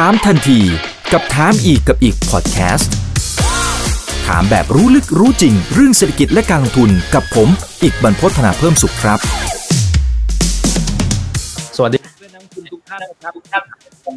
[0.00, 0.60] ถามทันที
[1.12, 2.94] กับถามอีกกับอีกพอดแคสต์
[4.26, 7.48] ถามแบบรู้ลึกรู้จริง เรื่องเศรษฐกิจและการลงทุนกับผม
[7.82, 9.18] อีกบรรพฒนาเพิ่มสุขครับ
[11.76, 13.62] สวัสดีเพื่อนนักลงทุนทุกท่านนะครับทุกท่าน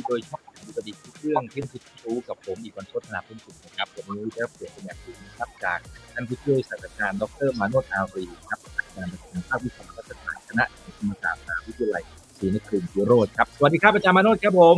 [0.07, 5.79] โดยเฉพาะผู้ประดิษฐ์เครื่องที่คิดรู้กับผมอีกบรรพฒนาเพิ่มสุขนะครับวันนี้ได้รับเกียรติเป็นอย่างสูงนะครับจาก
[6.13, 10.65] ท่านผู้ช่วยศาสตราจารย์ดรมาโนตอารีครับอาจารย์ประจำภาควิชารัฐศาสตร์คณะ
[10.97, 12.03] ธรรมศาสตร์มหาวิทยาลัย
[12.39, 14.77] ศรีนครินทร์วิโรธครับสวัสดีครับอาจารย์มาโนตครับผม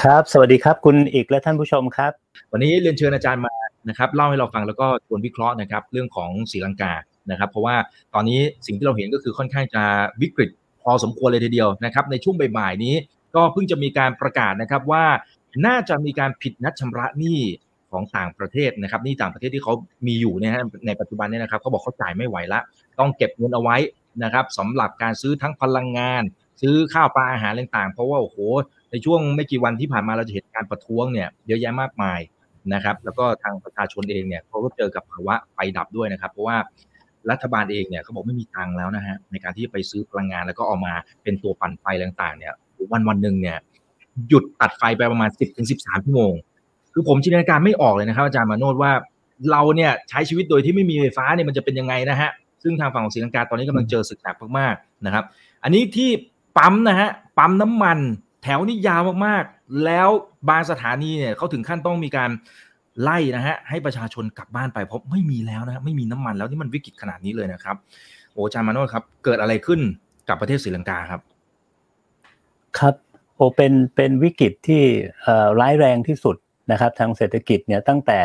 [0.00, 2.12] ครับ สวัสดีครับ คุณอีกและท่านผู้ชมครับ
[2.52, 3.52] วันนี้เรียนเชิญอาจารย์มา
[3.88, 6.94] นะครับเล่าให้เราฟังแล้วก็ชวนวิเคราะห์นะครับ เรื่องของศรีลังกา
[7.30, 7.76] นะครับ เพราะว่า
[8.14, 9.82] ตอนนี้สิ่งที่เราเห็นก็คือค่อนข้างจะ
[10.22, 10.50] วิกฤต
[10.82, 12.94] พอสมควรเลยทีเดียวนะครับ ในช่วงบ่ายๆนี้
[13.34, 15.04] ก็เพิ่งจะมีการประกาศนะครับว่า
[15.66, 17.40] น่าจะมีการผิดนัดชำระหนี้
[17.90, 19.72] ของต่างประเทศนะครับหนี้ต่างประเทศที่เขา
[20.06, 22.60] มีอยู่เนี่ยนะในปัจจุบันเนี่ยนะครับเขาบอกเขาจ่ายไม่ไหวละ
[23.00, 23.76] ต้องเก็บเงินเอาไว้
[24.24, 26.22] นะครับสำหรับการซื้อทั้งพลังงาน
[26.62, 28.38] ซื้อข้าวปลาอาหารต่างๆ เพราะว่าโอ้โห
[28.92, 32.20] ในช่วงไม่กี่วันที่ผ่านมาเราจะเห็นการประท้วงเนี่ยเยอะแยะมากมาย
[32.74, 36.56] นะครับ แล้วก็ทางประชาชนเองเนี่ยเขาก็เจอกับภาวะไฟดับด้วยนะครับ เพราะว่า
[37.30, 42.52] รัฐบาลเองเนี่ยเขาบอกไม่มีตังค์แล้วนะฮะในการที่จะไปซื้อพลังงานแล้วก็เอามาเป็นตัวปั่นไฟต่างๆ เนี่ย
[42.92, 43.56] วันวันหนึ่งเนี่ย
[44.28, 45.66] หยุดตัดไฟไปประมาณ 10-13ถึง
[46.04, 46.32] ชั่วโมง
[46.92, 48.92] คือผมจินตนาการไม่ออกเลยนะครับ อาจารย์มาโนดว่า
[49.50, 52.30] เราเนี่ยใช้ชีวิตโดยที่ไม่มีไฟฟ้าเนี่ยมันจะเป็นยังไงนะฮะ
[52.62, 55.24] ซึ่งทางฝั่งของศรีลังกาตอนนี้กำลังเจอศึกหนักมากๆนะครับ
[55.62, 56.10] อันนี้ที่
[56.56, 57.98] ปั๊มนะฮะปั๊มน้ำมัน
[58.42, 60.08] แถวนี้ยาวมากๆ แล้ว
[60.50, 62.30] บางสถานีเนี่ยเขาถึงขั้นต้องมีการ
[63.02, 67.76] ไล่นะฮะให้ประชาชนกลับบ้านไปเพราะไม่มีแล้วนะไม่มีน้ำมันแล้วนี่มันวิกฤตขนาดนี้เลยนะครับ
[68.32, 69.80] โอ้อาจารย์มาโนดครับ เกิดอะไรขึ้น
[70.28, 71.20] กับประเทศศรีลังกาครับ
[72.78, 72.94] ครับ
[73.36, 74.82] โอเป็นเป็นวิกฤตที่
[75.60, 76.36] ร้ายแรงที่สุด
[76.72, 78.20] นะครับ ทางเศรษฐกิจเนี่ยตั้งแต่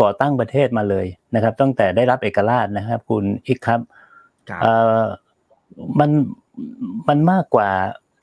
[0.00, 3.80] ก่อตั้งประเทศมาเลยนะครับ ตั้งแต่ได้รับเอกราชนะครับ คุณอีกครับ
[5.98, 6.10] มัน
[7.08, 7.70] มันมากกว่า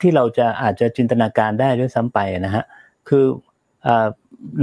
[0.00, 2.64] ที่เราจะอาจจะจินตนาการได้ด้วยซ้ำไปนะฮะ
[3.08, 3.24] คือ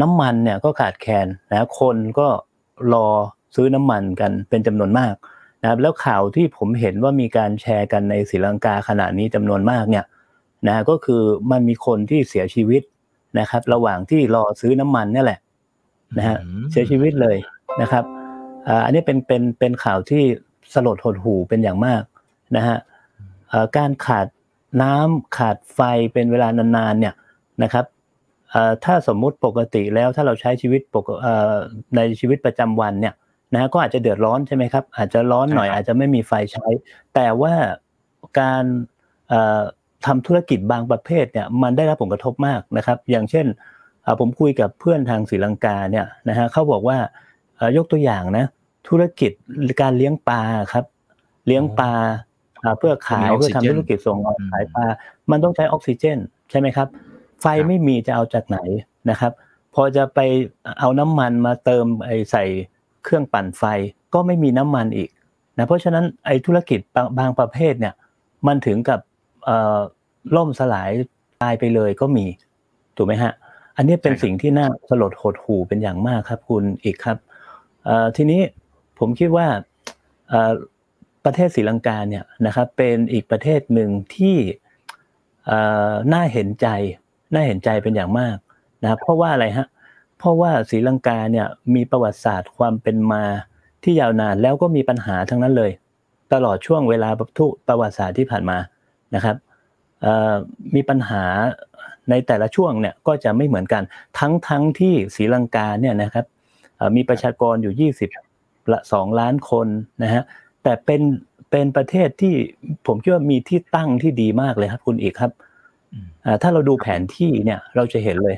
[0.01, 2.27] น้ำมันเนี่ยก็ขาดแคลนนะคนก็
[2.93, 3.07] รอ
[3.55, 5.13] ซื้อน้ำมันกันเป็นจำนวนมาก
[5.61, 10.05] นะครับแล้วข่าวที่ผมเห็นว่ามีการแชร์กันในศรีลังกาขณะนี้จำนวนมากเนี่ย
[10.67, 11.21] นะก็คือ
[11.51, 12.81] มันมีคนที่เสียชีวิต
[13.39, 15.39] นะครับ ระหว่างที่รอซื้อน้ำมันนี่แหละ
[16.17, 16.37] นะฮะ
[16.71, 17.37] เสียชีวิตเลย
[17.81, 18.03] นะครับ
[18.85, 20.23] อันนี้เป็นเป็นเป็นข่าวที่
[20.73, 22.03] สลดหดหู่เป็นอย่างมาก
[22.55, 22.77] นะฮะ
[23.77, 24.27] การขาด
[24.81, 25.79] น้ำขาดไฟ
[26.13, 27.13] เป็นเวลานานๆเนี่ย
[27.63, 27.85] นะครับ
[28.85, 31.09] ถ้าสมมุติปกติแล้วถ้าเราใช้ชีวิตปก
[31.95, 33.13] ในชีวิตประจำวันเนี่ย
[33.53, 36.67] นะก็อาจจะเดือดร้อนใช่ไหมครับ อาจจะร้อนหน่อยอาจจะไม่มีไฟใช้
[37.15, 37.53] แต่ว่า
[38.39, 38.63] การ
[40.05, 43.45] ทำธุรกิจบางประเภทเนี่ยมันได้รับผลกระทบมากนะครับ อย่างเช่น
[44.19, 46.97] ผมคุยกับเพื่อนทางศรีลังกาเนี่ยนะฮะเขาบอกว่า
[47.77, 48.45] ยกตัวอย่างนะ
[48.89, 49.31] ธุรกิจ
[49.81, 50.41] การเลี้ยงปลา
[50.73, 50.85] ครับ
[51.47, 51.93] เลี้ยงปลา
[52.79, 54.85] เพื่อขายเพื่อทำธุรกิจส่งออกขายปลา
[55.31, 56.17] มันต้องใช้ออกซิเจน
[56.49, 56.87] ใช่ไหมครับ
[57.41, 58.59] ไฟไม่มีจะเอาจากไหน
[59.09, 59.31] นะครับ
[59.73, 60.19] พอจะไป
[60.79, 62.43] เอาน้ำมันมาเติมไอ้ใส่
[63.03, 63.63] เครื่องปั่นไฟ
[64.13, 65.09] ก็ไม่มีน้ำมันอีก
[65.57, 66.79] นะเพราะฉะนั้นไอ้ธุรกิจ
[67.19, 67.93] บางประเภทเนี่ย
[68.47, 68.99] มันถึงกับ
[70.35, 70.91] ล่มสลาย
[71.41, 72.25] ตายไปเลยก็มี
[72.97, 73.33] ถูกไหมฮะ
[73.77, 77.17] อันนี้เป็นสิ่งที่น่าสลดหดหู่เป็นอย่างมากครับคุณอีกครับ
[78.15, 78.41] ทีนี้
[78.99, 79.47] ผมคิดว่า
[81.25, 84.37] ประเทศศรีลังกาเนี่ยนะครับเป็นอีกประเทศหนึ่งที่
[86.13, 86.67] น่าเห็นใจ
[87.33, 88.37] น่าเห็นใจเป็นอย่างมาก
[88.81, 89.67] นะครับเพราะว่าอะไรฮะ
[90.17, 93.23] เพราะว่าศรีลังกาเนี่ยมีประวัติศาสตร์ความเป็นมา
[93.83, 95.71] ที่ยาวนานแล้วก็มีปัญหาทั้งนั้นเลย
[96.33, 98.57] ตลอดช่วงเวลาทุประวัติศาสตร์ที่ผ่านมา
[99.15, 99.35] นะครับ
[100.75, 101.23] มีปัญหา
[102.09, 103.83] ในแต่ละช่วงเนี่ยก็จะไม่เหมือนกัน
[104.19, 106.25] ทั้งทั้งที่ศรีลังกาเนี่ยนะครับ
[106.95, 107.91] มีประชากรอยู่
[108.25, 109.67] 20ละ2ล้านคน
[110.03, 110.23] นะฮะ
[110.65, 111.01] แต่เป็น
[111.51, 112.33] เป็นประเทศที่
[112.87, 115.31] ผมคิดว่ามีที่ตั้งที่ดีมากเลยครับ คุณอีกครับ
[116.41, 118.37] ถ้าเราดูแผนที่เนี่ยเราจะเห็นเลย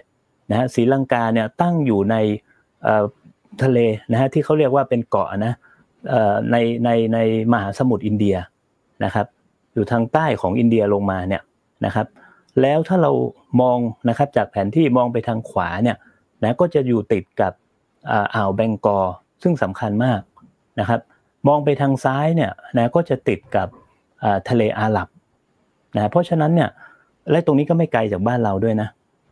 [0.50, 2.16] นะฮะศรีลังกาเนี่ยตั้งอยู่ใน
[3.64, 3.80] ทะเล
[4.12, 5.54] นะฮะที่เขาเรียกว่าเป็นเกาะนะ
[6.52, 7.20] ในในใน
[7.54, 8.36] มหาสมุทรอินเดีย
[9.04, 9.28] นะครับ
[9.74, 11.42] อยู่ทางใต้ของอินเดียลงมาเนี่ย
[11.86, 12.08] นะครับ
[12.62, 13.12] แล้วถ้าเรา
[13.62, 13.78] มอง
[14.10, 15.98] นะครับจากแผนที่มองไปทางขวาเนี่ย
[16.44, 17.54] นะก็จะอยู่ติดกับ
[18.36, 19.00] อ่าวแบงกอ
[19.44, 20.22] ซึ่งสำคัญมาก
[20.80, 21.00] นะครับ
[21.48, 23.68] มองไปทางซ้ายเนี่ยนะก็จะติดกับ
[24.50, 25.08] ทะเลอาหรับ
[25.96, 26.70] นะเพราะฉะนั้นเนี่ย
[27.32, 28.90] และตรงนี้ก็ไม่ไกลจากบ้านเราด้วยนะ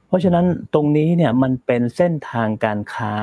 [0.07, 3.13] เพราะฉะนั้นตรงนี้เนี่ยมันเป็นเส้นทางการค้า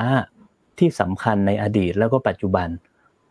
[0.79, 2.67] ที่สำคัญในอดีตแล้วก็ปัจจุบัน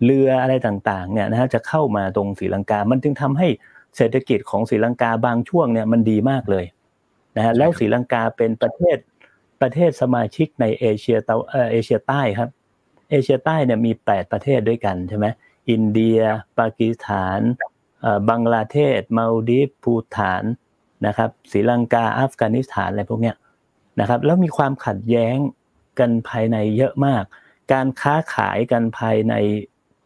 [0.04, 3.48] เรืออะไรต่างๆเนี่ยนะฮะจะเข้ามาตรงศรีลังกา มันจึงทำให้
[3.96, 6.64] เศรษฐกิจของศรีลังกาบางช่วงเนี่ยมันดีมากเลย
[7.36, 8.96] นะฮะแล้วศรีลังกาเป็นประเทศ
[9.62, 11.34] ประเทศสมาชิกในเอเชียตะ
[11.72, 12.50] เอเชียใต้ครับ
[13.10, 15.26] เอเชียใต้เนี่ยมีแปดประเทศด้วยกันใช่ไหม
[15.70, 16.20] อินเดีย
[16.58, 17.40] ปากีสถาน
[18.28, 20.44] บังกลาเทศมาลดีฟภูฐาน
[21.06, 23.36] นะครับศรีลังกาอัฟกานิสถานอะไรพวกเนี้ย
[24.00, 25.36] นะครับแล้วมีความขัดแย้ง
[25.98, 27.22] กันภายในเยอะมาก
[27.72, 29.34] การค้าขายกันภายใน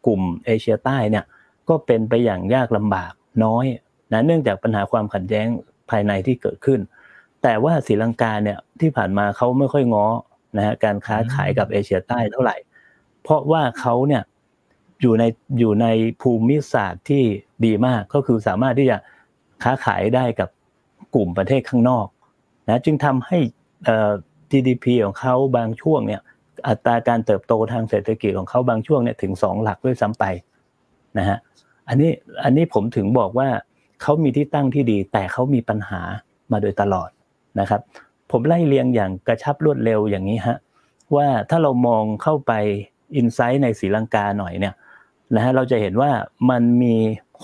[0.05, 1.25] กลุ่มเอเชียใต้เนี่ย
[1.69, 3.13] ก็เป็นไปอย่างยากลำบาก
[3.43, 3.65] น้อย
[4.11, 5.47] นะเนื่องจากปัญหาความขัดแย้ง
[5.89, 6.79] ภายในที่เกิดขึ้น
[7.43, 10.07] แต่ว่าศรีลังกาเนี่ยที่ผ่านมาเขาไม่ค่อยง้อ
[10.57, 12.55] นะฮะการค้าขายกับเอเชียใต้เท่าไหร่
[13.23, 14.23] เพราะว่าเขาเนี่ย
[15.01, 15.23] อยู่ใน
[15.59, 15.87] อยู่ใน
[16.21, 17.23] ภูมิศาสตร์ที่
[17.65, 18.97] ดีมากก็คือสามารถที่จะ
[19.63, 20.49] ค้าขายได้กับ
[21.15, 22.07] กลุ่มประเทศข้างนอก
[22.67, 23.37] นะจึงทำให้
[24.51, 26.21] GDP ของเขาบางช่วงเนี่ย
[26.67, 30.25] อัตราการเติบโตทางเศรษฐกิจของเขาบางช่วงเนี่ยถึงสองหลักด้วยซ้ำไป
[31.17, 31.37] นะฮะ
[31.87, 32.11] อันนี้
[32.43, 33.49] อันนี้ผมถึงบอกว่า
[34.01, 36.01] เขามีที่ตั้งที่ดี แต่เขามีปัญหา
[36.51, 37.09] มาโดยตลอด
[37.59, 37.81] นะครับ
[38.31, 40.57] ผมไล่เรียงอย่างกระชับรวดเร็วอย่างนี้ฮะ
[41.15, 42.53] ว่าถ้าเรามองเข้าไป
[43.15, 44.73] อินไซต์ในศรีลังกาหน่อยเนี่ย
[45.35, 46.11] นะฮะเราจะเห็นว่า
[46.49, 46.95] มันมี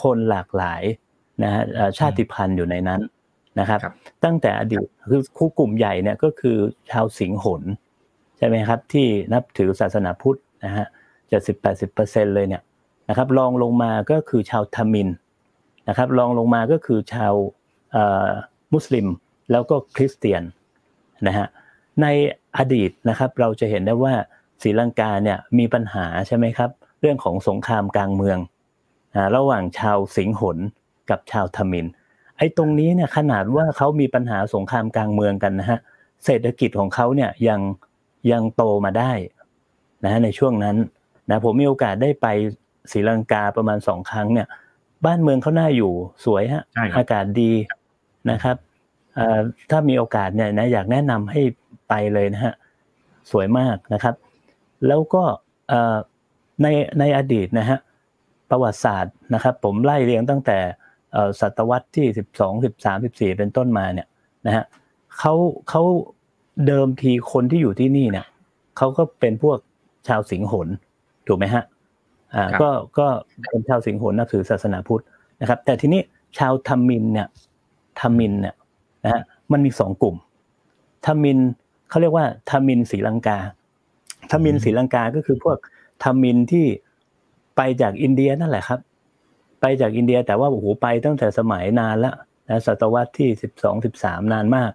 [0.01, 0.83] คนหลากหลาย
[1.43, 1.63] นะฮะ
[1.97, 3.01] ชาติพันธุ์อยู่ในนั้น
[3.59, 3.79] นะครับ
[4.23, 6.57] ตั้งแต่อดีตคือคู่กลุ่มใหญ่เนี่ยก็คือ
[6.91, 7.61] ชาวสิงหน
[8.37, 10.85] ใช่ไหมครับที่นับถือศาสนาพุทธนะฮะ
[11.31, 12.63] จะสิบแปดสิบเปอร์เซ็นเลยเนี่ย
[13.09, 15.09] นะครับรองลงมาก็คือชาวทมิน
[15.89, 17.33] นะครับรองลงมาก็คือชาว
[18.73, 19.07] มุสลิม
[19.51, 20.43] แล้วก็คริสเตียน
[21.27, 21.47] นะฮะ
[22.01, 22.07] ใน
[22.57, 24.13] อดีตนะครับเราจะเห็นได้ว่า
[24.61, 26.69] ศรีลังกาเนี่ยมีปัญหาใช่ไหมครับ
[27.03, 28.37] เรื่องของสงครามกลางเมือง
[29.35, 30.57] ระหว่างชาวสิงหน
[31.09, 31.85] กับชาวทมิน
[32.37, 35.79] ไอ้ตรงนี้เนี่ยขนาดว่าเขามีปัญหาสงครามกลางเมืองกันนะฮะ
[36.25, 37.61] เศรษฐกิจของเขาเนี่ยยัง
[38.31, 39.11] ยังโตมาได้
[40.03, 40.77] นะในช่วงนั้น
[41.29, 42.27] นะผมมีโอกาสได้ไป
[42.91, 44.47] ศรีลังกาประมาณสองครั้งเนี่ย
[45.05, 45.91] บ้านเมืองเขาน่าอยู่
[46.25, 46.63] สวยฮะ
[46.97, 47.51] อากาศดี
[48.31, 48.57] นะครับ
[49.69, 51.41] ถ้ามีโอกาสเนี่ยนะอยากแนะนำให้
[51.89, 52.53] ไปเลยนะฮะ
[53.31, 54.15] สวยมากนะครับ
[54.87, 55.23] แล้วก็
[56.61, 56.67] ใน
[56.99, 57.79] ในอดีตนะฮะ
[58.49, 60.57] ประวัติศาสตร์นะครับ ผมไล่เรียงตั้งแต่
[61.39, 64.07] ศตวรรษที่สิบสองสิบสามสิบสี่เป็นต้นมาเนี่ย
[64.45, 64.63] นะฮะ
[65.19, 65.33] เขา
[65.69, 65.83] เขา
[66.67, 68.25] เดิมทีคนที่อยู่ที่นี่เนี่ย
[68.77, 69.57] เขาก็เป็นพวก
[70.07, 70.67] ชาวสิงหล
[71.27, 71.63] ถูกไหมฮะ
[72.35, 73.07] อ่าก็ก็
[73.49, 75.03] เป็นชาวสิงหลนับถือศาสนาพุทธ
[75.41, 76.01] นะครับ แต่ทีนี้
[76.37, 77.27] ชาวทมิฬเนี่ย
[77.99, 78.55] ทมิฬเนี่ย
[79.03, 79.21] นะฮะ
[79.51, 80.15] มันมีสองกลุ่ม
[81.05, 81.39] ทมิฬ
[81.89, 83.37] เขาเรียกว่าทมิฬศรีลังกา
[84.31, 85.57] ทมิฬศรีลังกาก็คือพวก
[86.03, 86.65] ทมิฬที่
[87.57, 88.79] ไปจากอินเดียนั่นแหละครับ
[89.61, 92.13] ไปจากอินเดียแต่ว่าโอ้โหไปตั้งแต่สมัยนานละ
[92.49, 94.71] นะศตวรรษที่สิบสองสิบสามนานมาก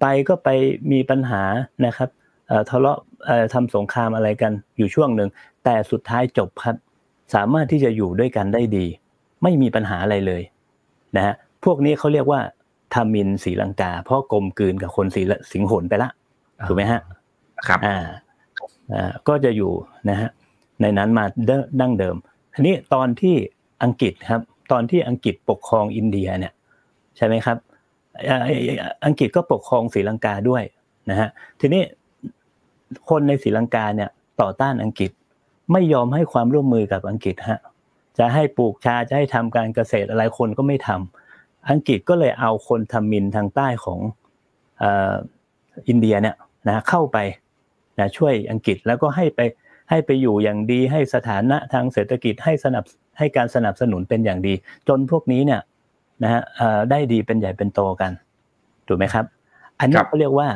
[0.00, 0.48] ไปก็ไป
[0.92, 1.42] มีปัญหา
[1.86, 2.08] นะครับ
[2.70, 2.98] ทะเลาะ
[3.54, 5.28] ทำสงครามอะไรกันอยู่ช่วงหนึ่ง
[5.64, 6.76] แต่สุดท้ายจบครับ
[7.34, 8.86] สามารถที่จะอยู่ด้วยกันได้ดี
[9.42, 10.42] ไม่มีปัญหาอะไรเลย
[11.16, 12.40] นะฮะพวกนี้เขาเรียกว่า
[12.94, 16.10] ทามินศรีลังกา เพราะกลมกลืนกับคนสีสิงหนไปละ
[16.68, 17.00] ถูกไหมฮะ
[17.66, 17.96] ครับอ่า
[18.94, 19.72] อ่าก็จะอยู่
[20.10, 20.28] นะฮะ
[20.82, 21.24] ในนั้นมา
[21.80, 22.16] ดั้งเดิม
[22.54, 23.34] ทีนี้ตอนที่
[23.82, 24.42] อังกฤษครับ
[24.72, 26.52] ตอนที่อังกฤษปกครองอินเดียเนี่ย
[27.16, 27.56] ใช่ไหมครับ
[29.06, 30.62] อังกฤษก็ปกครองศรีลังกาด้วย
[31.10, 31.28] นะฮะ
[31.60, 31.82] ทีนี้
[33.08, 34.10] คนในศรีลังกาเนี่ย
[34.40, 35.10] ต่อต้านอังกฤษ
[35.72, 37.60] ไม่ยอมให้ความร่วมมือกับอังกฤษฮะ
[38.18, 43.98] จะให้ปลูกชาจะให้ทำการเกษตรอะไรคนก็ไม่ทำอังกฤษก็เลยเอาคนทำมินทางใต้ของ
[45.88, 46.36] อินเดียเนี่ย
[46.68, 47.18] นะเข้าไป
[47.98, 49.40] นะช่วยอังกฤษแล้วก็ให้ไป
[49.90, 52.84] ให้ไปอยู่อย่างดีให้สถานะทางเศรษฐกิจให้สนับ
[53.18, 54.54] ให้การสนับสนุนเป็นอย่างดี
[54.88, 55.60] จนพวกนี้เนี่ย
[56.22, 56.42] นะฮะ
[56.90, 58.12] ได้ดีเป็นใหญ่เป็นโตกัน
[58.88, 59.24] ถูกไหมครับ
[59.78, 60.48] อันนี้เขาเรียกว่า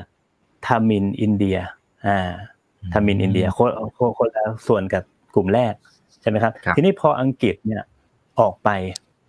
[0.67, 1.59] ทามินอินเดีย
[2.07, 2.33] อ่า
[2.93, 3.71] ทามินอินเดียคน
[4.19, 5.03] คนละส่วนกับ
[5.35, 5.75] กลุ่มแรก
[6.21, 7.83] ใช่ไหมครับ ทีนี้พออังกฤษเนี่ย
[8.41, 8.69] ออกไป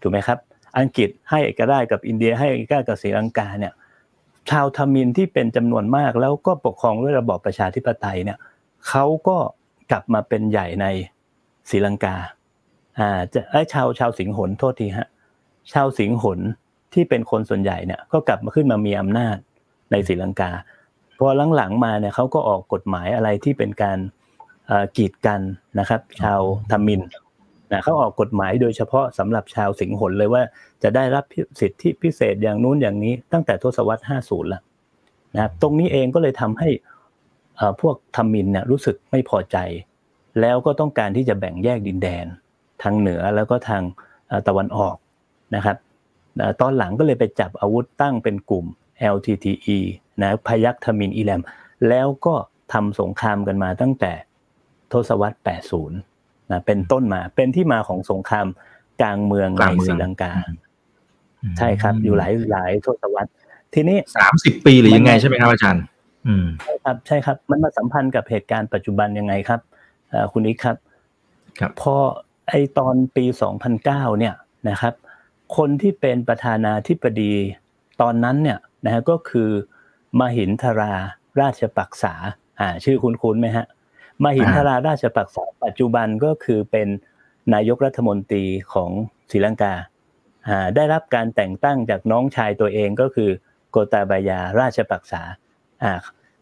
[0.02, 0.38] ถูกไหมครับ
[0.80, 3.74] อังกฤษให้ก็ได้กับอินเดีย ให้ก็กับศรีลังกาเนี่ย
[4.50, 8.38] ชาวทามินที่เป็นจำนวนมากแล้วก็ปกครองด้วยระบอบประชาธิปไตยเนี่ย
[8.90, 9.38] เขาก็
[9.92, 10.86] กลับมาเป็นใหญ่ใน
[11.70, 12.16] ศรีลังกา
[13.00, 15.08] อ่าจะไอ้ชาวชาวสิงหนโทษทีฮะ
[15.74, 16.40] ชาวสิงหน
[16.94, 19.38] ที่เป็นคนส่วนใหญ่เนี่ยก็กลับมาขึ้นมามีอำนาจ
[19.92, 20.52] ในศรีลังกา
[21.20, 23.98] พอหลังๆมาเนี่ยเขาก็ออกกฎหมายอะไรที่เป็นการ
[24.98, 25.42] กีดกัน
[25.80, 26.40] นะครับ ชาว
[26.72, 27.02] ทมิน
[27.72, 30.42] นะเขาออกกฎหมายโดยเฉพาะสำหรับชาวสิงหนเลยว่า
[30.84, 31.24] จะได้รับ
[31.60, 34.62] สิทธิพิเศษอย่างนู้นอย่างนี้ตั้งแต่ทศวรรษ 50ละ
[35.36, 36.70] นะครับตรงนี้เองก็เลยทำให้
[37.82, 39.58] พวกทมินเนี่ยรู้สึกไม่พอใจ
[40.42, 42.26] แล้วก็ต้องการที่จะแบ่งแยกดินแดน
[42.84, 43.84] ทางเหนือแล้วก็ทาง
[44.48, 44.96] ตะวันออก
[45.56, 45.78] นะครับ
[46.62, 48.66] ตอนหลังก็เลยไปจับอาวุธตั้งเป็นกลุ่ม
[49.16, 49.80] LTTE
[50.22, 51.42] นะพยัคฆ์ทมินอีแลม
[51.90, 52.36] แล้วก็
[52.74, 54.14] ทำสงครามกันมาตั้งแต่
[54.92, 55.38] ทศวรรษ
[55.90, 58.48] 80 นะเป็นต้นมาเป็นที่มาของสงคราม
[59.02, 60.32] กลางเมืองในศรีลังกา
[61.58, 63.32] ใช่ครับ อยู่หลายหลายทศวรรษ
[63.74, 65.84] ทีนี้สามสิบปีหรือยังไงใช่ไหมครับอาจารย์
[66.62, 69.60] ใช่ครับใช่ครับ มันมาสัมพันธ์กับเหตุการณ์ปัจจุบันยังไงครับ
[70.32, 70.78] คุณนิกครับ
[71.60, 71.96] ครับพอ
[72.50, 73.26] ไอตอนปี
[73.72, 74.36] 2009 เนี่ย
[74.70, 74.94] นะครับ
[75.58, 77.34] คนที่เป็นประธานาธิบดี
[78.02, 79.50] ตอนนั้นเนี่ยนะฮะก็คือ
[80.20, 80.94] มหินทรา
[81.42, 82.14] ราชปักษา
[82.60, 83.66] อ่าชื่อคุ้นๆไหมฮะ
[84.24, 86.88] มหินทราราชปักษาปัจจุบันก็คือเป็น
[87.54, 88.92] นายกรัฐมนตรีของ
[89.32, 89.74] ศรีลังกา
[90.48, 93.30] อ่าได้รับการแต่งตั้งจากน้องชายตัวเองก็คือ
[93.70, 95.22] โกตาบายาราชปักษา
[95.84, 95.94] อ่า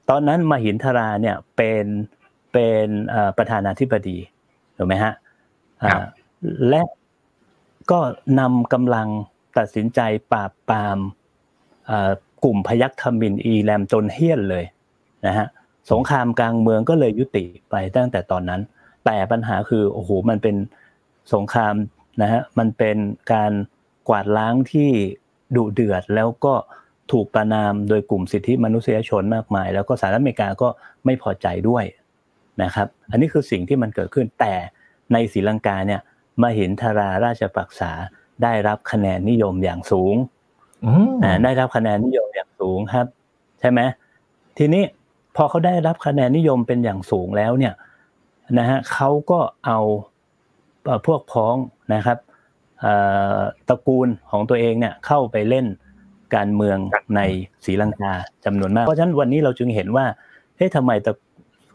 [0.10, 1.86] ตอนนั้นมหินทราเนี่ยเป็น
[2.54, 2.88] เป็น
[3.38, 4.18] ประธานาธิบดี
[4.78, 5.14] ถูกไหมฮะ
[6.70, 6.82] และ
[7.92, 8.00] ก็
[8.40, 9.08] นำกำลัง
[9.58, 10.00] ตัดสินใจ
[10.32, 10.98] ปราบปราม
[12.44, 14.66] กลุ่มพยัคฆ์ทมินอีแลมจนเฮี้ยนเลย
[15.26, 15.48] นะฮะ
[15.92, 18.62] สงครามกลางเมืองก็เลยยุติไปตั้งแต่ตอนนั้น
[19.06, 20.56] แต่ปัญหาคือโอ้โหมันเป็น
[21.34, 21.76] สงคราม
[22.22, 22.98] นะฮะมันเป็น
[23.34, 23.52] การ
[24.10, 24.90] กวาดล้างที่
[25.56, 26.54] ดุเดือดแล้วก็
[27.12, 30.68] ถูกประนามโดยกลุ่มสิทธิมนุษยชนมากมาย แล้วก็สหรัฐอเมริกาก็
[31.06, 31.84] ไม่พอใจด้วย
[32.64, 34.54] นะครับ อันนี้คือสิ่งที่มันเกิดขึ้นแต่
[35.14, 36.02] ในศรีลังกาเนี่ย
[36.42, 37.92] มาเห็นธาราราชปักษา
[38.44, 40.16] ได้รับคะแนนนิยมอย่างสูง
[41.44, 43.06] ได้รับคะแนนนิยมอย่างสูงครับ
[43.60, 43.80] ใช่ไหม
[44.58, 44.84] ทีนี้
[45.36, 47.74] พอเขาได้รับคะแนนนิยมเป็นอย่างสูงแล้วเนี่ย
[48.60, 49.80] นะฮะเขาก็เอา
[51.06, 51.56] พวกพ้อง
[51.94, 52.18] นะครับ
[53.70, 55.66] ตระกูลของตัวเองเนี่ยเข้าไปเล่น
[56.36, 56.78] การเมือง
[57.16, 57.22] ใน
[57.66, 58.14] ศรีลังกา
[58.46, 60.06] จำนวนมาก เพราะฉะนั้นวันนี้เราจึงเห็นว่า
[60.58, 60.92] เฮ้ยทำไม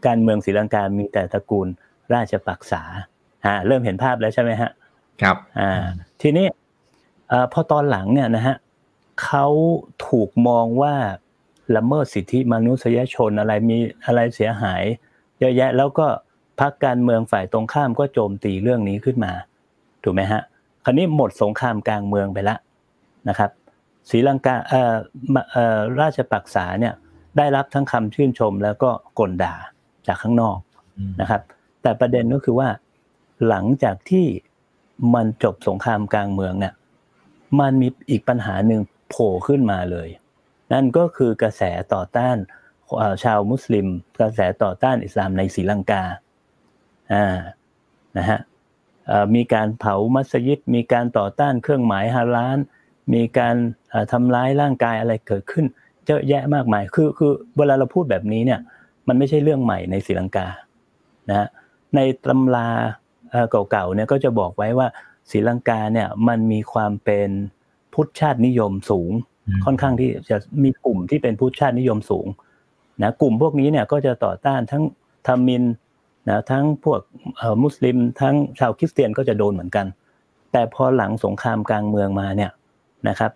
[0.07, 1.67] การเมืองศรีลังกามีแต่ตระกูล
[2.13, 2.83] ราชปักษา
[3.45, 4.71] อ่าเริ่มเห็นภาพแล้วใช่ไหมฮะ
[5.21, 5.71] ครับอ่า
[6.21, 6.47] ทีนี้
[7.53, 8.55] พอตอนหลังเนี่ยนะฮะ
[9.23, 9.47] เขา
[10.07, 10.93] ถูกมองว่า
[11.75, 14.83] ละเมิดสิทธิมนุษยชนอะไรมีอะไรเสียหาย
[15.39, 16.07] เยอะแยะแล้วก็
[16.59, 19.31] พรรคการเมืองฝ่ายตรงข้ามก็โจมตีเรื่องนี้ขึ้นมา
[20.03, 20.41] ถูกไหมฮะ
[20.83, 22.59] คราวนี้หมดสงครามกลางเมืองไปแล้ว
[23.29, 23.49] นะครับ
[24.09, 24.95] ศรีลังกาเอ่อ
[25.51, 26.93] เอ่อราชปักษาเนี่ย
[27.37, 28.89] ได้รับทั้งคำชื่นชมแล้วก็
[29.19, 29.55] กลด่า
[30.07, 30.59] จากข้างนอก
[31.21, 31.41] นะครับ
[31.81, 32.69] แต่ประเด็นก็คือว่า
[33.47, 34.25] หลังจากที่
[35.13, 36.73] มันจบสงครามกลางเมืองเนี่ย
[37.59, 40.09] มันมีอีกปัญหาหนึ่งโผล่ขึ้นมาเลย
[40.73, 41.61] นั่นก็คือกระแส
[41.93, 42.37] ต่อต้าน
[43.23, 43.87] ชาวมุสลิม
[44.19, 46.03] กระแสต่อต้านอิสลามในศรีลังกา
[47.13, 47.37] อ่า
[48.17, 48.39] นะฮะ
[49.35, 52.57] มีการเผามัสยิดมีการต่อต้านเครื่องหมายฮาลาน
[53.13, 53.55] มีการ
[54.11, 55.65] ทำร้ายร่างกายอะไรเกิดขึ้น
[56.07, 58.59] เยอะแยะมากมาย คือคือเวลาเราพูดแบบนี้เนี่ย
[59.07, 60.47] มันไม่ใช่เรื่องใหม่ในศรีลังกา
[61.29, 61.47] นะ
[61.95, 62.69] ในตำรา
[63.51, 64.87] เก่าๆเนี่ยก็จะบอกไว้ว่า
[65.31, 67.29] ศรีลังกาเนี่ยมันมีความเป็น
[67.93, 69.11] พุทธชาตินิยมสูง
[69.65, 72.27] ค่อนข้างที่จะมีกลุ่มที่เป็นพุทธชาตินิยมสูง
[73.01, 74.83] นะกลุ่มพวกนี้เนี่ยก็จะต่อต้านทั้ง
[75.27, 75.63] ทามิน
[76.29, 77.01] นะทั้งพวก
[77.63, 79.85] มุสลิม ทั้งชาวคริสเตียนก็จะโดนเหมือนกัน
[80.51, 82.51] แต่พอหลังสงครามกลางเมืองมาเนี่ย
[83.07, 83.31] นะครับ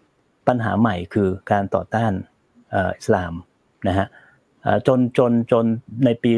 [0.48, 2.12] ปัญหาใหม่คือการต่อต้าน
[2.74, 3.34] อิสลาม
[3.88, 4.08] นะฮะ
[4.88, 5.66] จนจนจน
[6.06, 6.32] ในปี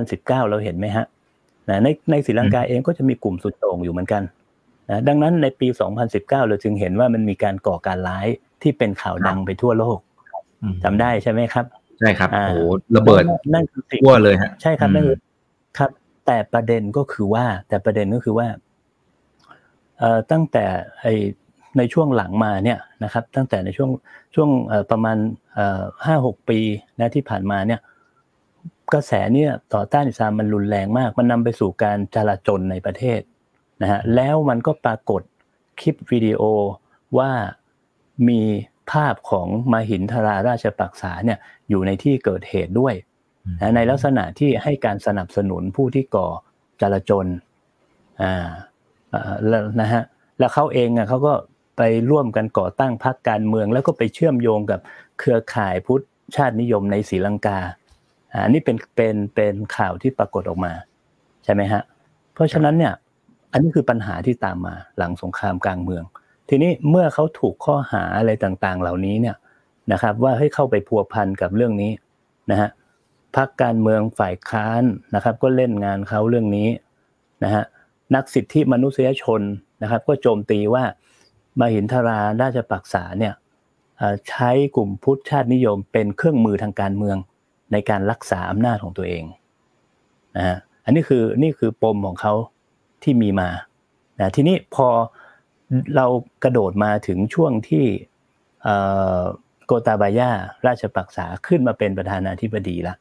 [0.00, 1.06] 2019 เราเห็นไหมฮะ
[1.66, 4.22] ในในศรีลังกาเองก็จะมีกลุ่มสุดโต่งอยู่เหมือนกัน
[4.90, 5.68] นะดังนั้นในปี
[6.02, 8.26] 2019 เราจึงเห็นว่ามันมีการก่อการร้าย
[8.62, 9.98] ที่เป็นข่าวดังไปทั่วโลก
[10.84, 11.66] จำได้ใช่ไหมครับ
[12.00, 12.56] ใช่ครับโอ้
[12.96, 13.22] ระเบิด
[13.54, 15.06] นั่นคือสิ่งทั่วเลยฮะใช่ครับนั่น
[15.78, 15.90] ครับ
[16.26, 18.48] แต่ประเด็นก็คือว่า แต่ประเด็นก็คือว่า
[19.98, 20.64] เอ่อตั้งแต่
[21.00, 21.06] ไอ
[21.78, 23.90] ในช่วงหลังมาเนี่ยนะครับตั้งแต่ในช่วง
[24.34, 24.50] ช่วง
[24.90, 25.16] ประมาณ
[26.06, 26.58] ห้าหกปี
[26.98, 27.80] นะที่ผ่านมาเนี่ย
[28.94, 33.20] กระแสเนี่ยต่อต้านอิสลามมันรุนแรงมาก มันนำไปสู่การจลาจลในประเทศ
[33.82, 35.22] นะฮะแล้วมันก็ปรากฏ
[35.80, 36.42] คลิปวิดีโอ
[37.18, 37.30] ว่า
[38.28, 38.40] มี
[38.90, 41.38] ภาพของมาหินทราราชปักษาเนี่ย
[41.68, 42.94] อยู่ในที่เกิดเหตุด้วย
[43.60, 46.28] นะในลักษณะที่ให้การสนับสนุนผู้ที่ก่อ
[46.80, 47.26] จลาจล
[48.22, 48.50] อ่า
[49.48, 50.02] แล้วนะฮะ
[50.38, 51.34] แล้วเขาเองอะเขาก็
[51.76, 54.80] ไปร่วมกันก่อตั้งพรรคการเมือง แล้วก็ไปเชื่อมโยงกับ
[55.18, 56.04] เครือข่ายพุทธ
[56.36, 57.58] ชาตินิยมในศรีลังกา
[58.44, 60.72] อันนี้เป็นเป็นเป็นข่าวที่ปรากฏออกมา
[61.44, 61.82] ใช่ไหมฮะ
[62.34, 62.94] เพราะฉะนั้นเนี่ย
[63.52, 66.04] อันนี้คือปัญหาที่ตามมาหลังสงครามกลางเมือง
[66.48, 69.36] ทีนี้เมื่อเขาถูกข้อหาอะไรต่างๆ เหล่านี้เนี่ย
[69.92, 71.92] นะครับว่าให้เข้าไปพัวพันกับเรื่องนี้
[72.50, 72.70] นะฮะ
[73.36, 74.82] พรรคการเมืองฝ่ายค้าน
[75.14, 76.68] นะครับ ก็เล่นงานเขาเรื่องนี้
[77.44, 77.64] นะฮะ
[78.14, 79.40] นักสิทธิมนุษยชน
[79.82, 80.84] นะครับ ก็โจมตีว่า
[81.60, 83.34] มาหินทราราชปักษาเนี่ย
[84.28, 87.16] ใช้กลุ่มพุทธชาตินิยมเป็นเครื่องมือทางการเมือง
[87.72, 89.24] ในการรักษาอำนาจของตัวเอง
[90.36, 92.34] นะฮะอันนี้คือนี่คือปมของเขา
[93.02, 93.50] ที่มีมา
[94.18, 94.88] นะทีนี้พอ
[95.96, 96.06] เรา
[96.44, 97.84] กระโดดมาถึงช่วงที่
[99.66, 100.30] โกตาบายา
[100.66, 102.96] ราชปักษาขึ้นมาเป็นประธานาธิบดีแล้ว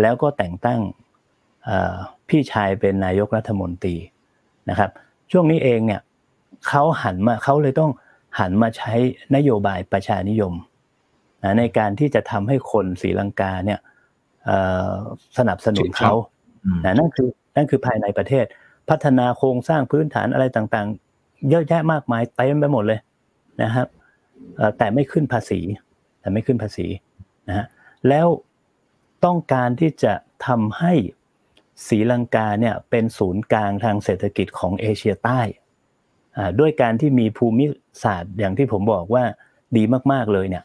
[0.00, 0.80] แล้วก็แต่งตั้ง
[2.28, 3.96] พี่ชายเป็นนายกรัฐมนตรี
[4.70, 4.90] นะครับ
[5.32, 6.00] ช่วงนี้เองเนี่ย
[6.68, 7.92] เขาหันมาเขาเลยต้อง
[8.38, 8.92] หันมาใช้
[9.36, 10.54] นโยบายประชานิยม
[11.44, 13.80] นะในการที่จะทำให้คนศรีลังกาเนี่ย
[15.38, 16.12] สนับสนุนเขา
[16.84, 18.44] นะนั่นคือนั่นคือภายในประเทศ
[18.88, 23.00] พัฒนาโครงสร้างพื้นฐานอะไรต่างๆ เยอะแยะมากมายเต็มไปหมดเลย
[23.62, 23.86] นะครับ
[24.78, 25.60] แต่ไม่ขึ้นภาษี
[26.20, 26.86] แต่ไม่ขึ้นภาษี
[27.48, 27.66] นะฮะ
[28.08, 28.26] แล้ว
[29.24, 30.12] ต้องการที่จะ
[30.46, 30.92] ทำให้
[31.88, 35.40] ศรีลังกาเนี่ยเป็นศูนย์กลางทางเศรษฐกิจของเอเชียใต้
[36.60, 37.64] ด้วยการที่มีภูมิ
[38.02, 39.24] ศาสตร์อย่างที่ผมบอกว่า
[39.76, 39.82] ดี
[40.12, 40.64] มากๆเลยเนี่ย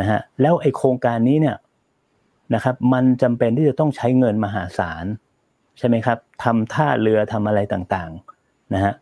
[0.00, 1.56] นะฮะแล้วไอโครงการนี้เนี่ย
[2.54, 5.04] นะครับมันจำเป็นที่จะต้องใช้เงินมหาศาล
[5.78, 8.92] ใช่ไหมครับทำท่าเรือทำอะไรต่างๆนะฮะ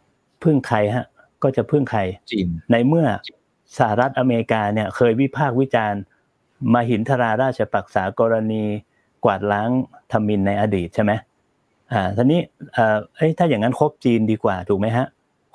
[0.43, 1.05] พึ่งใครฮะ
[1.43, 3.07] ก็จะพึ่งใครจีนในเมื่อ
[3.79, 6.03] สหรัฐอเมริกาเนี่ยเคยวิพากษ์วิจารณ์
[6.75, 8.65] มาหินทราราชปักษากรณี
[9.25, 9.71] กวาดล้าง
[10.13, 11.13] ทมินในอดีตใช่ไหม
[11.93, 12.41] อ่าทีนี้
[12.73, 15.07] เอ่อเอ้ถ้าอย่างนั้นคบจีนดีกว่าถูกไหมฮะ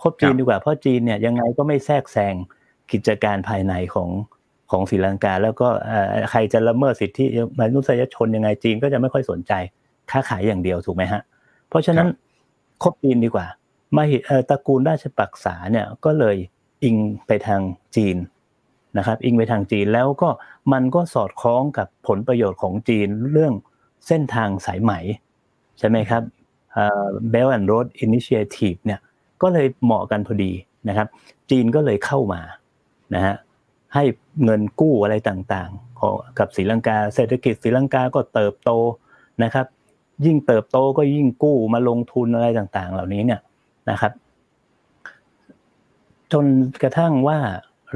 [0.02, 2.36] คบจีนดีกว่าเพราะจีนเนี่ยยังไงก็ไม่แทรกแซง
[2.92, 4.10] กิจการภายในของ
[4.72, 5.68] ของศรีลังกา แล้วก็
[6.32, 7.26] ใครจะละเมิดสิทธิ
[7.60, 9.54] มนุษยชนยังไงจีนก็จะไม่ค่อยสนใจ
[10.12, 11.22] ค้าขายอย่างเดียวถูกไหมฮะ
[11.70, 12.08] เพราะฉะนั้น
[12.84, 13.46] คบจีนดีกว่า
[13.96, 14.04] มา
[14.50, 16.38] ตระกูลราชปักษาเนี่ยก็เลย
[16.84, 16.96] อิง
[17.28, 17.62] ไปทาง
[17.96, 18.18] จีน
[18.98, 20.30] นะครับอิงไปทางจีนแล้วก็
[20.74, 23.54] มันก็สอดคล้องกับผลประโยชน์ของจีนเรื่อง
[24.08, 24.92] เส้นทางสายไหม
[25.80, 26.24] ใช่ไหมครับ
[27.34, 29.00] Belt and Road Initiative เนี่ย
[29.42, 30.52] ก็เลยเหมาะกันพอดี
[30.90, 31.08] นะครับ
[31.50, 32.42] จีนก็เลยเข้ามา
[33.16, 33.36] นะฮะ
[33.94, 34.04] ให้
[34.44, 38.72] เงินกู้อะไรต่างๆของกับศรีลังกา เศรษฐกิจศรีลังกาก็เติบโต
[39.44, 39.66] นะครับ
[40.26, 43.42] ยิ่งเติบโตก็ยิ่งกู้มาลงทุนอะไรต่างๆ เหล่านี้เนี่ย
[43.90, 44.12] นะครับ
[46.32, 46.46] จน
[46.84, 47.40] กระทั่งว่า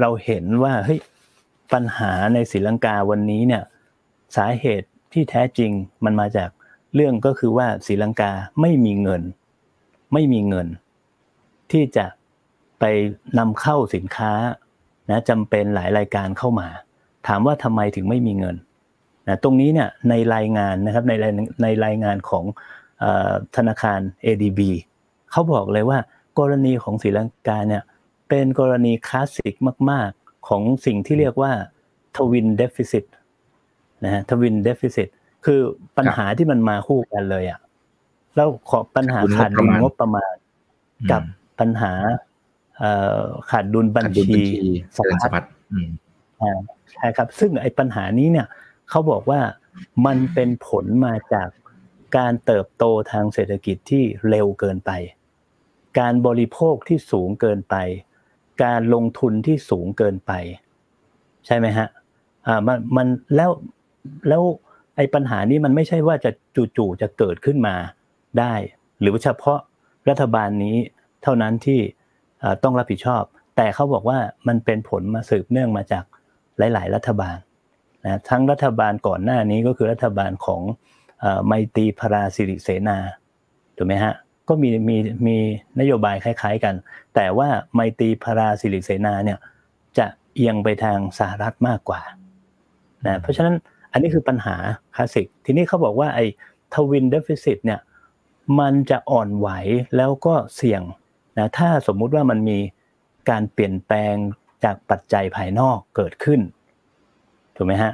[0.00, 1.00] เราเห็นว่าเฮ้ย
[1.72, 3.62] ปัญหาในศรีลังกาวันนี้เนี่ย
[4.36, 5.70] สาเหตุที่แท้จริง
[6.04, 6.50] มันมาจาก
[6.94, 8.30] เรื่องก็คือว่าศรีลังกา
[8.60, 9.22] ไม่มีเงิน
[10.12, 10.66] ไม่มีเงิน
[11.72, 12.06] ที่จะ
[12.80, 12.84] ไป
[13.38, 14.32] นำเข้าสินค้า
[15.10, 16.68] นะจำเป็นหลายรายการเข้ามา
[17.26, 18.56] ถามว่าทำไมถึงไม่มีเงิน
[19.28, 21.12] นะตรงนี้เนี่ยในรายงานนะครับใน
[21.62, 22.44] ในรายงานของ
[23.56, 24.60] ธนาคาร ADB
[25.32, 25.98] เขาบอกเลยว่า
[26.38, 27.82] กรณีของศรีลังกาเนี่ย
[28.28, 29.54] เป็นกรณีคลาสสิก
[29.90, 31.52] มาก ๆ ของสิ่งที่เรียกว่า
[32.16, 33.04] ทวินเดฟิซิต
[34.04, 35.08] นะฮะทวินเดฟิซิต
[35.44, 35.60] คือ
[35.96, 37.60] ปัญหาที่มันมาคู่กันเลยอะ
[38.36, 40.34] แล้วขอปัญหาขาดดุลงบประมาณ
[41.10, 41.22] กับ
[41.60, 41.92] ปัญหา
[43.50, 44.42] ขาดดุลบัญชี
[44.96, 45.44] สะพัด
[46.92, 48.46] ใช่ครับ ซึ่งไอ้ปัญหานี้เนี่ย
[48.90, 49.40] เขาบอกว่า
[50.06, 51.48] มันเป็นผลมาจาก
[52.16, 54.90] การเติบโตทางเศรษฐกิจที่เร็วเกินไป
[55.98, 57.76] การบริโภคที่สูงเกินไป
[58.64, 60.32] การลงทุนที่สูงเกินไป
[61.46, 61.88] ใช่ไหมฮะ
[62.46, 63.50] อ่ามันมันแล้ว
[64.28, 64.42] แล้ว
[64.96, 66.30] ไอ้ปัญหานี้มันไม่ใช่ว่าจะ
[66.76, 67.74] จู่ๆจะเกิดขึ้นมา
[68.38, 68.54] ได้
[69.00, 69.58] หรือเฉพาะ
[70.08, 70.76] รัฐบาลนี้
[71.22, 71.80] เท่านั้นที่
[72.62, 73.22] ต้องรับผิดชอบ
[73.56, 76.04] แต่เขาบอกว่ามันเป็นผลมาสืบเนื่องมาจาก
[76.58, 77.36] หลาย ๆ รัฐบาล
[78.04, 80.62] นะทั้งรัฐบาลก่อนหน้านี้ก็คือรัฐบาลของ
[81.46, 82.98] ไมตรีพราสิริเสนา
[83.76, 84.14] ถูกไหมฮะ
[84.48, 85.36] ก็มีมีมี
[85.80, 86.74] นโยบายคล้าย ๆ กัน
[87.14, 89.38] แต่ว่าไมตรีพาลาสิริเสนาเนี่ย
[89.98, 92.00] จะเอียงไปทางสหรัฐมากกว่า
[93.06, 93.54] นะเพราะฉะนั้น
[93.92, 94.56] อันนี้คือปัญหา
[94.96, 96.26] คลาสสิก ทีนี้เขาบอกว่าไอ้
[96.74, 97.80] twin deficit เนี่ย
[98.60, 99.48] มันจะอ่อนไหว
[99.96, 100.82] แล้วก็เสี่ยง
[101.38, 102.58] นะถ้าสมมุติว่ามันมี
[103.30, 104.14] การเปลี่ยนแปลง
[104.64, 106.40] จากปัจจัยภายนอกเกิดขึ้น
[107.56, 107.92] ถูกไหมฮะ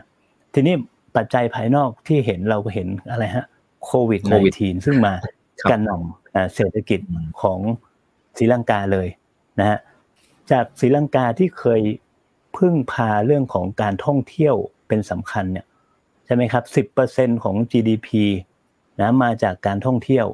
[0.54, 0.74] ทีนี้
[1.16, 3.46] ปัจจัยภายนอกที่เห็นเราก็เห็นอะไรฮะ
[3.84, 4.20] โควิด
[4.54, 5.14] -19 ซึ่งมา
[5.70, 7.00] กันหน่ำเศรษฐกิจ
[7.42, 7.58] ของ
[8.38, 9.08] ศรีลังกาเลย
[9.60, 9.78] นะฮะ
[10.50, 11.80] จากศรีลังกาที่เคย
[12.56, 14.54] พึ่งพาเรื่องของการท่องเที่ยว
[14.88, 15.66] เป็นสำคัญเนี่ย
[16.26, 18.08] ใช่ไหมครับสิบเปอร์เซ็นของ GDP
[19.00, 20.26] นะมาจากการท่องเที่ยว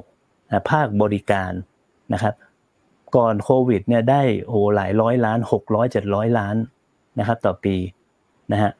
[0.51, 1.51] นะภาคบริการ
[2.13, 2.33] นะครับ
[3.15, 6.55] ก่อนโควิดเนี่ยได้โอ้หลายร้อยล้านหกร้อยเจ็ดร้อยล้าน
[7.19, 7.75] นะครับต่อปี
[8.51, 8.71] นะฮะ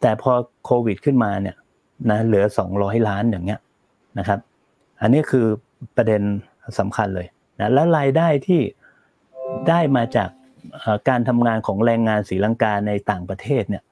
[0.00, 0.32] แต่พอ
[0.64, 1.56] โควิดขึ้นมาเนี่ย
[2.10, 3.60] นะเหลือสองร้อยล้านอย่างเงี้ย
[4.18, 4.38] นะครับ
[5.00, 5.46] อันนี้คือ
[5.96, 6.22] ประเด็น
[6.78, 7.26] สำคัญเลย
[7.58, 8.60] นะและรายได้ที่
[9.68, 10.30] ได้มาจาก
[11.08, 13.82] การทำงานของแรงงานศรีลังกาในต่างประเทศเนี่ย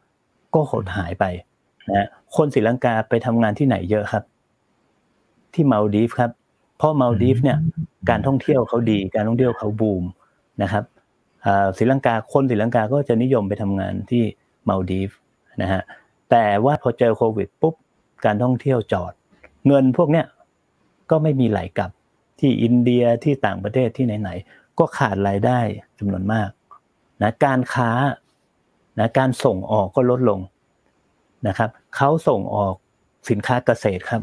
[0.54, 1.24] ก็หดหายไป
[1.90, 4.24] นะคนศรีลังกาไปทำงานที่ไหนเยอะครับ
[5.54, 6.30] ที่มาลดีฟครับ
[6.78, 7.58] เพราะมาลดีฟเนี่ย
[8.10, 10.04] การท่องเที่ยวเขาดี การท่องเที่ยวเขาบูม
[10.62, 10.84] นะครับ
[11.76, 14.22] ศรีลังกาคนศรีลังกาก็จะนิยมไปทำงานที่
[14.68, 15.10] มาลดีฟ
[15.62, 15.82] นะฮะ
[16.30, 17.74] แต่ว่าพอเจอโควิดปุ๊บ
[18.24, 19.12] การท่องเที่ยวจอด
[19.66, 20.26] เงินพวกเนี้ย
[21.10, 21.90] ก็ไม่มีไหลกลับ
[22.38, 25.60] ที่อินเดียที่ต่างประเทศที่ไหนๆก็ขาดรายได้
[25.98, 26.50] จำนวนมาก
[27.22, 27.90] นะการค้า
[28.98, 30.40] นะการส่งออกก็ลดลง
[31.48, 32.74] นะครับเขาส่งออก
[33.30, 34.22] สินค้าเกษตรครับ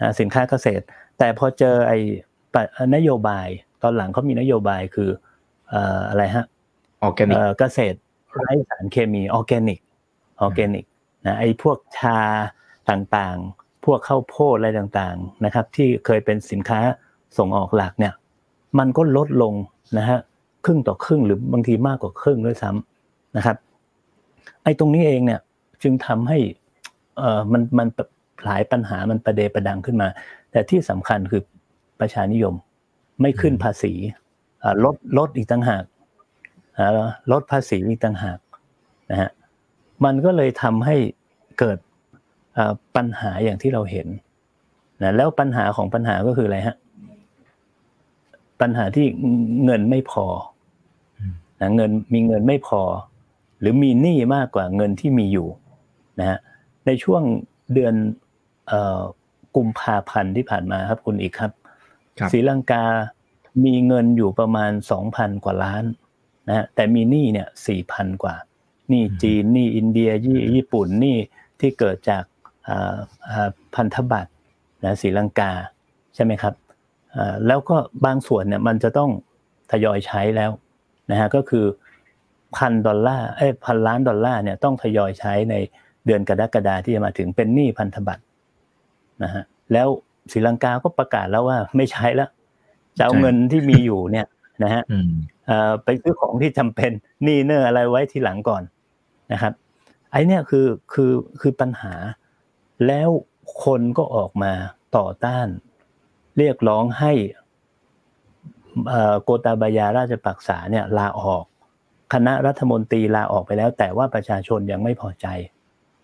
[0.00, 0.84] นะสินค้าเกษตร
[1.20, 1.98] แต่พอเจอไอ้
[2.94, 3.46] นโยบาย
[3.82, 5.10] ตอนหลังเขามีนโยบายคือ
[6.08, 6.44] อะไรฮะ
[7.02, 7.98] ออร์แกนิกเกษตร
[8.34, 9.78] ไร้สารเคมีออร์แกนิก
[10.40, 10.84] ออร์แกนิก
[11.26, 12.18] นะไอ้พวกชา
[12.90, 16.80] ต่างๆ พวกข้าวโพดอะไรต่างๆนะครับ ที่เคยเป็นสินค้า
[17.38, 18.14] ส่งออกหลักเนี่ย
[18.78, 19.54] มันก็ลดลง
[19.98, 20.18] นะฮะ
[20.64, 23.56] ครึ่งต่อครึ่งหรือบางทีมากกว่าครึ่งด้วยซ้ำนะครับ
[24.64, 25.40] ไอ้ตรงนี้เองเนี่ย
[25.82, 26.38] จึงทำให้
[27.18, 27.88] เออมันมัน
[28.44, 30.08] หลายปัญหามันประเดประดังขึ้นมา
[30.50, 31.42] แต่ที่สำคัญคือ
[32.00, 32.54] ประชานิยม
[33.20, 33.92] ไม่ขึ้นภาษี
[34.84, 35.84] ลดลดอีกต่างหาก
[37.32, 38.38] ลดภาษีอีกต่างหาก
[39.10, 39.30] นะฮะ
[40.04, 40.96] มันก็เลยทำให้
[41.58, 41.78] เกิด
[42.96, 44.06] ปัญหาอย่างที่เราเห็น
[45.02, 46.76] นะแล้วปัญหาของปัญหาก็คืออะไรฮะ
[48.60, 49.06] ปัญหาที่
[49.64, 50.26] เงินไม่พอ
[51.60, 52.80] นะเงินมีเงินไม่พอ
[53.60, 55.48] หรือมีหนี้มากกว่าเงินที่มีอยู่
[56.20, 56.38] นะฮะ
[56.86, 57.22] ในช่วง
[57.74, 57.94] เดือน
[59.56, 61.52] กุมภาพันธ์ที่ผ่านมาครับคุณอีกครับ
[62.32, 62.84] ศรีลังกา
[63.64, 65.84] มีเงินอยู่ประมาณสองพันกว่าล้าน
[66.48, 68.34] นะฮะแต่มีหนี้เนี่ยสี่พันกว่า
[68.88, 70.10] หนี้จีนหนี้อินเดีย
[70.54, 71.16] ญี่ปุ่นหนี้
[71.60, 72.24] ที่เกิดจาก
[73.74, 74.30] พันธบัตร
[74.84, 75.52] นะศรีลังกา
[76.14, 76.54] ใช่ไหมครับ
[77.46, 79.10] แล้วก็บางส่วนเนี่ยมันจะต้อง
[79.72, 80.50] ทยอยใช้แล้ว
[81.10, 81.66] นะฮะก็คือ
[82.56, 85.54] พันดอลลาร์เอ้พันล้านดอลลาร์เนี่ยต้องทยอยใช้ใน
[86.06, 88.22] เดือนกรกฎาที่จะมาถึงเป็นหนี้พันธบัตร
[89.22, 89.88] นะฮะแล้ว
[90.32, 92.30] ศรีลังกาก็ประกาศแล้วว่าไม่ใช้แล้ว
[92.96, 94.26] จะเอาเงินที่มีอยู่เนี่ย
[94.62, 94.82] นะฮะ
[95.84, 96.90] ไปซื้อของที่จำเป็น
[97.24, 98.62] หนี้เนออะไรไว้ทีหลังก่อน
[99.32, 99.52] นะครับ
[100.12, 101.94] ไอ้เนี่ยคือคือคือปัญหา
[102.86, 103.08] แล้ว
[103.64, 104.52] คนก็ออกมา
[104.96, 105.46] ต่อต้าน
[106.38, 107.12] เรียกร้องให้
[109.22, 111.44] โกตาบายาราชปักษาเนี่ยลาออก
[112.12, 115.26] คณะรัฐมนตรีลาออกไปแล้ว แต่ว่าประชาชนยังไม่พอใจ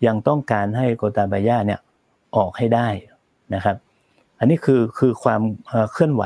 [0.07, 1.81] ยังต้องการให้โกตาบายาเนี่ย
[2.37, 2.89] ออกให้ได้
[3.55, 3.77] นะครับ
[4.39, 5.41] อันนี้คือคือความ
[5.93, 6.25] เคลื่อนไหว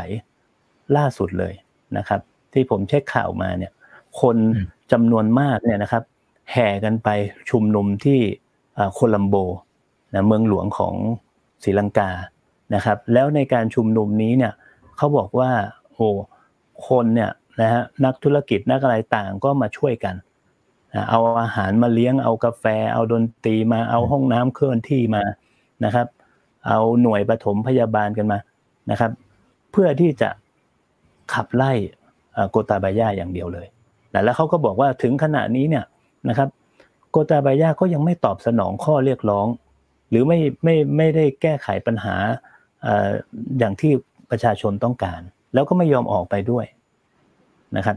[0.96, 1.54] ล่าสุดเลย
[1.96, 2.20] นะครับ
[2.52, 3.72] ที่ผมเช็คข่าวมาเนี่ย
[4.20, 4.36] คน
[4.92, 6.02] จำนวนมากเนี่ยนะครับ
[6.52, 7.08] แห่กันไป
[7.50, 8.20] ชุมนุมที่
[8.94, 9.36] โคลัมโบ
[10.14, 10.94] นะเมืองหลวงของ
[11.64, 12.10] ศรีลังกา
[12.74, 14.52] นะครับ แล้วในการชุมนุมนี้เนี่ย
[14.96, 15.50] เขาบอกว่า
[15.94, 16.08] โอ้
[16.88, 20.14] คนเนี่ยนะฮะนักธุรกิจนักอะไรต่างก็มาช่วยกัน
[21.10, 25.22] เอาอาหารมาเลี้ยงเอากาแฟ เอาดนตรีมาเอาห้องน้ำเคลื่อนที่มา
[25.84, 26.06] นะครับ
[26.66, 28.38] เอาหน่วยปฐมพยาบาลกันมา
[28.90, 29.10] นะครับ
[29.72, 30.28] เพื่อที่จะ
[31.32, 31.72] ขับไล่
[32.50, 33.66] โกตาบายาอย่างเดียวเลย
[34.24, 35.84] แล้วเขาก็บอกว่าถึงขณะนี้เนี่ย
[36.28, 36.48] นะครับ
[37.10, 39.46] โกตาบายาก็ยังไม่ตอบสนองข้อเรียกร้อง
[40.10, 42.14] หรือไม่ไม่ไม่ได้แก้ไขปัญหา
[43.58, 43.92] อย่างที่
[44.30, 45.20] ประชาชนต้องการ
[45.54, 46.66] แล้วก็ไม่ยอมออกไปด้วย
[47.76, 47.96] นะครับ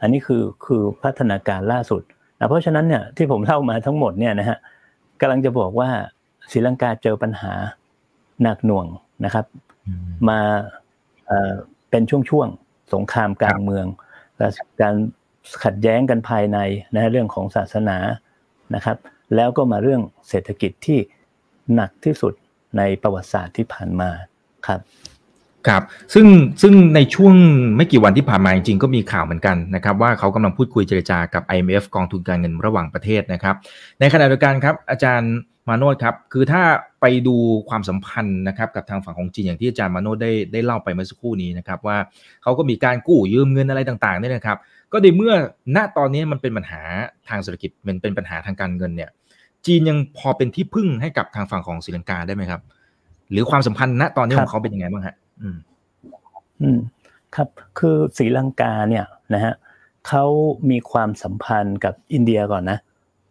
[0.00, 2.02] อันนี้คือคือพัฒนาการล่าสุด
[2.38, 4.58] นะเพราะฉะนั้นเนี่ยที่ผมเล่ามาทั้งหมดเนี่ยนะฮะ
[5.20, 5.90] กำลังจะบอกว่า
[6.50, 7.52] ศรีลังกาเจอปัญหา
[8.42, 8.86] หนักหน่วง
[9.24, 9.46] นะครับ
[10.28, 10.40] มา
[11.90, 13.86] เป็นช่วงๆสงครามกลางเมือง
[14.82, 14.94] การ
[15.64, 16.58] ขัดแย้งกันภายใน
[16.94, 17.96] นะเรื่องของศาสนา
[18.74, 18.96] นะครับ
[19.36, 20.98] แล้วก็มาเรื่องเศรษฐกิจที่
[21.74, 22.32] หนักที่สุด
[22.78, 24.10] ในประวัติศาสตร์ที่ผ่านมา
[24.66, 24.80] ครับ
[25.68, 25.82] ครับ
[26.14, 26.26] ซึ่ง
[26.62, 27.34] ซึ่งในช่วง
[27.76, 33.56] ไม่กี่วันที่ผ่านมาจริงๆก็มีข่าวเหมือนกันนะครับ ว่าเขากำลังพูดคุยเจรจากับ IMF กองทุนการเงินระหว่างประเทศนะครับ
[34.00, 35.32] ในขณะเดียวกันครับ อาจารย์
[35.70, 36.62] มาโนดครับ คือถ้า
[37.00, 37.36] ไปดู
[37.68, 41.96] ความสัมพันธ์นะครับกับทางฝั่งของจีนอย่างที่อาจารย์มาโนดได้ได้เล่าไปเมื่อสักครู่นี้นะครับว่า
[42.42, 44.58] เขาก็มีการกู้ยืมเงินอะไรต่างๆเนี่ยนะครับ
[44.92, 45.32] ก็ในเมื่อ
[45.76, 46.82] ณตอนนี้มันเป็นปัญหา
[47.28, 49.10] ทางเศรษฐกิจมันเป็นปัญหาทางการเงินเนี่ย
[49.66, 52.60] จีนยังพอเป็นที่พึ่งให้กับทางฝั่งของศรีลังกาได้ไหมครับ
[53.30, 55.56] หรือความสัมพันธ์ณตอนนี้ของเขาเป็นยังไงบ้างฮะอืม
[56.62, 56.78] อืม
[57.36, 59.04] ครับ คือศรีลังกาเนี่ย
[59.34, 59.54] นะฮะ
[60.08, 60.24] เขา
[60.70, 62.78] มีความสัมพันธ์กับอินเดียก่อนนะ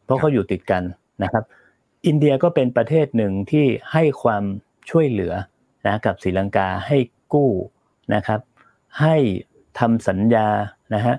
[0.06, 0.84] เพราะเขาอยู่ติดกัน
[1.23, 1.43] นะครับ
[2.07, 4.43] อินเดียก็เป็นประเทศหนึ่งที่ให้ความ
[4.89, 5.33] ช่วยเหลือ
[5.88, 6.97] นะกับศรีลังกาให้
[7.33, 7.51] กู้
[8.15, 8.39] นะครับ
[9.01, 9.15] ให้
[9.79, 10.47] ทำสัญญา
[10.93, 11.15] นะฮะ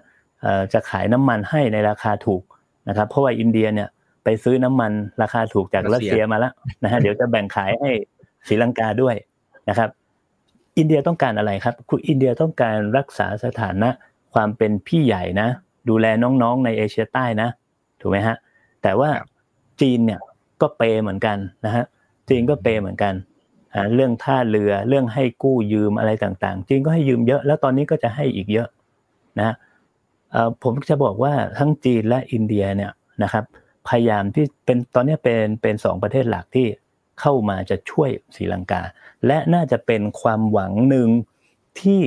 [0.72, 2.42] จะขายน้ำมันให้ในราคาถูก
[2.88, 3.88] นะครับ เพราะว่าอินเดียเนี่ย
[4.24, 6.52] ไปซื้อน้ำมันราคาถูกจากรัสเซียมาแล้ว
[6.84, 7.90] นะฮะเดี๋ยวจะแบ่งขายให้
[8.48, 9.14] ศรีลังกาด้วย
[9.68, 9.88] นะครับ
[10.78, 13.90] อินเดียต้องการอะไรครับ คุณอินเดียต้องการรักษาสถานะ
[14.34, 15.48] ความเป็นพี่ใหญ่นะ
[15.88, 17.48] ดูแลน้องๆในเอเชียใต้นะ
[18.00, 18.36] ถูกไหมฮะ
[18.82, 19.10] แต่ว่า
[19.80, 20.20] จีนเนี่ย
[20.62, 21.84] ก็เปเหมือนกันนะฮะ
[22.28, 23.14] จีนก็เปเหมือนกัน
[23.94, 28.68] เรื่องท่าเรือเรื่องให้กู้ยืมอะไรต่างๆ จีนก็ให้ยืมเยอะ แล้วตอนนี้ก็จะให้อีกเยอะ
[29.40, 29.54] นะ
[30.62, 32.92] ผมจะบอกว่าทั้งจีนและอินเดียเนี่ย
[33.22, 33.44] นะครับ
[33.88, 36.66] พยายามที่เป็นตอนนี้เป็นเป็นสองประเทศหลักที่
[37.20, 38.82] เข้ามาจะช่วยศรีลังกา
[39.26, 41.08] และน่าจะเป็นความหวังหนึ่ง
[41.80, 42.02] ที่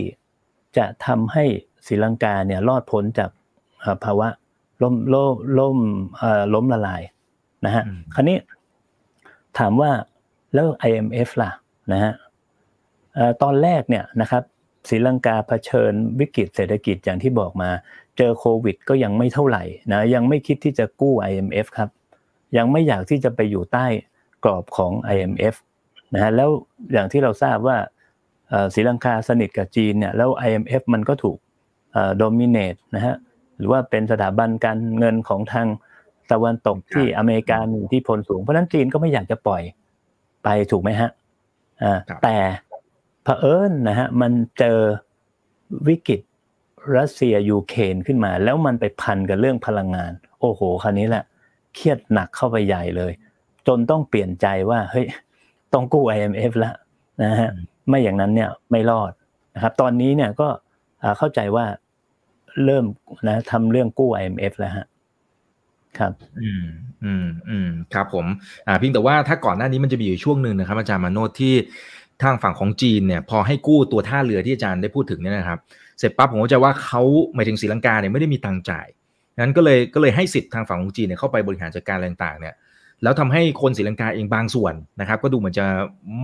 [0.77, 1.45] จะทำให้
[1.87, 3.29] ศรีลังกาเนี่ยรอดพ้นจาก
[4.03, 4.27] ภาวะ
[4.81, 5.77] ล้มล้มล้ม
[6.53, 7.01] ล้มละลาย
[7.65, 8.37] นะฮะคราวนี้
[9.57, 9.91] ถามว่า
[10.53, 11.51] แล้ว IMF ล่ะ
[11.91, 12.13] นะฮะ
[13.41, 14.43] ตอนแรกเนี่ยนะครับ
[14.89, 17.69] ศรีลังกาเผชิญวิกฤตเศรษฐกิจอย่างที่บอกมา
[18.17, 21.89] เจอโควิดก็ยังไม่เท่าไหร่นะยังไม่คิดที่จะกู้ IMF ครับ
[22.57, 23.85] ยังไม่อยากที่จะไปอยู่ใต้
[24.43, 25.55] กรอบของ IMF
[26.13, 26.49] นะฮะแล้ว
[26.93, 27.77] อย่างที่เราทราบว่า
[28.73, 31.37] ศรีลังกาสนิทกับจีนเนี่ยแล้ว IMF มันก็ถูก
[32.17, 33.15] โดมิเนตนะฮะ
[33.57, 35.67] หรือว่าเป็นสถาบันการเงินของทาง
[36.31, 39.63] ตะวันตกที่อเมริกามีอิทธิพลสูงเพราะนั้นจีนก็ไม่อยากจะปล่อย
[40.43, 41.09] ไปถูกไหมฮะ
[41.83, 42.37] อ่าแต่
[43.23, 44.79] เผอิญนะฮะมันเจอ
[45.87, 46.21] วิกฤต
[46.95, 51.23] รัสเซียยูเครนขึ้นมา แล้วมันไปพันกับเรื่องพลังงาน โอ้โหคราวนี้แหละ
[51.75, 53.11] เครียดหนักเข้าไปใหญ่เลย
[53.67, 55.05] จนต้องเปลี่ยนใจว่าเฮ้ย
[55.73, 56.75] ต้องกู้ IMF แล้ว
[57.23, 57.49] นะฮะ
[57.87, 59.11] ไม่อย่างนั้นเนี่ยไม่รอด
[59.55, 60.47] นะครับตอนนี้เนี่ยก็
[61.17, 61.65] เข้าใจว่า
[62.65, 62.85] เริ่ม
[63.27, 64.85] นะทำเรื่องกู้ IMF แล้วฮะ
[65.97, 66.65] ครับ อืม
[67.03, 68.25] อืมอืมครับผม
[68.67, 71.53] อ่าเพียงแต่ว่าถ้าก่อนหน้านี้มันจะมีอยู่ช่วงหนึ่งนะครับ อาจารย์มาโนที่
[72.23, 75.59] ทางฝั่งของจีนเนี่ย พอให้กู้ตัวท่าเรือที่อาจารย์ได้พูดถึงเนี่ยนะครับ
[75.99, 77.01] เสร็จปั๊บผมก็จะว่าเขา
[77.35, 78.87] หมายถึงศรีลังกาเนี่ยไม่ได้มีตังจ่าย
[79.41, 82.55] นั้นก็เลยก็เลยให้สิทธิ์ทางฝั่งของจีนเนี่ยเข้าไปบริหารจัดการอะไรต่างๆเนี่ย
[83.03, 85.65] แล้วทำให้คนศรีลังกาเองบางส่วนนะครับ ก็ดูเหมือนจะ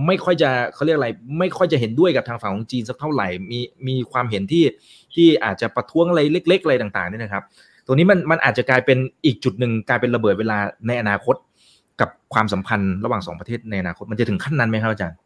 [0.06, 4.64] ไม่ค่อยจะเขาเรียกอะไร ไม่ค่อยจะเห็นด้วยกับทางฝั่งของจีนสักเท่าไหร่มีมีความเห็นที่
[5.14, 7.44] ที่อาจจะประท้วงอะไรเล็ก ๆ อะไรต่างๆนี่นะครับ
[7.90, 11.36] ตัวนี้มันมันอาจจะกลายเป็นอีกจุดหนึ่งกลายเป็นระเบิดเวลาในอนาคต
[12.00, 15.18] กับความสัมพันธ์ระหว่างสองประเทศในอนาคตมันจะถึงขั้นนั้นไหมครับอาจารย์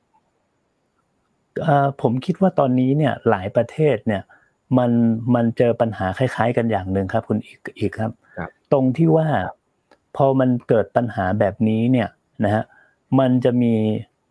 [2.00, 4.22] ผมคิดว่าตอนนี้เนี่ยหลายประเทศเนี่ย
[4.78, 4.90] มัน
[5.34, 8.12] มันเจอปัญหาคล้าย ๆ กันอย่างหนึ่งครับ คุณอีกอีกครับ
[8.72, 9.28] ตรงที่ว่า
[10.16, 12.08] พอมันเกิดปัญหาแบบนี้เนี่ย
[12.44, 12.64] นะฮะ
[13.18, 13.74] มันจะมี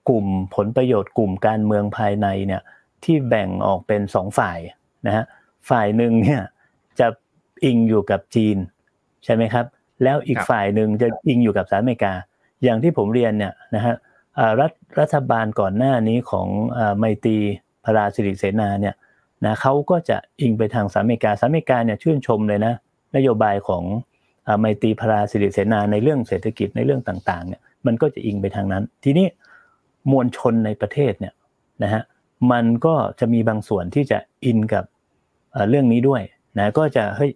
[0.09, 2.61] กลุ่มผลประโยชน์กลุ่มการเมืองภายในเนี่ย
[3.03, 4.59] ที่แบ่งออกเป็นสองฝ่าย
[5.07, 5.25] นะฮะ
[5.69, 6.52] ฝ่ายหนึ่งเนี่ยจะ
[7.63, 8.57] อิงอยู่กับจีน
[9.23, 9.65] ใช่ไหมครับ
[10.03, 12.13] แล้วอีกฝ่ายหนึ่งจะอิงอยู่กับสหรัฐอเมริกา
[12.63, 13.95] อย่างที่ผมเรียนเนี่ยนะฮะ
[14.59, 16.47] รัฐรัฐบาลก่อนหน้านี้ของ
[16.99, 17.37] ไมตรี
[17.85, 18.95] พระราสิริเสนาเนี่ย
[19.45, 22.73] นะเขาก็จะอิงไปทางสหรัฐอเมริกาสหรัฐอเมริกาเนี่ยชื่นชมเลยนะ
[23.15, 23.83] นโยบายของ
[24.59, 29.27] ไมตรีพระราสิริเสนาในเรื่องเศรษฐกิจในเรื่องต่างๆเนี่ยมันก็จะอิงไปทางนั้น ทีนี้
[30.11, 31.33] มวลชนในประเทศเนี่ย
[31.83, 32.01] นะฮะ
[32.51, 34.85] มันก็จะมีบางส่วนที่จะอินกับ
[35.69, 36.21] เรื่องนี้ด้วย
[36.57, 37.31] นะก็จะเฮ้ย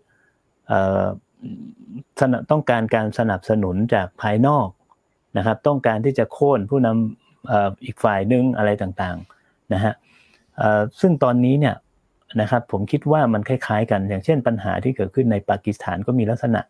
[2.52, 4.68] ต้องการการสนับสนุนจากภายนอก
[5.38, 9.94] นะครับ ต้องการที่จะโค่นผู้นำอีกฝ่ายนึงอะไรต่างๆนะฮะ
[11.02, 11.76] ซึ่งตอนนี้เนี่ย
[12.42, 16.62] นะครับผมคิดว่ามันคล้ายๆกัน อย่างเช่นปัญหาที่เกิดขึ้นในปากีสถานก็มีลักษณะ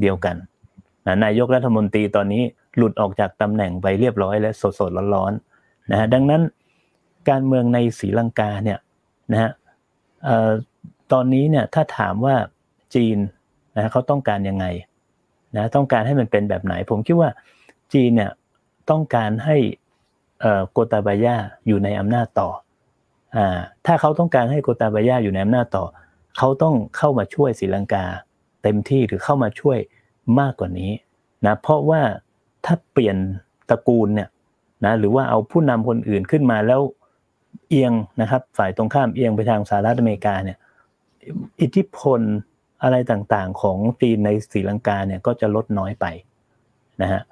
[0.00, 0.36] เดียวกัน
[1.06, 2.42] นะนายกรัฐมนตรีตอนนี้
[2.76, 6.42] หลุดออกจากตำแหน่งไปเรียบร้อยและสดๆร้อนๆนะฮะดังนั้น
[7.30, 8.78] การเมืองในศรีลังกาเนี่ย
[9.32, 9.50] นะฮะ
[11.12, 12.34] ตอนนี้เนี่ยถ้าถามว่า
[12.94, 13.18] จีน
[13.76, 14.66] นะเขาต้องการยังไง
[15.56, 17.30] นะต้องการให้มันเป็นแบบไหน ผมคิดว่า
[17.92, 18.30] จีนเนี่ย
[18.90, 19.56] ต้องการให้
[20.70, 21.36] โกตาบายา
[21.66, 22.48] อยู่ในอำนาจต่อ
[23.36, 25.84] อ่าถ้าเขาต้องการให้โกตาบายาอยู่ในอำนาจต่อ
[26.38, 28.04] เขาต้องเข้ามาช่วยศรีลังกา
[28.62, 29.78] เต็มที่หรือเข้ามาช่วย
[30.40, 30.92] มากกว่านี้
[31.46, 32.00] นะเพราะว่า
[32.64, 33.16] ถ้าเปลี่ยน
[33.70, 34.28] ตระกูลเนี่ย
[34.84, 36.80] นะหรือว่าเอาผู้นำคนอื่นขึ้นมาแล้ว
[37.68, 40.58] เอียงนะครับ ฝ่ายตรงข้ามเอียงไปทางสหรัฐอเมริกาเนี่ย
[41.60, 42.20] อิทธิพล
[42.82, 46.06] อะไรต่างๆของจีนในศรีลังกาเนี่ยก็จะลดน้อยไป
[47.02, 47.22] นะฮะ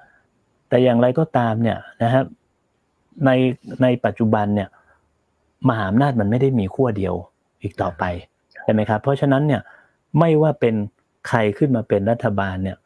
[0.69, 2.25] แต่อย่างไรก็ตามเนี่ยนะครับ
[3.25, 3.31] ใน
[3.83, 4.69] ในปัจจุบันเนี่ย
[5.69, 7.15] มหาอำนาจมันไม่ได้มีขั้วเดียว
[7.61, 8.03] อีกต่อไป
[8.63, 9.61] ใช่ไหมครับเพราะฉะนั้นเนี่ย
[10.19, 10.75] ไม่ว่าเป็น
[11.27, 12.77] ใครขึ้นมาเป็นรัฐบาลเนี่ย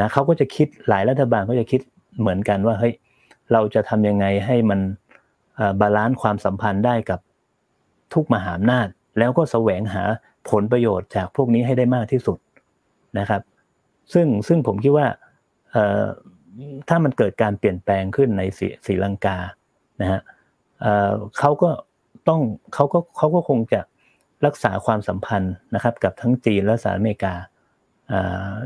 [0.02, 1.80] ะเขาก็จะคิดหลายรัฐบาลก็จะคิด
[2.20, 2.94] เหมือนกันว่าเฮ้ย
[3.52, 4.80] เราจะทำยังไงให้มัน
[5.80, 7.20] balance ความสัมพันธ์ได้กับ
[8.14, 8.86] ทุกมหาอำนาจ
[9.18, 10.02] แล้วก็แสวงหา
[10.50, 12.38] ผลประโยชน์จากพวกนี้ให้ได้มากที่สุด
[13.18, 13.42] นะครับ
[14.12, 15.06] ซึ่งซึ่งผมคิดว่า
[16.88, 18.42] ถ้ามันเกิดการเปลี่ยนแปลงขึ้นใน
[18.86, 19.38] ศรีลังกา
[20.00, 20.20] นะฮะ
[21.38, 21.70] เขาก็
[22.28, 22.40] ต้อง
[22.74, 23.80] เขาก็เขาก็คงจะ
[24.46, 27.34] รักษาความสัมพันธ์นะครับ กับทั้งจีนและสหรัฐอเมริกา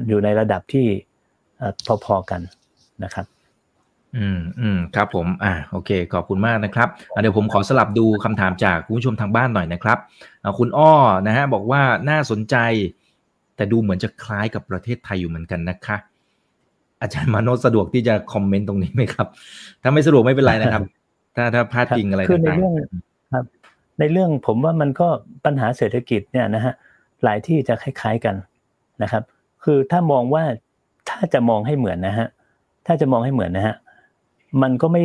[0.07, 0.87] อยู่ในระดับที่
[2.05, 2.41] พอๆกัน
[3.05, 3.27] นะครับ
[4.19, 6.89] อืมอืมครับผม อ่าโอเค ขอบคุณมากนะครับ
[7.21, 9.99] เดี๋ยวผมขอสลับดูคำถามจากคุณผู้ชมทางบ้านหน่อยนะครับ
[10.59, 10.93] คุณอ้อ
[11.27, 12.57] นะฮะบอกว่าน่าสนใจ
[13.57, 15.97] แต่ดูเหมือนจะคล้ายกับประเทศไทยอยู่เหมือนกันนะคะ
[17.01, 19.27] อาจารย์มาโนสะดวกที่จะคอมเมนต์ตรงนี้ไหมครับ
[19.83, 20.83] ถ้าไม่สะดวกไม่เป็นไรนะครับ
[21.37, 22.73] ถ้าถ้าพลาดจริงอะไรต่างๆคือในเรื่อง
[23.33, 23.45] ครับ
[23.99, 25.09] ในเรื่องผมว่ามันก็
[25.45, 26.75] ปัญหาเศรษฐกิจเนี่ยนะฮะ
[27.25, 28.35] หลายที่จะคล้าย ๆกัน
[29.03, 29.23] นะครับ
[29.65, 30.45] คือถ้ามองว่า
[31.09, 32.29] ถ้าจะมองให้เหมือนนะฮะ
[32.87, 33.77] ถ้าจะมองให้เหมือนนะฮะ
[34.63, 35.03] มันก็ไม่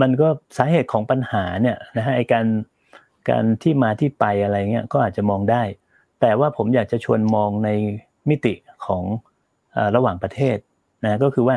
[0.00, 2.46] มันก็สาเหตุของปัญหาเนี่ยนะฮะไอการ
[3.28, 5.62] การที่มาที่ไปอะไรเงี้ยก็อาจจะมองได้
[6.20, 7.70] แต่ว่าผมอยากจะชวนมองใน
[8.28, 8.54] มิติ
[8.86, 9.02] ของ
[9.96, 10.56] ระหว่างประเทศ
[11.04, 11.56] นะก็คือว่า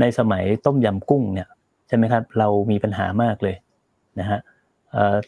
[0.00, 1.48] ในสมัยต้มยำกุ้งเนี่ย
[1.88, 3.56] ใช่ไหมครับเรามีปัญหามากเลย
[4.20, 4.40] นะฮะ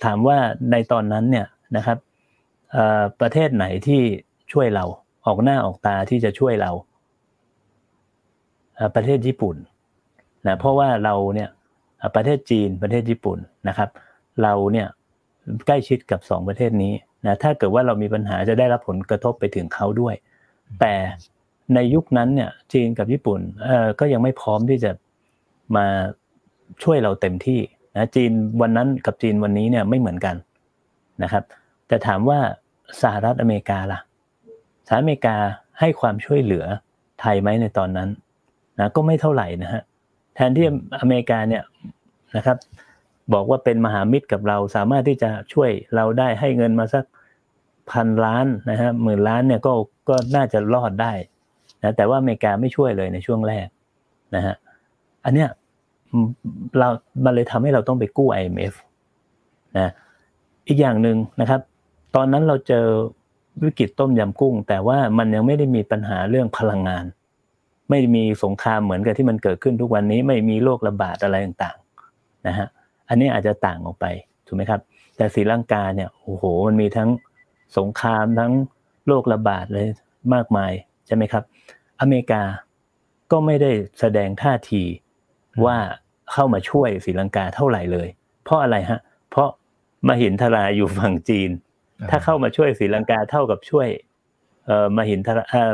[0.04, 0.38] ถามว่า
[0.72, 1.46] ในตอนนั้นเนี่ย
[1.76, 1.98] นะครับ
[3.20, 4.00] ประเทศไหนที่
[4.52, 4.84] ช่วยเรา
[5.26, 6.70] ออกหน้าออกตาที่จะช่วยเรา
[8.94, 9.56] ประเทศญี่ปุ่น
[10.48, 11.48] นะเพราะว่าเราเนี่ย
[12.16, 13.88] ประเทศจีนประเทศญี่ปุ่นนะครับ
[14.42, 14.86] เราเนี่ย
[15.66, 16.92] ใกล้ชิดกับสองประเทศนี้
[17.26, 20.14] นะถ้าเกิดว่าเรามีปัญหาจะได้รับผลกระทบไปถึงเขาด้วย
[20.80, 20.94] แต่
[21.74, 24.90] ในยุคนั้นเนี่ยจีนกับญี่ปุ่นเอ่อก็ยังไม่พร้อมที่จะ
[25.76, 25.86] มา
[26.82, 27.60] ช่วยเราเต็มที่
[27.96, 30.36] นะจีนวันนั้นกับจีนวันนี้เนี่ยไม่เหมือนกัน
[31.22, 31.44] นะครับ
[31.88, 32.38] แต่ถามว่า
[33.02, 34.00] สหรัฐอเมริกาล่ะ
[34.86, 35.36] สหรัฐอเมริกา
[35.80, 36.64] ให้ความช่วยเหลือ
[37.20, 38.08] ไทยไหมในตอนนั้น
[38.78, 39.82] นะก็ไม่เท่าไหร่นะฮะ
[40.38, 40.66] แทนที่
[41.00, 41.62] อเมริกาเนี่ย
[42.36, 42.56] นะครับ
[43.34, 47.04] บอกว่าเป็นมหามิตรกับเราสามารถที่จะช่วยเราได้ให้เงินมาสัก
[47.90, 49.72] พันล้านนะฮะหมื่นล้านเนี่ยก็
[50.08, 51.12] ก็น่าจะรอดได้
[51.82, 53.66] นะแต่ว่าอเมริกาไม่ช่วยเลยในช่วงแรก
[54.34, 54.54] นะฮะ
[55.24, 55.48] อันเนี้ย
[56.78, 56.88] เรา
[57.24, 58.74] มันเลยทำให้เราต้องไปกู้ IMF
[59.78, 59.92] นะ
[60.68, 61.60] อีกอย่างหนึ่งนะครับ
[62.14, 62.86] ตอนนั้นเราเจอ
[63.62, 67.04] วิกฤตต้มยำกุ้ง แต่ว่ามันยังไม่ได้มีปัญหาเรื่องพลังงาน
[67.90, 72.68] ไม่มีสงครามเหมือนกับที่มันเกิดขึ้นทุกวันนี้ไม่มีโรคระบาดอะไรต่างๆนะฮะ
[73.08, 74.06] อันนี้อาจจะต่างออกไป
[74.46, 74.80] ถูกไหมครับ
[75.16, 77.10] แต่ศรีลังกาเนี่ยโอ้โหมันมีทั้ง
[77.78, 78.52] สงครามทั้ง
[79.06, 79.86] โรคระบาดเลย
[80.34, 80.72] มากมาย
[81.06, 81.44] ใช่ไหมครับ
[82.00, 82.42] อเมริกา
[83.32, 83.70] ก็ไม่ได้
[84.00, 84.82] แสดงท่าที
[85.64, 85.76] ว่า
[86.32, 88.08] เข้ามาช่วยศรีลังกาเท่าไหร่เลย
[88.44, 89.48] เพราะอะไรฮะ เพราะ
[90.08, 91.50] มหินทราอยู่ฝั่งจีน
[92.10, 94.07] ถ้าเข้ามาช่วยศรีลังกาเท่ากับช่วยเอ่อ
[94.96, 95.72] มหินทราเอ่อ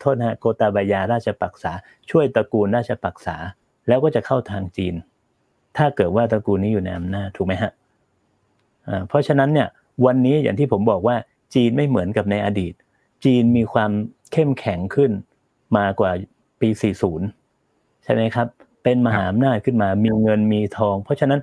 [0.00, 1.72] โทษนะโกตาบายาราชปักษา
[2.10, 3.36] ช่วยตระกูลราชปักษา
[3.88, 4.94] แล้วก็จะเข้าทางจีน
[5.76, 7.72] ถ้าเกิดว่าตระกูลนี้อยู่ในอำนาจถูกไหมฮะ
[9.08, 9.68] เพราะฉะนั้นเนี่ย
[10.06, 11.16] วันนี้อย่างที่ผมบอกว่า
[11.54, 12.74] จีนไม่เหมือนกับในอดีต
[13.24, 13.90] จีนมีความ
[14.32, 15.12] เข้มแข็งขึ้น
[15.76, 16.10] มากว่า
[16.60, 16.68] ปี
[17.36, 18.46] 40 ใช่ไหมครับ
[18.82, 21.40] เป็นมหาอำนาจขึ้นมามีเงินมีทอง เพราะฉะนั้น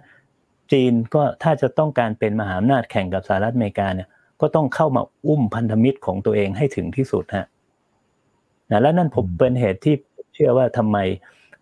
[0.72, 4.08] จีนก็ถ้าจะต้องการเป็นมหาอำนาจแข่งกับสหรัฐอเมริกาเนี่ย
[4.44, 7.46] ก็ต้องเข้ามาอุ้มพันธมิตรของตัวเองให้ถึงที่สุดฮะ
[8.72, 9.96] นะและนั่นผมเป็นเหตุที่
[10.34, 10.98] เชื่อว่าทำไม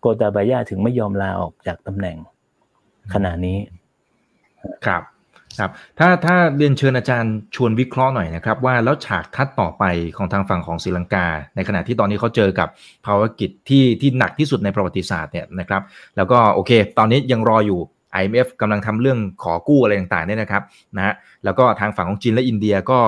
[0.00, 2.16] โกตาบายาถึงไม่ยอมลาออกจากตำแหน่ง
[3.14, 3.58] ขณะนี้
[4.86, 5.02] ครับ
[5.58, 9.84] ครับถ้าถ้าเรียนเชิญอาจารย์ชวนวิเคราะห์หน่อยนะครับ ว่าแล้วฉากทัดต่อไป
[10.16, 12.68] ของทางฝั่งของศรีลังกา ในขณะที่ตอนนี้เขาเจอกับ
[13.06, 15.82] ภาวะกิจที่ที่หนักที่สุดในประวัติศาสตร์เนี่ยนะครับ
[16.16, 17.80] แล้วก็โอเค ตอนนี้ยังรออยู่
[18.20, 20.62] IMF กำลังทำเรื่องขอกู้อะไรต่างๆเนี่ยนะครับ
[20.96, 22.98] นะฮะแล้วก็ทางฝั่งของจีนและอินเดียก็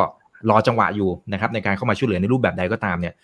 [0.51, 3.15] รอจังหวะอยู่นะครับในการเข้ามาช่วยเหลือในรูปแบบใดก็ตามเนี่ย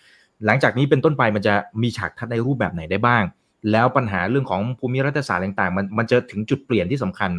[0.45, 3.23] หลังจากนี้เป็นต้นไปมันจะมีฉากทัดในรูปแบบไหนได้บ้าง
[3.71, 7.31] แล้วปัญหาเรื่องของภูมิรัฐศาสตร์ต่างๆ มันมันจะถึงจุดเปลี่ยนที่สำคัญ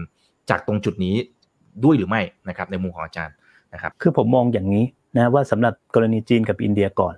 [0.51, 1.15] จากตรงจุดนี้
[1.85, 3.35] ด้วยหรือไม่นะครับในมุมของอาจารย์
[3.75, 4.85] นะครับคือผมมองอย่างนี้
[5.17, 7.15] นะว่าสำหรับกรณีจีนกับอินเดียก่อน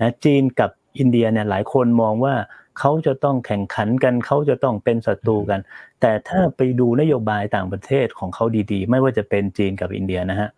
[0.00, 2.34] นะจีนกับอินเดียเนี่ยหลายคนมองว่า
[2.78, 5.60] เขาจะต้องแข่งขันกันเขาจะต้องเป็นศัตรูกัน
[6.00, 10.48] แต่ถ้าไปดูนโยบายต่างประเทศของเขาดีๆ ไม่ว่าจะเป็นจีนกับอินเดียนะฮะ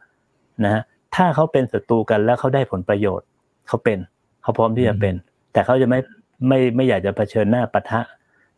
[0.65, 0.83] นะฮะ
[1.17, 3.27] ถ้าเขาเป็นศัตรูกันแล้วเขาได้ผลประโยชน์
[3.69, 3.99] เขาเป็น
[4.43, 5.15] เขาพร้อมที่จะเป็น
[5.53, 6.01] แต่เขาจะไม่
[6.49, 8.01] ไม่ไม่อยากจะเผชิญหน้าปะทะ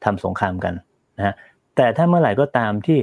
[0.04, 0.74] ทำสงครามกัน
[1.16, 1.34] นะฮะ
[1.76, 2.98] แต่ถ้าเมื่อไหร่ก็ตามที่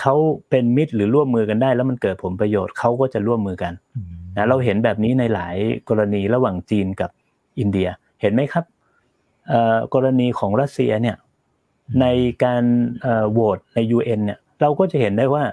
[0.00, 0.14] เขา
[0.50, 3.72] เป็นมิตรหรือร่วมมือกันได้ แล้วมันเกิดผลประโยชน์เขาก็จะร่วมมือกัน
[4.36, 5.56] นะเราเห็นแบบนี้ในหลาย
[5.88, 7.10] กรณีระหว่างจีนกับ
[7.58, 7.88] อินเดีย
[8.20, 8.64] เห็นไหมครับ
[9.94, 11.16] กรณีของรัสเซียเนี่ย
[12.00, 12.06] ใน
[12.44, 12.64] การ
[13.32, 15.44] โหวตใน UN เนี่ยเราก็จะเห็นได้ว่า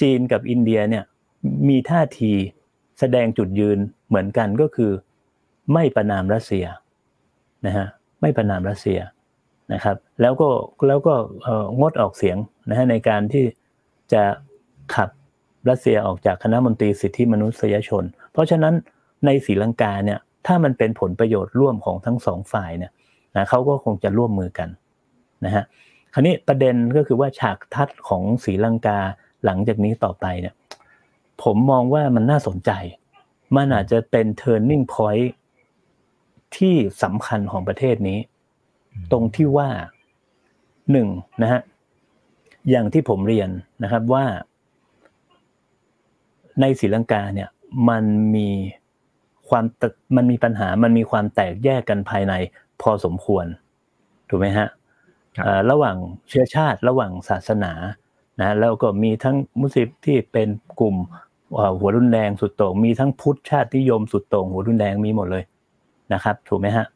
[0.00, 1.04] จีนกับอินเดียเนี่ย
[1.68, 2.32] มีท่าที
[2.98, 4.92] แสดงจุดยืนเหมือนกันก็คือ
[5.72, 6.66] ไม่ประนามรัสเซีย
[7.66, 7.86] นะฮะ
[8.20, 9.00] ไม่ประนามรัสเซีย
[9.72, 10.48] นะครับ แล้วก็
[10.88, 11.14] แล้วก็
[11.80, 12.36] งดออกเสียง
[12.70, 13.44] นะฮะในการที่
[14.12, 14.22] จะ
[14.94, 15.08] ขับ
[15.68, 18.74] รัสเซียออกจากคณะมนตรีสิทธิมนุษยชน เพราะฉะนั้น
[19.26, 22.92] ในศรีลังกาเนี่ยถ้ามันเป็นผลประโยชน์ร่วมของทั้งสองฝ่ายเนี่ย
[23.36, 24.68] นะเขาก็คงจะร่วมมือกัน
[25.44, 25.64] นะฮะ
[26.12, 28.98] คราวนี้ประเด็นก็คือว่าฉากทัดของศรีลังกา
[29.44, 30.54] หลังจากนี้ต่อไปเนี่ย
[31.42, 32.70] ผมมองว่ามันน่าสนใจ
[33.56, 35.28] มันอาจจะเป็น turning point
[36.56, 38.18] ที่สำคัญของประเทศนี้
[39.12, 39.68] ตรงที่ว่า
[40.90, 41.08] หนึ่ง
[41.42, 41.60] นะฮะ
[42.70, 43.50] อย่างที่ผมเรียน
[43.82, 44.24] นะครับว่า
[46.60, 47.48] ในศรีลังกาเนี่ย
[47.88, 48.04] มัน
[48.36, 48.48] มี
[49.48, 49.64] ความ
[50.16, 52.34] มันมีปัญหามันมีความแตกแยกกันภายใน
[52.82, 53.46] พอสมควร
[54.28, 54.68] ถูกไหมฮะ
[55.70, 55.96] ระหว่าง
[56.28, 57.72] เชื้อชาติระหว่างศาสนา
[58.40, 60.48] นะแล้วก็มีทั้งมุสลิมที่เป็น
[60.80, 60.96] กลุ่ม
[61.78, 65.44] หัวรุนแรงสุดโต่งมีทั้งพุทธชาตินิยมสุดโต่งหัวรุนแรงมีหมดเลย
[66.12, 66.86] นะครับ ถูกไหมฮะ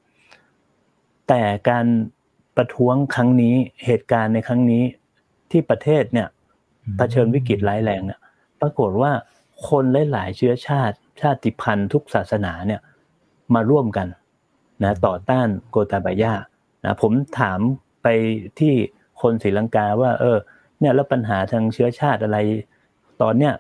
[1.29, 1.87] แต่การ
[2.57, 3.55] ประท้วงครั้งนี้
[3.85, 4.83] เหตุการณ์ในครั้งนี้
[5.51, 6.29] ที่ประเทศเนี่ย
[6.97, 8.21] เผชิญวิกฤตร้ายแรงเนี่ย
[8.61, 9.13] ปรากฏว่า
[9.69, 12.81] คนหลายๆเชื้อชาติชาติพันธุ์ทุกศาสนาเนี่ย
[13.55, 14.07] มาร่วมกัน
[14.83, 16.35] นะต่อต้านโกตาบายา
[16.85, 17.61] นะผมถาม
[18.03, 18.07] ไป
[18.59, 18.73] ที่
[19.23, 20.37] คนศรีลังกาว่า เออ
[20.81, 22.39] เนี่ยแล้วปัญหาทางเชื้อชาติอะไร
[23.23, 23.53] ตอนเนี้ย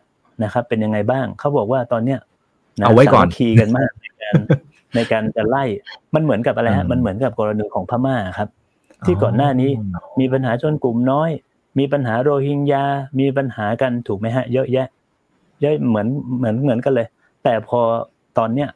[0.42, 2.20] นะครับ เป็นยังไงบ้างเขาบอกว่าตอนเนี้ย
[2.84, 4.34] เอาไว้ก่อนคีกันมากในการ
[4.94, 5.64] ในการจะไล่
[6.14, 8.48] มันเหมือนกับอะไรฮะมันเหมือนกับกรณีของพม่าครับ
[9.06, 9.70] ที่ก่อนหน้านี้
[10.20, 11.30] มีปัญหาชนกลุ่มน้อย
[11.78, 12.84] มีปัญหาโรฮิงญา
[13.20, 14.88] มีปัญหากันถูกไหมฮะ เยอะแยะ
[15.62, 16.06] เยอะเหมือน
[16.38, 17.06] เหมือนเหมือนกันเลย
[17.44, 17.80] แต่พอ
[18.38, 18.68] ตอนเนี้ย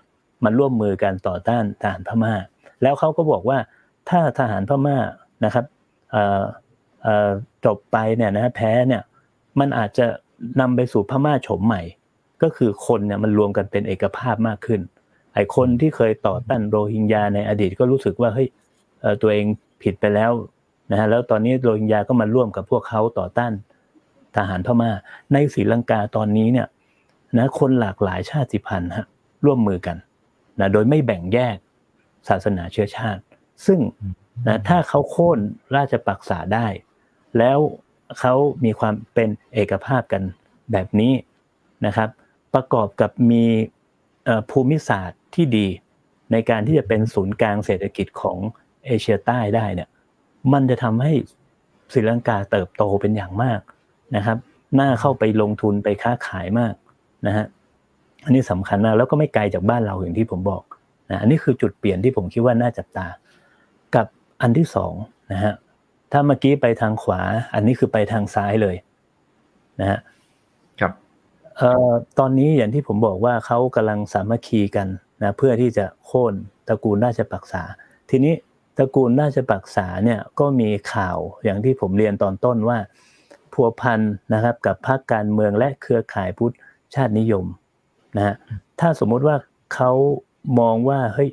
[0.44, 2.34] มันร่วมมือกันต่อต้านทหารพม่า
[2.82, 3.58] แล้วเขาก็บอกว่า
[4.08, 4.96] ถ้าทหารพม่า
[5.44, 5.64] นะครับ
[7.64, 9.02] จบไปเนี่ยนะแพ้เนี่ย
[9.60, 10.06] มันอาจจะ
[10.60, 11.82] นำไปสู่พม่าโฉมใหม่
[12.42, 14.80] ก็คือคนเนี่ยมันรวมกันเป็นเอกภาพมากขึ้น
[15.34, 18.48] ไอ้คนที่เคยต่อต้านโรฮิงญาในอดีตก็รู้สึกว่าเฮ้ย
[19.22, 19.46] ตัวเอง
[19.82, 20.32] ผิดไปแล้ว
[20.90, 23.52] นะฮะแล้วตอนนี้โรฮิงญาก็มาร่วมกับพวกเขาต่อต้าน
[24.36, 24.90] ทหารพม่า
[25.32, 26.66] ในศรีลังกาตอนนี้เนี่ย
[27.38, 29.06] นะคนหลากหลายชาติพันธุ์ฮะ
[29.44, 29.96] ร่วมมือกัน
[30.60, 31.56] นะโดยไม่แบ่งแยก
[32.28, 33.22] ศาสนาเชื้อชาติ
[33.66, 33.80] ซึ่ง
[34.46, 35.38] นะถ้าเขาโค่น
[35.76, 36.66] ราชปักษาได้
[37.38, 37.58] แล้ว
[38.20, 38.34] เขา
[38.64, 40.22] มีความเป็นเอกภาพกัน
[40.72, 41.12] แบบนี้
[41.86, 42.08] นะครับ
[42.54, 43.44] ประกอบกับมี
[44.50, 45.66] ภูมิศาสตร์ที่ดี
[46.32, 48.38] ในการที่จะเป็นศูนย์กลางเศรษฐกิจของ
[48.86, 49.88] เอเชียใต้ได้เนี่ย
[50.52, 51.12] มันจะทำให้
[51.92, 53.60] ศรีลังกาเติบโตเป็นอย่างมาก
[54.16, 54.38] นะครับ
[54.80, 56.74] น่าเข้าไปลงทุนไปค้าขายมาก
[57.26, 57.46] นะฮะ
[58.28, 60.62] อันนี้สำคัญมากแล้วก็ไม่ไกลจากบ้านเราอย่างที่ผมบอก
[61.10, 63.06] นะอันนี้คือจุดเปลี่ยนที่ผมคิดว่าน่าจับตา
[63.94, 64.06] กับ
[64.42, 64.92] อันที่สอง
[65.32, 65.54] นะฮะ
[66.12, 67.20] ถ้าเมื่อกี้ไปทางขวา
[67.54, 68.76] อันนี้คือไปทางซ้ายเลย
[69.80, 69.98] นะฮะ
[70.80, 70.92] ครับ
[71.56, 74.88] เอ่อตอนนี้อย่างที่ผมบอกว่าเขากำลังสามัคคีกัน
[75.22, 76.34] นะเพื่อที่จะโค่น
[76.68, 77.62] ตระกูลราชปักษา
[78.10, 78.34] ทีนี้
[78.78, 82.78] ตระกูลราชปักษาเนี่ยก็มีข่าวอย่างที่ผมเรียนตอนต้นว่า
[83.52, 84.00] พัวพัน
[84.34, 86.54] นะครับกับพรรคการเมืองและเครือข่ายพุทธ
[86.94, 87.44] ชาตินิยม
[88.16, 88.34] นะฮะ
[88.80, 89.36] ถ้าสมมุติว่า
[89.74, 89.90] เขา
[90.60, 91.30] มองว่าเฮ้ย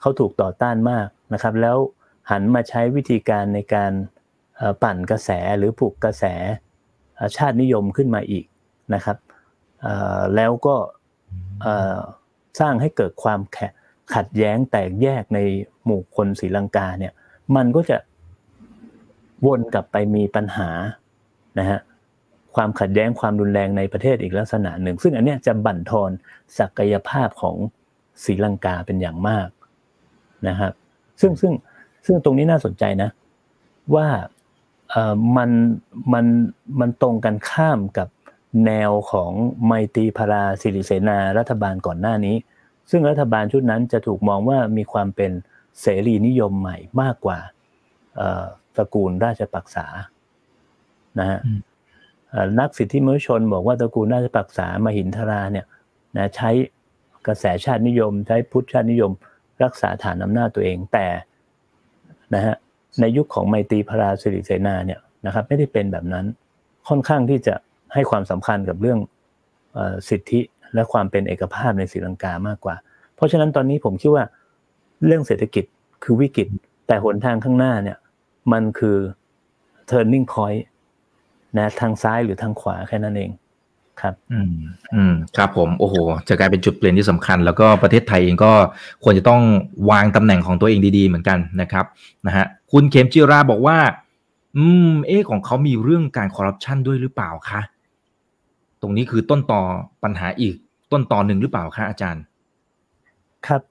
[0.00, 1.76] เขาถูกต่อต้านมากนะครับ แล้ว
[2.30, 3.92] หันมาใช้วิธีการในการ
[4.82, 6.24] ปั่นกระแสหรือปลุกกระแส
[7.36, 8.44] ชาตินิยมขึ้นมาอีก
[8.94, 9.16] นะครับ
[10.36, 10.76] แล้วก็
[12.60, 13.40] สร้างให้เกิดความ
[14.14, 15.38] ขัดแย้งแตกแยกใน
[15.84, 17.12] หมู่คนศรีลังกาเนี่ย
[17.56, 17.96] มันก็จะ
[19.46, 20.70] วนกลับไปมีปัญหา
[21.58, 21.78] นะฮะ
[22.56, 26.10] ความขัดแย้งความรุนแรงในประเทศอีกลักษณะหนึ่ง ซึ่งอันนี้จะบั่นทอน
[26.58, 27.56] ศักยภาพของ
[28.24, 29.48] ศรีลังกาเป็นอย่างมาก
[30.48, 30.72] นะครับ
[31.20, 31.52] ซึ่งซึ่ง
[32.06, 33.10] ซึ่งตรงนี้น่าสนใจนะ
[33.94, 34.08] ว่า
[35.36, 35.50] มัน
[36.12, 36.26] มัน
[36.80, 38.08] มันตรงกันข้ามกับ
[38.66, 39.30] แนวของ
[39.66, 42.36] ไมตรีพาราสิริเสนารัฐบาลก่อนหน้านี้
[42.90, 45.32] ซึ่งรัฐบาลชุดนั้นจะถูกมองว่ามีความเป็น
[45.80, 47.38] เสรีนิยมใหม่มากกว่า
[48.76, 49.86] ตระกูลราชปักษา
[51.20, 51.40] นะฮะ
[52.60, 55.66] นักสิทธิมนุษยชนบอกว่าตระกูลราชปักษามหินทราเนี่ย
[56.16, 56.50] นะใช้
[57.26, 59.12] กระแสชาตินิยม ใช้พุทธชาตินิยม
[59.64, 61.06] รักษาฐานอำนาจตัวเองแต่
[62.34, 62.54] นะฮะ
[63.00, 66.26] ในยุคของไมตรีพระราสิริเสนาเนี่ยนะครับไม่ได้เป็นแบบนั้น
[66.88, 67.54] ค่อนข้างที่จะ
[67.94, 68.98] ให้ความสำคัญกับเรื่อง
[70.08, 70.40] สิทธิ
[70.74, 72.76] และความเป็นเอกภาพในศรีลังกามากกว่า
[73.14, 74.24] เพราะฉะนั้นตอนนี้ผมคิดว่า
[75.06, 75.64] เรื่องเศรษฐกิจ
[76.02, 76.48] คือวิกฤต
[76.86, 77.98] แต่หนทางข้างหน้าเนี่ย
[78.52, 78.98] มันคือ
[79.90, 80.62] turning point
[81.58, 83.30] นะทางซ้ายหรือทางขวาแค่นั้นเอง
[84.00, 84.54] ครับอืม
[84.94, 85.96] อืมครับผมโอ้โห
[86.28, 88.52] จะกลายเป็นจุดเปลี่ยนที่สำคัญ แล้วก็ประเทศไทยเองก็
[89.04, 89.42] ควรจะต้อง
[89.90, 91.84] วางตำแหน่งของตัวเองดีๆ เหมือนกันนะครับ
[92.26, 93.78] นะฮะคุณเขมจิราบอกว่า
[94.56, 97.60] อืม เอ๊ของเขามีเรื่องการคอร์รัปชันด้วยหรือเปล่าคะ
[98.82, 99.62] ตรงนี้คือต้นต่อ
[100.02, 100.54] ปัญหาอีก
[100.92, 102.22] ต้นต่อหนึ่งหรือเปล่าคะอาจารย์
[103.46, 103.62] ครับ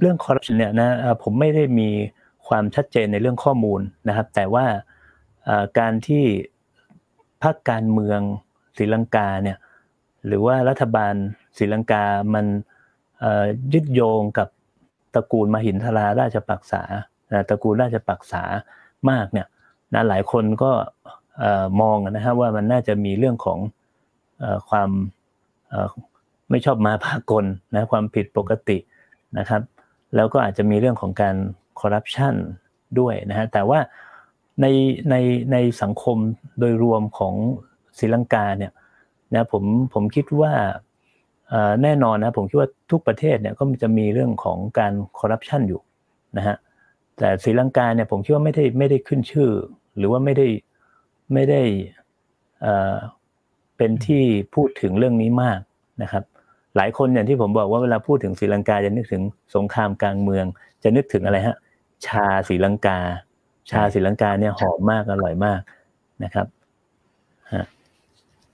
[0.00, 0.90] เรื่องคอร์รัปชันเนี่ยนะ
[1.22, 1.88] ผมไม่ได้มี
[2.46, 4.64] ความชัดเจนในเรื่องข้อมูลนะครับ แต่ว่า
[5.78, 6.24] การที่
[7.42, 8.20] พรรคการเมือง
[8.76, 9.58] ศรีลังกาเนี่ย
[10.26, 11.14] หรือว่ารัฐบาล
[11.58, 12.46] ศรีลังกามัน
[13.74, 14.48] ยึดโยงกับ
[15.14, 16.82] ตระกูลมหินทราราชปักษา
[17.48, 18.42] ตระกูลราชปักษา
[19.10, 19.46] มากเนี่ย
[19.94, 20.72] นะหลายคนก็
[21.80, 23.58] มองนะฮะว่ามันน่าจะมีเรื่องของ
[24.70, 24.90] ความ
[26.50, 27.44] ไม่ชอบมาพากล
[27.74, 28.78] นะความผิดปกติ
[29.38, 29.62] นะครับ
[30.16, 31.36] แล้วก็อาจจะมีเรื่องของการ
[31.80, 32.34] คอร์รัปชัน
[32.98, 33.80] ด้วยนะฮะแต่ว่า
[34.60, 34.66] ใน
[35.10, 35.14] ใน
[35.52, 36.18] ในสังคม
[36.58, 37.34] โดยรวมของ
[37.98, 38.72] ศรีลังกาเนี่ย
[39.34, 40.52] นะผมผมคิดว่า
[41.82, 45.80] แน่นอนนะผมคิดว่าทุกประเทศเนี่ยก็จะมีเรื่องของการคอร์รัปชันอยู่
[46.36, 46.56] นะฮะ
[47.18, 49.50] แต่ศรีลังกาเนี่ยผมคิดว่าไม่ได้ไม่ได้ขึ้นชื่อ
[49.98, 50.46] หรือว่าไม่ได้
[51.32, 51.62] ไม่ได้
[53.76, 54.22] เป็นที่
[54.54, 55.60] พูดถึงเรื่องนี้มาก
[56.02, 56.24] นะครับ
[56.76, 59.22] หลายคนอย่างที่ผมบอกว่าเวลาพูดถึงศรีลังกาจะนึกถึง
[59.54, 60.46] สงครามกลางเมือง
[60.82, 61.56] จะนึกถึงอะไรฮะ
[62.06, 62.98] ชาศรีลังกา
[63.70, 65.60] ชาศรีลังกาเนี่ยหอมมากอร่อยมาก
[66.24, 66.46] นะครับ
[67.52, 67.64] ฮะ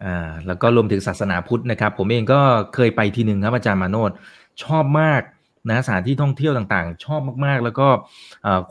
[0.05, 2.41] อ่าแล้วก็รวมถึงศาสนาพุทธนะครับ ผมเองก็
[2.75, 4.11] เคยไปทีหนึ่งครับอาจารย์มาโนด
[4.65, 5.23] ชอบมาก
[5.71, 7.87] นะสถานที่ท่องเที่ยวต่างๆ ชอบมากๆ แล้วก็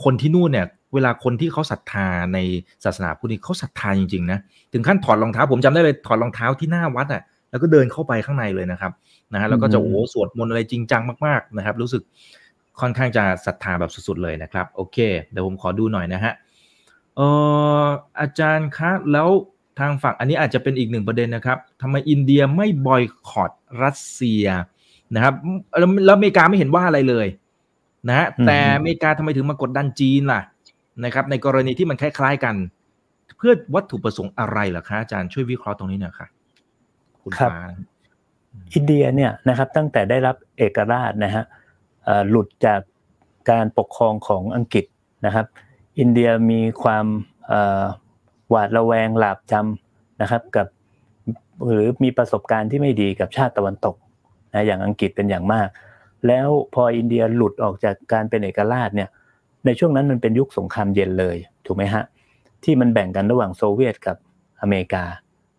[0.04, 2.38] คนที่นู่นเนี่ยเวลาคนที่เขาศรัทธาใน
[2.84, 4.40] ศาสนาพุทธนี่เขาศรัทธาจริงๆนะ
[4.74, 8.92] ถึงขั้นถอดรองเท้าผมจำได้เลยถอดรองเท้าที่หน้าวัดอะแล้วก็เดินเข้าไปข้างในเลยนะครับ
[9.34, 12.02] นะฮะแล้วก็จะโอ้สวดมนต์อะไรจริงจังมากๆนะครับ รู้สึก
[12.82, 14.98] ค่อนข้างจะศรัทธาแบบสุดๆเลยนะครับ โอเค
[15.32, 16.34] เดี๋ยวผมขอดูหน่อยนะฮะ
[17.16, 17.22] เอ
[17.84, 17.86] อ
[18.20, 19.30] อาจารย์คะแล้ว
[19.80, 23.52] ทางฝั่งอันนี้อาจจะเป็นอีกหนึ่งประเด็นนะครับทำไมอินเดียไม่บอยคอต
[23.84, 24.46] รัสเซีย
[25.16, 25.34] นะครับ
[25.80, 27.28] แล้วอเมริกาไม่เห็นว่าอะไรเลย
[28.08, 30.42] นะฮะแต่อเมริกาทำไมถึงมากดดันจีนล่ะ
[31.06, 32.56] นะครับ ในกรณีที่มันคล้ายๆกัน
[33.38, 36.28] เพื่อวัตถุประสงค์อะไรล่ะคะอาจารย์ช่วยวิเคราะห์ตรงนี้หน่อยค่ะ
[37.24, 37.58] คุณฟ้า
[38.74, 41.44] อินเดียเนี่ยนะครับตั้งแต่ได้รับเอกราชนะฮะ
[42.30, 42.82] หลุดจาก
[43.52, 44.86] การปกครองของอังกฤษ
[45.26, 45.46] นะครับ
[46.00, 47.06] อินเดียมีความ
[48.50, 50.68] หวาดระแวงหลาบจำนะครับกับ
[51.66, 53.96] หรือมีประสบการณ์ที่ไม่ดีกับชาติตะวันตก
[54.54, 55.68] นะอย่างอังกฤษเป็นอย่างมาก
[56.28, 59.10] แล้วพออินเดียหลุดออกจากการเป็นเอกราชเนี่ย
[59.66, 62.04] ในช่วงนั้นมันเป็นยุคสงครามเย็นเลยถูกไหมฮะ
[62.64, 64.18] ที่มันแบ่งกันระหว่างโซเวียตกับ
[64.62, 65.04] อเมริกา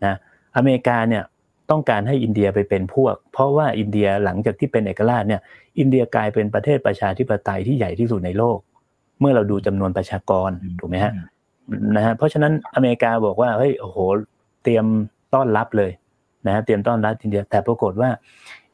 [0.05, 0.15] นะ
[0.57, 1.23] อเมริกาเนี่ย
[1.71, 5.41] ต้องการให้อินเดียไปเป็นพวก เพราะว่าอินเดียหลังจากที่เป็นเอกราชเนี่ย
[5.79, 8.59] อินเดียกลายเป็นประเทศประชาธิปไตยที่ใหญ่ที่สุดในโลก
[9.21, 10.51] เมื่อเราดูจำนวนประชากร
[10.81, 11.13] ถูกไหมฮะ
[11.97, 13.99] นะฮะเพราะฉะนั้นอเมริกาบอกว่าเฮ้ยโอ้โห
[14.63, 14.85] เตรียม
[15.35, 15.93] ต้อนรับเลย
[16.47, 18.11] นะฮะเตรียมต้อนรับอินเดียแต่ปรากฏว่า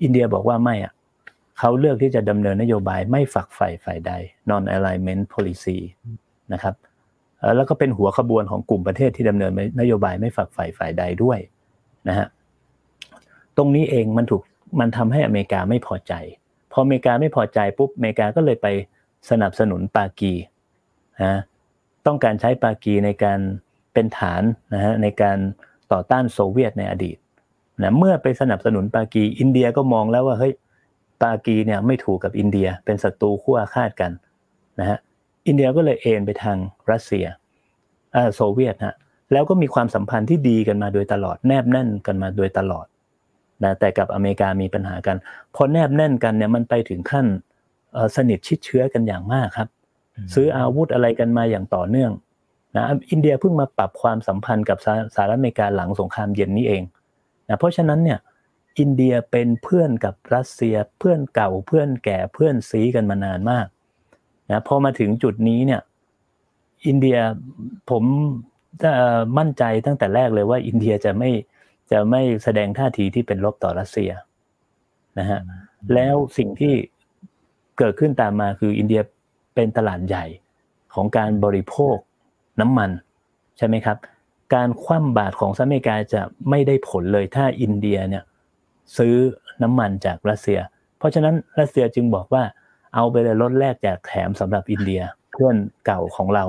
[0.03, 0.93] อินเดียบอกว่าไม่อะ
[1.59, 4.13] เขาเลือกที่จะดำเนินนโยบายไม่ฝักใฝ่ฝ่ายใด
[4.51, 5.79] non alignment policy
[6.53, 6.75] นะครับ
[7.57, 11.39] แล้วก็เป็นหัวขบวนของกลุ่มประเทศที่ดำเนินนโยบายไม่ฝักใฝ่ฝ่ายใดด้วย
[12.09, 12.27] นะฮะ
[13.59, 14.43] ตรงนี้เองมันถูก
[14.81, 16.13] มันทำให้อเมริกาไม่พอใจ
[16.73, 18.67] พออเมริกาไม่พอใจปุ๊บอเมริกาก็เลยไป
[19.31, 20.35] สนับสนุนปากี
[21.23, 21.35] นะ
[22.07, 23.39] ต้องการใช้ปากีในการ
[23.93, 24.43] เป็นฐาน
[24.75, 25.39] นะฮะในการ
[25.93, 27.17] ต่อต้านโซเวียตในอดีต
[27.83, 30.53] นะเมื่อไปสนับสนุนปากี อินเดียก็มองแล้วว่าเฮ้ย
[31.23, 34.11] ปากีเนี่ยไม่ถูกกับอินเดียเป็นศัตรูคู่อาฆาตกัน
[34.81, 34.99] นะฮะ
[35.47, 36.57] อินเดียก็เลยเอนไปทาง
[36.91, 37.27] รัสเซีย
[38.35, 38.95] โซเวียตฮะ
[39.33, 42.87] แล้วก็มีความสัมพันธ์ที่ดีกันมาโดยตลอดแนบแน่นกันมาโดยตลอด
[43.65, 45.17] นะแต่กับอเมริกามีปัญหากัน
[45.55, 47.27] พอแนบแน่นกันเนี่ยมันไปถึงขั้น
[48.17, 49.69] สนิทชิดเชื้อกันอย่างมากครับ
[50.35, 52.13] ซื้ออาวุธอะไรกันมาอย่างต่อเนื่อง
[52.77, 54.79] นะอินเดียเพิ่งมาปรับความสัมพันธ์กับ
[55.15, 56.83] สหรัฐอเมริกาหลังสงครามเย็นนี้เอง
[57.49, 58.19] นะเพราะฉะนั้นเนี่ย
[58.79, 63.67] อินเดียเป็นเพื่อนกับรัสเซียเพื่อนเก่าเพื่อนแก่เพื่อนซีกันมานานมาก
[64.51, 65.81] นะพอมาถึงจุดนี้เนี่ย
[66.87, 67.19] อินเดีย
[67.91, 68.05] ผม
[69.39, 71.31] มั่นใจตั้งแต่แรกเลยว่าอินเดียจะไม่
[71.91, 74.11] จะไม่แสดงท่าทีที่เป็นลบต่อรัสเซีย
[75.19, 75.41] นะฮะ
[75.95, 76.75] แล้วสิ่งที่
[77.79, 79.01] เกิดขึ้นตามมาคืออินเดีย
[79.55, 80.25] เป็นตลาดใหญ่
[80.95, 81.97] ของการบริโภค
[82.61, 82.91] น้ำมัน
[83.59, 83.97] ใช่ไหมครับ
[84.55, 88.25] การคว่ำบาตรของสหรัฐอเมริกาจะไม่ได้ผลเลยถ้าอินเดียเนี่ย
[88.97, 89.15] ซื้อ
[89.63, 90.59] น้ำมันจากรัสเซีย
[90.99, 92.43] เพราะฉะนั้นรัสเซียจึงบอกว่า
[92.95, 96.45] เอาไปเลยลดแรกจากแถมสำหรับอินเดียเพื่อนเก่าของเรา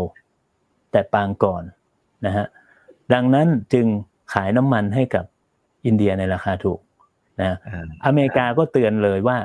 [0.91, 1.63] แต่ปางก่อน
[2.25, 2.45] นะฮะ
[3.13, 3.87] ดังนั้นจึง
[4.33, 5.25] ขายน้ำมันให้กับ
[5.85, 6.79] อินเดียในราคาถูก
[7.41, 7.57] นะ
[8.05, 9.37] อเมริกาก็เตือนเลยว่า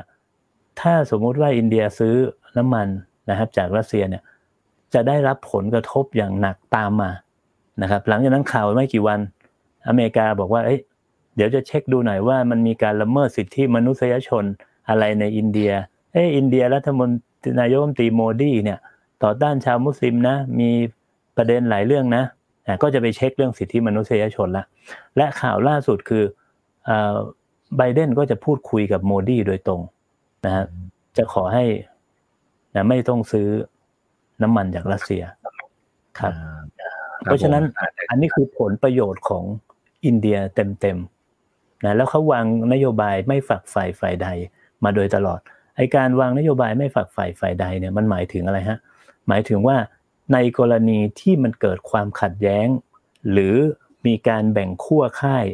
[0.80, 2.14] ถ้าสมมุติว่าอินเดียซื้อ
[2.58, 2.86] น้ำมัน
[3.30, 4.22] นะครับ จากรัสเซียเนี่ย
[4.94, 7.10] จะได้รับผลกระทบอย่างหนักตามมา
[7.82, 9.20] นะครับ หลังจากนั้นข่าวไม่กี่วัน
[9.88, 10.80] อเมริกาบอกว่าเอ้ย
[11.36, 14.44] เดี๋ยวจะเช็คดูหน่อยว่ามันมีการละเมิดสิทธิมนุษยชน
[14.88, 15.72] อะไรในอินเดีย
[16.12, 17.08] เอออินเดียรัฐมน
[17.42, 18.78] ตรีนายกรัฐมนตรีโมดีเนี่ย
[19.22, 20.70] ต่อต้านชาวมุสลิมนะ มี
[21.36, 22.24] ประเด็นหลายเรื่องนะ
[22.82, 24.64] ก็จะไปเช็คเรื่องสิทธิมนุษยชนละ
[25.16, 26.24] และข่าวล่าสุดคือ
[27.76, 29.80] ไบเดนก็จะพูดคุยกับโมดีโดยตรง
[30.44, 30.64] นะฮะ
[31.16, 31.64] จะขอให้
[32.74, 33.46] นะไม่ต้องซื้อ
[34.42, 35.22] น้ำมันจากรัสเซีย
[36.18, 36.32] ครับ
[37.24, 37.64] เพราะฉะนั้น
[38.10, 39.44] อันนี้คือผลประโยชน์ของ
[40.04, 44.28] อินเดียเต็มๆนะแล้วเขาวางนโยบายไม่ฝักใฝ่ฝ่ายใด
[44.84, 45.40] มาโดยตลอด
[45.76, 48.78] ไอการวางนโยบายไม่ฝักใฝ่ฝ่ายใดเนี่ยมันหมายถึงอะไรฮะ
[49.28, 49.76] หมายถึงว่า
[50.32, 52.66] ในกรณีที่มันเกิดความขัดแย้ง
[53.30, 53.54] หรือ
[54.06, 55.46] มีการแบ่งขั้วค่าย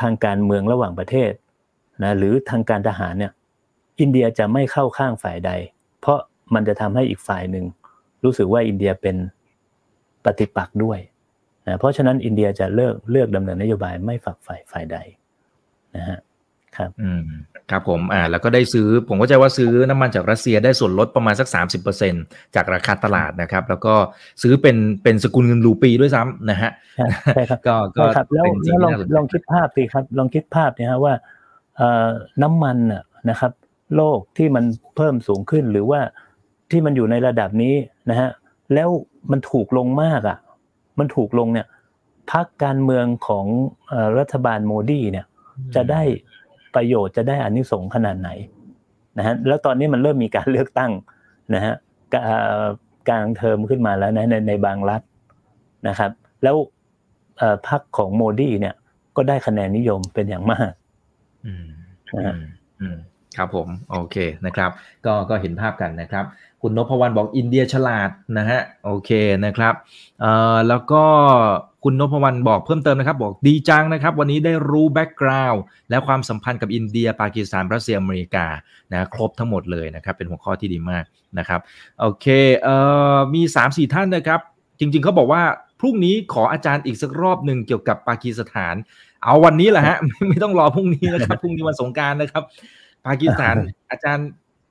[0.00, 1.32] ทางการเมืองระหว่างประเทศ
[2.02, 3.32] นะหรือทางการทหารเนี่ย
[4.00, 5.50] อินเดียจะไม่เข้าข้างฝ่ายใด
[6.00, 6.18] เพราะ
[6.54, 7.64] มันจะทำให้อีกฝ่ายหนึ่ง
[8.24, 9.16] รู้สึกว่าอินเดียเป็น
[10.24, 10.98] ปฏิปักษ์ด้วย
[11.66, 14.98] นะเพราะฉะนั้นอินเดียจะเลือกเลือกดำเนินนโยบายไม่ฝักฝ่ายฝ่ายใด
[15.96, 16.18] นะฮะ
[16.76, 17.24] ครับอืม
[17.70, 21.48] ครับผมอ่าแล้วก็ได้ซื้อผมก็ใจว่าซื้อน้ำมันจากรัสเซียได้ส่วนลดประมาณสัก
[22.00, 23.94] 30%จากราคาตลาดนะครับ แล้วก็
[24.42, 26.70] ซื้อเป็นเป็นสกุลเงินรูปีด้วยซ้ำนะฮะ
[27.34, 28.04] ใช่ครับก็ก็
[28.34, 31.14] แล้วแล้วลองลองคิดภาพสิครับ ลองคิดภาพเนี่ยฮะว่า
[31.76, 32.08] เอ่อ
[32.42, 32.76] น้ำมัน
[33.30, 33.52] นะครับ
[33.96, 34.64] โลกที่มัน
[34.96, 36.00] เพิ่มสูงขึ้นหรือว่า
[36.70, 37.74] ที่มันอยู่ในระดับนี้
[38.10, 38.28] นะฮะ
[38.74, 38.88] แล้ว
[39.30, 40.38] มันถูกลงมากอะ
[40.98, 41.66] มันถูกลงเนี่ย
[42.32, 43.46] พักการเมืองของ
[44.18, 45.26] รัฐบาลโมดีเนี่ย
[45.74, 46.02] จะได้
[46.74, 48.30] ประโยชน์จะได้อานิสงส์ขนาดไหน
[49.18, 50.92] นะฮะแล้วตอนนี้มันเริ่มมีการเลือกตั้ง
[51.54, 51.74] นะฮะ
[53.08, 55.02] กลางเทอมขึ้นมาแล้วนะในในบางรัฐ
[55.88, 56.10] นะครับ
[56.42, 56.56] แล้ว
[57.68, 58.74] พรรคของโมดีเนี่ย
[59.16, 60.70] ก็ได้คะแนนนิยมเป็นอย่างมาก
[62.14, 62.34] นะฮะ
[63.36, 64.16] ครับผม โอเค
[64.46, 64.70] นะครับ
[65.06, 66.24] ก็ก็เห็นภาพกันนะครับ
[66.62, 69.10] คุณนพวรรณบอกอินเดียฉลาดนะฮะโอเค
[69.44, 69.74] นะครับ
[70.20, 71.04] เอ่อแล้วก็
[71.84, 78.46] คุณนพวรรณบอกเพิ่มเติมนะครับ บอกดีจังนะครับ วันนี้ได้รู้ backgroundและความสัมพันธ์กับอินเดีย ปากีสถานรัสเซียอเมริกา
[78.92, 81.04] นะครบทั้งหมดเลยนะครับ เป็นหัวข้อที่ดีมาก
[81.38, 81.60] นะครับ
[82.00, 82.26] โอเค
[82.60, 82.76] เอ่
[83.14, 84.40] อมี3ามสี่ท่านนะครับ
[84.78, 85.42] จริง ๆเขาบอกว่า
[85.80, 88.74] พรุ่งนี้ขออาจารย์อีกสักรอบหนึ่งเกี่ยวกับปากีสถาน
[89.22, 89.98] เอาวันนี้แหละฮะ
[90.30, 92.42] ไม่ต้องรอพรุ่งนี้นะครับพรุ่งนี้วันสงการนะครับ
[93.06, 93.56] ปากีสถาน
[93.90, 94.28] อาจารย์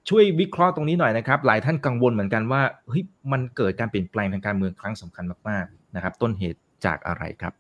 [0.10, 7.54] ช่วยวิเคราะห์ตรงนี้หน่อยนะครับ หลายท่านกังวลเหมือนกันว่าเฮ้ยมันเกิดการเปลี่ยนแปลงทางการเมืองครั้งสำคัญมากๆนะครับ ต้นเหตุ จากอะไรครับ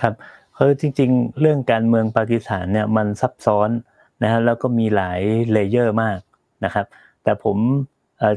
[0.00, 0.14] ครับ
[0.56, 3.70] คือจริง ๆ เรื่องการเมืองปากีสถานเนี่ยมันซับซ้อน
[4.22, 5.20] นะฮะแล้วก็มีหลาย
[5.52, 6.18] layer มาก
[6.64, 6.86] นะครับ
[7.24, 7.56] แต่ผม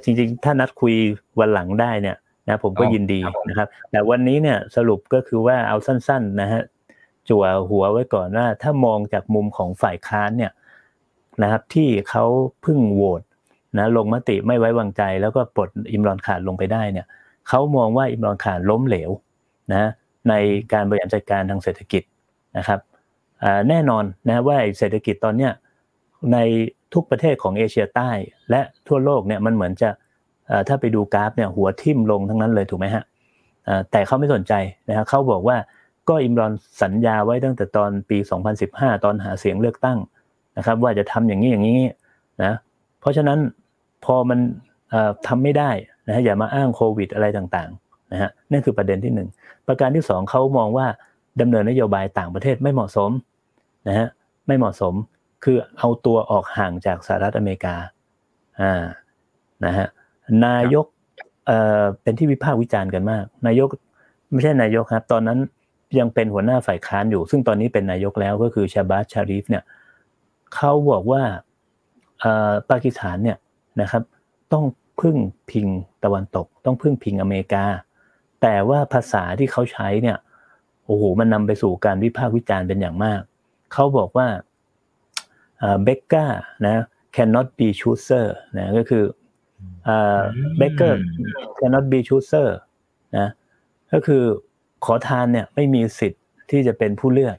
[0.03, 0.95] จริง ๆ ถ้านัดคุย
[1.39, 2.17] วันหลังได้เนี่ย
[2.47, 6.61] นะผมก็ยินดีนะครับ แต่วันนี้เนี่ยสรุปก็คือว่าเอาสั้นๆนะฮะ
[7.29, 10.51] จั่วหัวไว้ก่อนว่าถ้ามองจากมุมของฝ่ายค้านเนี่ย
[11.43, 12.25] นะครับที่เขา
[12.65, 13.21] พึ่งโหวต
[13.77, 17.05] นะลงมติไม่ไว้วางใจ แล้วก็ปลดอิมรอนข่านลงไปได้เนี่ย
[17.49, 19.11] เขามองว่าอิมรอนขานล้มเหลว
[19.71, 19.89] นะ
[20.29, 20.33] ใน
[20.73, 22.03] การบริหารจัดการทางเศรษฐกิจ
[22.57, 22.79] นะครับ
[23.69, 25.51] แน่นอนนะว่าเศรษฐกิจตอนเนี้ย
[26.33, 26.37] ใน
[26.93, 28.09] ทุกประเทศของเอเชียใต้
[28.49, 29.89] และทั่วโลกเนี่ยมันเหมือนจะ
[30.67, 33.03] ถ้าไปดูกราฟเนี่ยหัวทิ่มลงทั้งนั้นเลยถูกไหมฮะ
[33.91, 34.53] แต่เขาไม่สนใจ
[34.89, 35.57] นะฮะเขาบอกว่า
[36.09, 36.53] ก็อิมรอน
[36.83, 38.17] สัญญาไว้ตั้งแต่ตอนปี
[38.61, 39.97] 2015 ตอนหาเสียงเลือกตั้ง
[40.57, 41.79] นะครับว่าจะทำอย่างนี้อย่างนี้
[42.43, 42.53] นะ
[42.99, 43.39] เพราะฉะนั้น
[44.05, 44.39] พอมัน
[45.27, 45.71] ทำไม่ได้
[46.07, 47.69] นะฮะอย่ามาอ้างโควิดอะไรต่าง
[48.15, 49.29] นะฮะนั่นคือประเด็นที่หนึ่ง
[49.67, 50.87] ประการที่สองเขามองว่า
[51.41, 53.11] ดำเนินนโยบายต่างประเทศไม่เหมาะสม
[53.87, 54.07] นะฮะ
[54.47, 54.93] ไม่เหมาะสม
[55.43, 57.75] คือเอาตัวออกห่างจากสหรัฐอเมริกา
[58.61, 58.83] อ่า
[59.65, 59.87] นะฮะ
[60.45, 60.85] นายก
[61.45, 63.67] เอ่อเป็นที่วิพากษ์วิจารณ์กันมาก นายก
[64.31, 65.39] ไม่ใช่นายกครับตอนนั้น
[65.99, 69.63] ยังเป็นหัวหน้าฝ่ายค้านอยู่ ซึ่งตอนนี้เป็นนายกแล้วก็คือชาบาชชารีฟเนี่ย
[70.55, 71.23] เขาบอกว่า
[72.69, 73.37] ปากีสถานเนี่ย
[73.81, 74.03] นะครับ
[74.53, 74.65] ต้อง
[75.01, 75.17] พึ่ง
[75.51, 75.67] พิง
[76.03, 77.63] ตะวันตก ต้องพึ่งพิงอเมริกา
[78.47, 80.17] แต่ว่าภาษาที่เขาใช้เนี่ย
[80.85, 83.21] โอ้โหมันนำไปสู่การวิพากษ์วิจารณ์เป็นอย่างมาก
[83.73, 84.27] เขาบอกว่า
[85.83, 86.25] เบกก้า
[86.67, 86.83] นะ
[87.15, 88.27] cannot be chooser
[88.57, 89.03] นะก็คือ
[90.57, 90.99] เบเกอร์
[91.59, 92.47] cannot be chooser
[93.17, 93.27] นะ
[93.93, 94.23] ก็คือ
[94.85, 97.37] ขอทานเนี่ยไม่มีสิทธิ์ที่จะเป็นผู้เลือก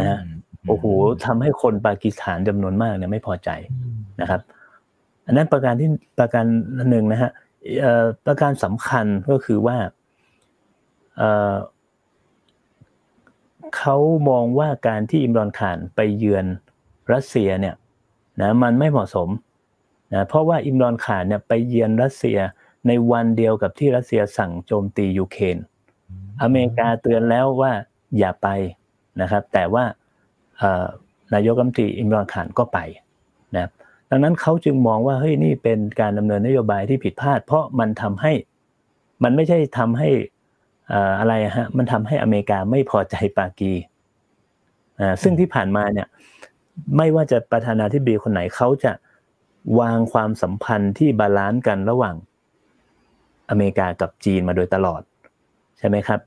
[0.00, 0.18] นะ
[0.66, 0.84] โอ้โห
[1.24, 3.50] ทำให้คนปากีสถานจำนวนมากเนี่ยไม่พอใจ
[4.20, 4.40] นะครับ
[5.26, 5.88] อันนั้นประการที่
[6.18, 6.44] ประการ
[6.90, 7.30] หนึ่งนะฮะ
[8.24, 9.76] ประการสำคัญก็คือว่า
[13.76, 13.96] เขา
[14.28, 16.46] มองว่าการที่อิมรอนข่านไปเยือน
[17.12, 17.74] รัสเซียเนี่ย
[18.40, 19.28] นะมันไม่เหมาะสม
[20.14, 22.38] นะเพราะว่าอิมรอนข่านเนี่ยไปเยือนรัสเซีย
[22.86, 25.56] ในวันเดียวกับที่รัสเซียสั่งโจมตียูเครน
[26.42, 27.72] อเมริกาเตือนแล้วว่า
[28.18, 28.48] อย่าไป
[29.20, 29.84] นะครับ แต่ว่า
[31.34, 32.78] นายกรัฐมนตรีอิมรอนข่านก็ไป
[34.14, 38.32] ดังนั้นเขาจึงมองว่าเฮ้ยนี่เป็นการดำเนินนโยบายที่ผิดพลาด เพราะมันทำให้
[39.22, 40.08] มันไม่ใช่ทำให้
[41.20, 43.72] อะไรฮะมันทำให้อเมริกาไม่พอใจปากี
[45.22, 46.08] ซึ่งที่ผ่านมาเนี่ย
[46.96, 48.92] ไม่ว่าจะประธานาธิบดีคนไหนเขาจะ
[49.80, 52.16] วางความสัมพันธ์ที่ balance กันระหว่าง
[53.50, 55.02] อเมริกากับจีนมาโดยตลอด
[55.78, 56.20] ใช่ไหมครับ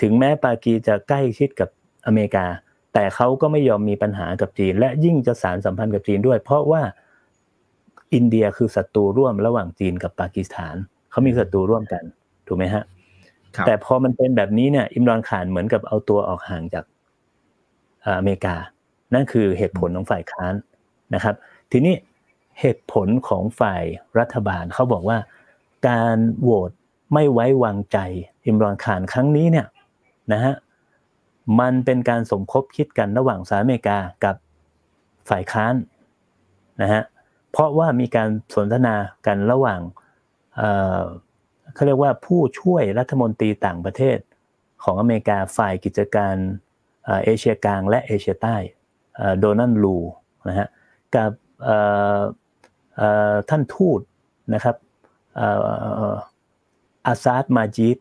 [0.00, 1.68] ถึงแม้ปากีจะใกล้ชิดกับ
[2.06, 2.46] อเมริกา
[2.94, 6.82] แต่เขาก็ไม่ยอมมีปัญหากับจีน และยิ่งจะสานสัมพันธ์กับจีนด้วย เพราะว่า
[8.14, 10.76] อินเดียคือศัตรูร่วมระหว่างจีนกับปากีสถาน
[11.10, 12.02] เขามีศัตรูร่วมกัน
[12.46, 12.84] ถูกไหมฮะ
[13.66, 16.84] แต่พอมันเป็นแบบนี้เนี่ยอิมรอนข่านเหมือนกับเอาตัวออกห่างจาก
[18.18, 18.56] อเมริกา
[19.14, 20.54] นั่นคือเหตุผลของฝ่ายค้าน
[21.14, 21.34] นะครับ
[21.72, 21.94] ทีนี้
[22.60, 23.82] เหตุผลของฝ่าย
[24.18, 25.18] รัฐบาลเขาบอกว่า
[25.88, 26.70] การโหวต
[27.14, 27.98] ไม่ไว้วางใจ
[28.46, 29.66] อิมรอนขานครั้งนี้เนี่ย
[30.32, 30.54] นะฮะ
[31.60, 34.36] มันเป็นการสมคบคิดกันระหว่างสหรัฐอเมริกากับ
[35.28, 35.74] ฝ่ายค้าน
[36.82, 37.02] นะฮะ
[37.50, 38.94] เพราะว่ามีการสนทนา
[39.26, 39.80] กันระหว่าง
[41.74, 44.18] เขาเรียกว่าผู้ช่วยรัฐมนตรีต่างประเทศ
[44.84, 46.34] ของอเมริกาฝ่ายกิจการ
[47.24, 48.56] เอเชียกลางและเอเชียใต้
[49.40, 49.96] โดนัลด์ลู
[50.48, 50.68] นะฮะ
[51.14, 51.30] กับ
[53.48, 54.00] ท่านทูต
[54.54, 54.76] นะครับ
[57.06, 57.98] อาซาดมาจิด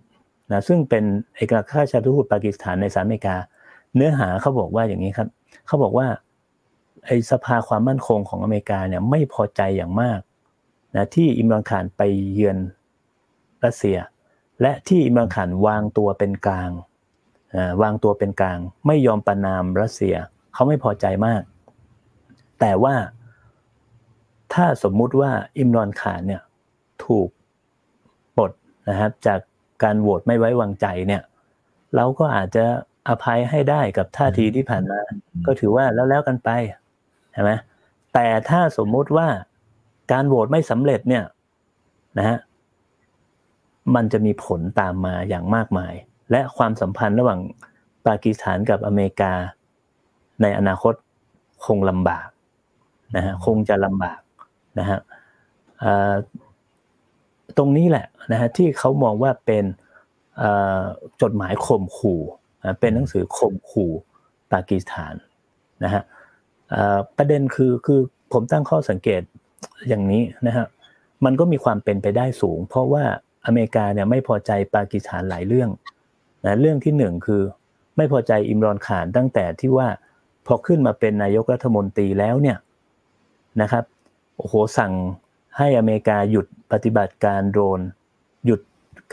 [0.51, 1.03] นะซึ่งเป็น
[1.35, 3.35] เอกอัครราชทูตปากีสถานในสหรัฐอเมริกา
[3.95, 5.27] เนื้อหาเขาบอกว่าอย่างนี้ครับ
[5.67, 6.07] เขาบอกว่า
[7.05, 10.19] ไอสภาความมั่นคงของอเมริกาเนี่ยไม่พอใจอย่างมาก
[10.95, 12.01] นะที่อิมรอนขานไป
[12.33, 12.57] เยือน
[13.63, 13.97] รัสเซีย
[14.61, 16.71] และที่อิมรานขานวางตัวเป็นกลาง
[17.81, 20.15] วางตัวเป็นกลาง ไม่ยอมประนามรัสเซีย
[20.53, 21.41] เขาไม่พอใจมาก
[22.59, 22.95] แต่ว่า
[24.53, 26.41] ถ้าสมมุติว่าอิมรอนขานเนี่ย
[27.05, 27.29] ถูก
[28.37, 28.51] ปลด
[28.89, 29.39] นะครับจาก
[29.83, 31.21] การโหวตไม่ไว้วางใจเนี่ย
[31.95, 32.65] เราก็อาจจะ
[33.09, 34.99] อภัยให้ได้กับท่าทีที่ผ่านมา
[35.45, 36.49] ก็ถือว่าแล้วแล้วกันไป
[37.33, 37.51] ใช่ไหม
[38.13, 39.27] แต่ถ้าสมมุติว่า
[40.11, 41.23] การโหวตไม่สำเร็จเนี่ย
[42.17, 42.37] นะฮะ
[43.95, 45.93] มันจะมีผลตามมาอย่างมากมาย
[46.31, 47.39] และความสัมพันธ์ระหว่าง
[48.05, 49.33] ปากีสถานกับอเมริกา
[50.41, 50.93] ในอนาคต
[51.65, 52.27] คงลำบาก
[53.15, 54.19] นะฮะคงจะลำบาก
[54.79, 54.99] นะฮะ
[55.85, 56.50] ต
[57.61, 59.65] รงนี้แหละนะฮะที่เขามองว่าเป็น
[61.21, 62.21] จดหมายข่มขู่
[62.79, 63.91] เป็นหนังสือข่มขู่
[64.51, 65.13] ปากีสถาน
[65.83, 66.03] นะฮะ
[67.17, 67.99] ประเด็นคือคือ
[68.33, 69.21] ผมตั้งข้อสังเกต
[69.89, 70.65] อย่างนี้นะฮะ
[71.25, 73.03] มันก็มีความเป็นไปได้สูง เพราะว่า
[73.45, 75.69] อเมริกาเนี่ยไม่พอใจปากีสถานหลายเรื่อง
[76.45, 77.41] นะเรื่องที่หนึ่งคือ
[77.97, 79.87] ไม่พอใจอิมรอนขานตั้งแต่ที่ว่า
[80.45, 82.57] พอขึ้นมาเป็นนายกรัฐมนตรีแล้วเนี่ย
[83.61, 83.83] นะครับ
[84.37, 84.93] โอ้โหสั่ง
[85.61, 87.81] ให้อเมริกาหยุดปฏิบัติการโดรน
[88.45, 88.61] หยุด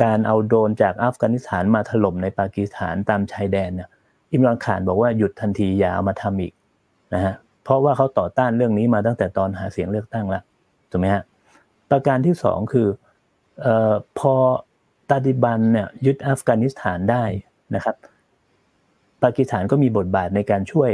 [0.03, 3.89] การเอาโดรนจากอัฟกานิสถานมาถล่มในปากีสถานตามชายแดนเนี่ย
[4.33, 6.53] อิมรอนขานบอกว่าหยุดทันทีอย่าเอามาทำอีก
[7.15, 7.35] นะฮะ
[7.65, 10.43] เพราะว่าเขาต่อต้านเรื่องนี้มาตั้งแต่ตอนหาเสียงเลือกตั้งแล้ว
[10.91, 11.23] ถูกไหมฮะ
[11.91, 12.89] ประการที่สองคือ
[13.63, 14.35] เอ่อพอ
[15.11, 17.25] ตาลิบันเนี่ยยึดอัฟกานิสถานได้
[17.75, 17.97] นะครับ
[19.23, 20.91] ปากีสถานก็มีบทบาทในการช่วย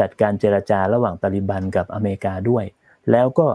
[0.00, 2.64] จัดการเจรจาระหว่างตาลิบันกับอเมริกาด้วย
[3.12, 3.46] แล้วก็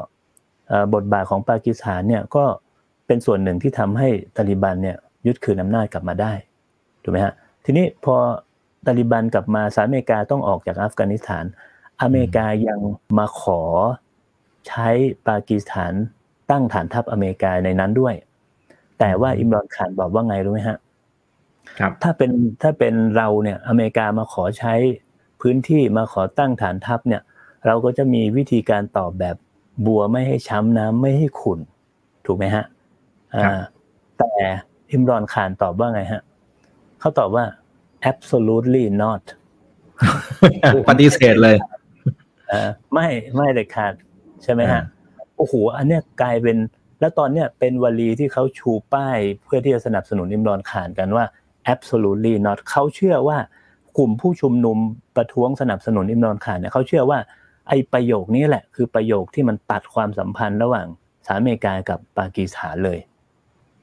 [0.93, 2.45] บทบาทของปากีสถานเนี่ยก็
[3.07, 6.33] เป็นส่วนหนึ่งที่ทำให้ตาลิบันเนี่ยยึดคืนอำนาจกลับมาได้
[7.03, 7.33] ถูกไหมฮะ
[7.65, 8.15] ทีนี้พอ
[8.85, 11.45] ตาลิบันกลับมาสหรัฐอเมริกาต้องออกจากอัฟกานิสถาน
[12.01, 12.79] อเมริกายัง
[13.17, 13.61] มาขอ
[14.67, 14.89] ใช้
[15.27, 15.93] ปากีสถาน
[16.51, 18.15] ตั้งฐานทัพอเมริกาในนั้นด้วย
[18.99, 20.77] แต่ว่าอิมรอนขานบอกว่าไงรู้ไหมฮะ
[21.79, 24.73] ครับถ้าเป็นถ้าเป็นเราเนี่ยอเมริกามาขอใช้
[25.41, 27.21] พื้นที่มาขอตั้งฐานทัพเนี่ย
[27.65, 29.35] เราก็จะมีวิธีการตอบแบบ
[29.85, 31.59] บัวไม่ให้ช้ำน้ำไม่ให้ขุ่น
[32.25, 32.65] ถูกไหมฮะ
[33.35, 33.59] อ่า
[34.19, 34.31] แต่
[34.91, 36.21] อิมรอนขานตอบว่าไงฮะ
[36.99, 37.45] เขาตอบว่า
[38.11, 39.23] absolutely not
[40.89, 41.55] ปฏิเสธเลย
[42.51, 43.93] อ่าไม่ไม่เด็ดขาด
[44.43, 44.81] ใช่ไหมฮะ
[45.37, 46.57] โอ้โหอันเนี้ยกลายเป็น
[46.99, 51.25] แล้วตอนเนี้ยเป็นวลีที่เขาชูป้ายเพื่อที่จะสนับสนุนอิมรอนขานกันว่า
[51.73, 53.37] absolutely not เขาเชื่อว่า
[53.97, 54.77] กลุ่มผู้ชุมนุม
[55.15, 57.19] ประท้วงสนับสนุนอิมรอนขานเนี่ยเขาเชื่อว่า
[57.71, 60.87] ไอ้ประโยคนี้แหละ คือประโยคที่มันตัดความสัมพันธ์ระหว่าง
[61.25, 62.99] สหรัฐอเมริกากับปากีสถานเลย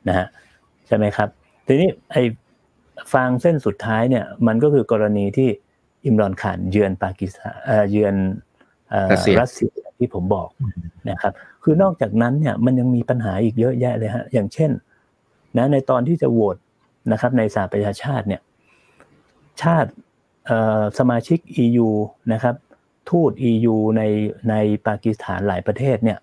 [0.08, 0.26] นะฮะ
[0.86, 1.28] ใช่ไหมครับ
[1.66, 2.22] ทีนี้ไอ้
[3.12, 5.48] ฟางเส้นสุดท้ายเนี่ยมันก็คือกรณีที่
[6.04, 7.56] อิมรอนขานเยือนปากีสถาน
[7.90, 8.14] เยือน
[9.12, 10.48] รัสเซียที่ผมบอก
[11.10, 11.32] นะครับ
[11.62, 14.70] คือนอกจากนั้นเนี่ยมันยังมีปัญหาอีกเยอะแยะเลยฮะอย่างเช่น
[15.56, 16.56] นะในตอนที่จะโหวต
[17.12, 18.40] นะครับในสหประชาชาติเนี่ย
[19.62, 19.90] ชาติ
[20.98, 21.88] สมาชิก EU
[22.32, 22.54] นะครับ
[23.10, 24.02] ทูต EU ใน
[24.50, 24.54] ใน
[24.86, 26.18] ปากีสถานหลายประเทศเนี่ย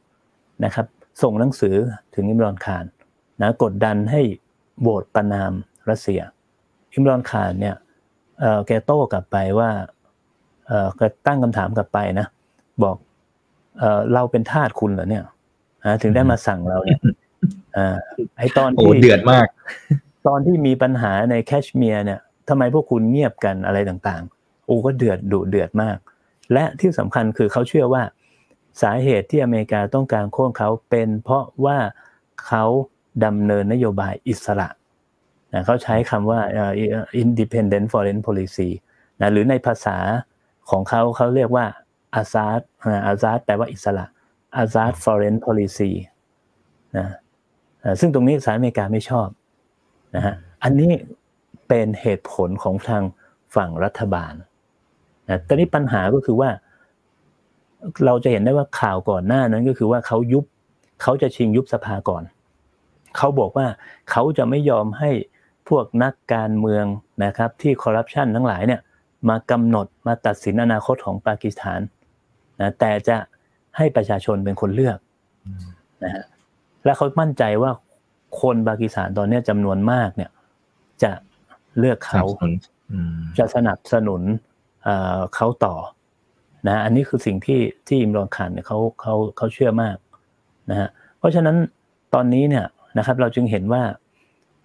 [0.65, 0.85] นะครับ
[1.21, 1.75] ส่งหนังสือ
[2.15, 2.85] ถึงอิมรอนคาร
[3.41, 4.21] นะกดดันให้
[4.81, 5.51] โหวตประนาม
[5.89, 6.21] รัสเซีย
[6.93, 7.75] อิมรอนคารเนี่ย
[8.67, 9.69] แกโต้กลับไปว่า
[10.99, 12.27] ก็ตั้งคำถามกลับไปนะ
[12.83, 12.97] บอก
[14.13, 15.23] เราเป็นทาสคุณเหรอเนี่ย
[16.01, 16.99] ถึงได้มาสั่งเราเนี่ย
[18.37, 19.47] ไอตอนที่เดือดมาก
[20.27, 22.19] ตอนที่มีปัญหาในแคชเมียร์เนี่ย
[22.49, 25.97] ทำไมพวกคุณเงียบกันอะไรต่างๆ โอ้ก็เดือดดุเดือดมาก
[26.53, 28.03] และที่สำคัญคือเขาเชื่อว่า
[28.81, 31.77] สาเหตุที่อเมริกาต้องการโค่นเขาเป็นเพราะว่า
[32.47, 32.63] เขา
[33.25, 34.69] ดำเนินนโยบายอิสระ
[35.53, 36.39] นะเขาใช้คำว่า
[37.23, 38.69] independent foreign policy
[39.21, 39.97] นะหรือในภาษา
[40.69, 41.65] ของเขาเขาเรียกว่า
[42.15, 42.61] อาซาด
[43.07, 44.05] อาซาดแปลว่าอิสระ
[44.57, 45.91] อาซาด foreign policy
[46.97, 47.07] นะ
[47.99, 49.27] ซึ่งตรงนี้สหรัฐอเมริกาไม่ชอบ
[50.15, 50.91] นะฮะอันนี้
[51.67, 53.03] เป็นเหตุผลของทาง
[53.55, 54.33] ฝั่งรัฐบาล
[55.29, 56.49] นะแต่นี้ปัญหาก็คือว่า
[58.05, 60.45] เราจะเห็นได้ว่าข่าวก่อนหน้านั้นก็คือว่าเขายุบ
[61.01, 62.23] เขาจะชิงยุบสภาก่อน
[63.17, 63.67] เขาบอกว่า
[64.11, 65.11] เขาจะไม่ยอมให้
[65.69, 66.85] พวกนักการเมือง
[67.25, 68.81] นะครับ ที่คอร์รัปชันทั้งหลายเนี่ย
[69.29, 71.79] มากำหนดมาตัดสินอนาคตของปากีสถาน
[72.61, 73.17] นะแต่จะ
[73.77, 74.97] ให้ประชาชนเป็นคนเลือก
[76.03, 76.25] นะฮะ
[76.85, 77.71] และเขามั่นใจว่า
[78.41, 80.31] คนปากีสถานตอนนี้จำนวนมากเนี่ย
[81.03, 81.11] จะ
[81.79, 82.23] เลือกเขา
[83.37, 84.21] จะสนับสนุน
[85.35, 85.75] เขาต่อ
[86.67, 89.97] นะอันนี้คือสิ่งที่ที่อิมรอนขานเนี่ยเขาเขาเขาเชื่อมาก
[90.69, 91.55] นะฮะเพราะฉะนั้น
[92.13, 92.65] ตอนนี้เนี่ย
[92.97, 93.83] นะครับเราจึงเห็นว่า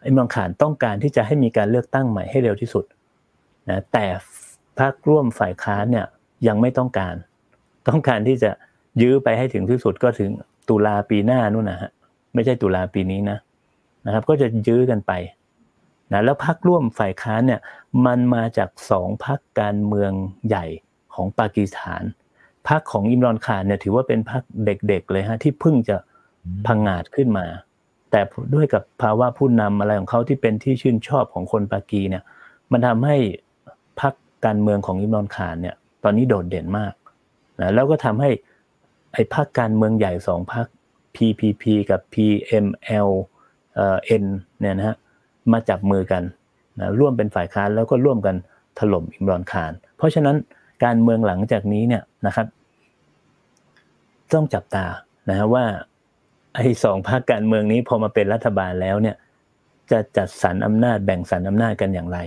[0.07, 2.85] อิมรอนขานต้องการที่จะให้มีการเลือกตั้งใหม่ให้เร็วที่สุด
[3.69, 4.07] นะแต่
[4.79, 6.07] พรรคร่วมฝ่ายค้านเนี่ย
[6.47, 7.15] ยังไม่ต้องการ
[7.89, 8.51] ต้องการที่จะ
[9.03, 10.31] ยื้อไปให้ถึงที่สุดก็ถึง
[10.69, 11.91] ตุลาปีหน้านู่นนะฮะ
[12.35, 13.39] ไม่ใช่ตุลาปีนี้นะ
[14.07, 15.13] นะครับ ก็จะยื้อกันไป
[16.13, 17.61] นะแล้วพักร่วมฝ่ายค้านเนี่ย
[18.07, 20.13] มันมาจากสองพักการเมือง
[20.49, 20.67] ใหญ่
[21.15, 22.03] ของปากีสถาน
[22.69, 25.97] พักของอิมรอนคานเนี่ยถือว่าเป็นพักเด็กๆเลยฮะที่เพิ่งจะ
[26.67, 27.47] พังงาดขึ้นมา
[28.11, 28.21] แต่
[28.55, 32.25] ด้วยกับภาวะผู้นำอะไรของเขาที่เป็นที่ชื่นชอบของคนปากีเนี่ย
[32.73, 33.17] มันทำให้
[34.01, 34.15] พัก
[34.47, 36.95] การเมืองของอิมรอนคานเนี่ยตอนนี้โดดเด่นมาก
[37.61, 38.31] นะแล้วก็ทำให้
[39.15, 40.67] ไอ้พักการเมืองใหญ่สองพัก
[41.17, 43.09] PPP กับ PML
[43.75, 44.25] เอ็น
[44.61, 44.97] เนี่ยนะฮะ
[45.53, 46.23] มาจับมือกัน
[46.81, 48.37] นะร่วมเป็นฝ่ายค้านแล้วก็ร่วมกัน
[48.79, 50.37] ถล่มอิมรอนคารเพราะฉะนั้น
[50.85, 52.47] การเมืองหลังจากนี้เนี่ยนะครับ
[54.33, 54.87] ต้องจับตา
[55.29, 55.65] นะฮะว่า
[56.55, 59.17] ไอ้สองพรรคการเมืองนี้พอมาเป็นรัฐบาลแล้วเนี่ย
[59.91, 62.19] จะจัดสรรอำนาจแบ่งสรรอำนาจกันอย่างไร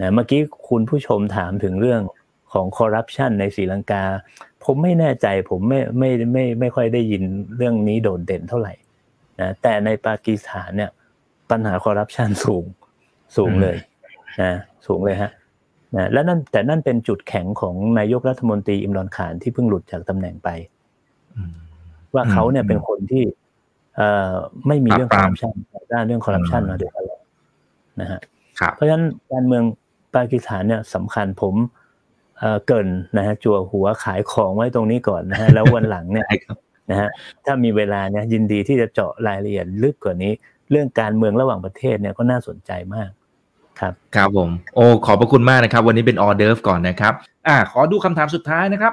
[0.00, 2.02] นะเมื่อกี้คุณผู้ชมถามถึงเรื่อง
[2.52, 4.04] ของคอร์รัปชันในศรีลังกา
[4.64, 7.22] ผมไม่แน่ใจผมไม่ไม่ไม่ไม่ค่อยได้ยิน
[7.56, 8.74] เรื่องนี้โดดเด่นเท่าไหร่
[9.40, 10.90] นะแต่ในปากีสถานเนี่ย
[11.50, 12.64] ปัญหาคอร์รัปชันสูง
[13.36, 13.76] สูงเลย
[14.42, 14.52] นะ
[14.86, 15.30] สูงเลยฮะ
[15.96, 20.48] นะและนั่นแต่นั่นเป็นจุดแข็งของนายกรัฐมนตรีอิมรอนขานที่เพิ่งหลุดจากตำแหน่งไป
[22.14, 23.24] ว่าเขาเนี่ยเป็นคนที่
[23.96, 24.32] เอ่อ
[24.68, 25.54] ไม่มีเรื่องคอร์รัปชัน
[25.92, 27.20] ด้านเรื่องคอร์รัปชันมาโดยตลอด
[28.00, 28.20] นะฮะ
[28.74, 29.64] เพราะฉะนั้นการเมือง
[30.14, 31.54] ปากีสถานเนี่ยสำคัญผม
[32.38, 36.26] เอ่อเกินนะฮะจั่วหัวขายของไว้ตรงนี้ก่อนนะฮะแล้ววันหลังเนี่ย
[36.90, 37.08] นะฮะ
[37.44, 40.32] ถ้ามีเวลาเนี่ยยินดีที่จะเจาะรายละเอียดลึกกว่านี้
[40.70, 43.10] เรื่องการเมืองระหว่างประเทศเนี่ยก็น่าสนใจมาก
[43.80, 47.12] ครับครับผมโอ้ขอบพระคุณมากนะครับ วันนี้เป็นออเดิร์ฟก่อนนะครับ
[47.46, 48.92] อ่า ขอดูคำถามสุดท้ายนะครับ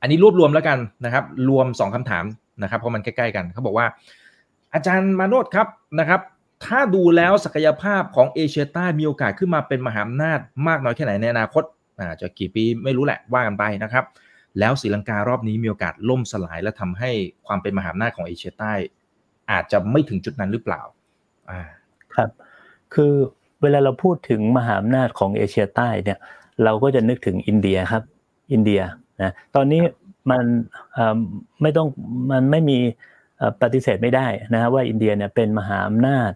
[0.00, 2.24] อันนี้รวบรวมแล้วกันนะครับ รวมสองคำถาม
[2.62, 3.86] นะครับ เพราะมันใกล้ๆกันเขาบอกว่า
[4.74, 5.66] อาจารย์มาโนดครับ
[6.00, 6.20] นะครับ
[6.64, 11.62] ถ้าดูแล้วศักยภาพของเอเชียใต้มีโอกาสขึ้นมาเป็นมหาอำนาจมากน้อยแค่ไหนในอนาคต
[12.00, 14.04] อ่าจะกี่ปีไม่รู้แหละว่ากันไปนะครับ
[14.58, 17.10] แล้วศรีลังการอบนี้มีโอกาสล่มสลายและทำให้
[17.46, 18.72] ความเป็นมหาอำนาจของเอเชียใต้
[19.50, 20.80] อาจจะไม่ถึงจุดนั้นหรือเปล่า
[21.50, 21.62] อ่า
[22.14, 22.30] ครับ
[22.94, 23.12] คือ
[23.62, 26.18] เวลาเราพูดถึงมหาอำนาจของเอเชียใต้เนี่ย
[26.64, 28.02] เราก็จะนึกถึงอินเดียครับ
[28.52, 28.80] อินเดีย
[29.22, 29.82] นะตอนนี้
[30.30, 30.44] มัน
[31.62, 31.88] ไม่ต้อง
[32.32, 32.78] มันไม่มี
[33.62, 36.32] ปฏิเสธไม่ได้นะว่าอินเดียเนี่ยเป็นมหาอำนาจ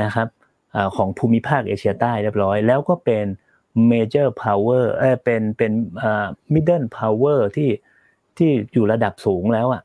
[0.00, 0.28] นะครับ
[0.96, 3.24] ของภูมิภาคเอเชียใต้เรียบร้อย แล้วก็เป็น
[3.90, 5.72] major power เออเป็นเป็น
[6.54, 7.70] middle power ที่
[8.38, 9.82] ที่อยู่ระดับสูงแล้วอะ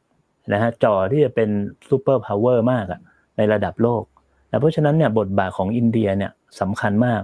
[0.52, 1.50] นะฮะจอที่จะเป็น
[1.90, 3.00] super power มากอะ
[3.38, 4.04] ในระดับโลก
[4.48, 7.22] แต่เพราะฉะนั้นเนี่ยบทบาทของอินเดียเนี่ยสำคัญมาก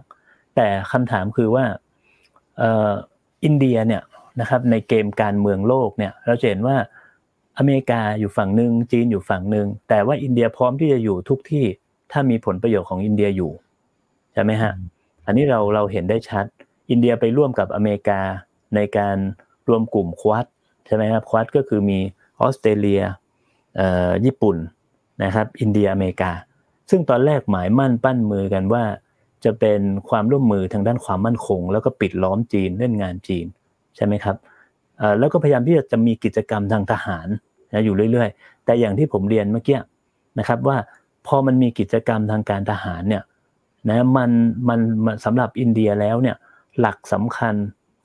[0.55, 1.65] แต่คำถามคือว่า
[3.45, 4.01] อินเดียเนี่ย
[4.39, 6.77] นะครับในเกมการเมืองโลกเนี่ยเราเห็นว่า
[7.57, 11.65] อเมริกาอยู่ฝั่งหนึ่งจีนอยู่ฝั่งหนึ่งแต่ว่าอินเดียพร้อมที่จะอยู่ทุกที่
[12.11, 13.51] ถ้ามีผลประโยชน์ของอินเดียอยู่
[14.33, 14.73] ใช่ไหมฮะ
[15.25, 16.45] อันนี้เราเราเห็นได้ชัด
[16.89, 18.21] อินเดียไปร่วมกับอเมริกา
[18.75, 19.17] ในการ
[19.69, 20.45] รวมกลุ่มควอด
[20.85, 21.99] ใช่ไหมครับควอดก็คือมี
[22.41, 23.01] ออสเตรเลีย
[24.25, 24.57] ญี่ปุ่น
[25.23, 26.31] นะครับอินเดียอเมริกา
[26.89, 28.83] ซึ่งตอนแรกหมายมั่นปั้นมือกันว่า
[29.45, 33.45] จะเป็นความร่วมมือทางด้านความมั่นคง แล้วก็ปิดล้อมจีนเล่นงานจีน
[33.95, 34.35] ใช่ไหมครับ
[35.19, 37.27] แล้วก็พยายามที่จะมีกิจกรรมทางทหาร
[37.73, 39.79] นะอยู่เรื่อยๆ แต่อย่างที่ผมเรียนเมื่อกี้
[40.39, 40.77] นะครับว่า
[41.27, 43.23] พอมันมีกิจกรรมทางการทหารเนี่ย
[43.89, 44.31] นะมัน
[44.67, 44.79] มัน
[45.25, 46.35] สำหรับอินเดียแล้วเนี่ย
[46.79, 47.55] หลักสำคัญ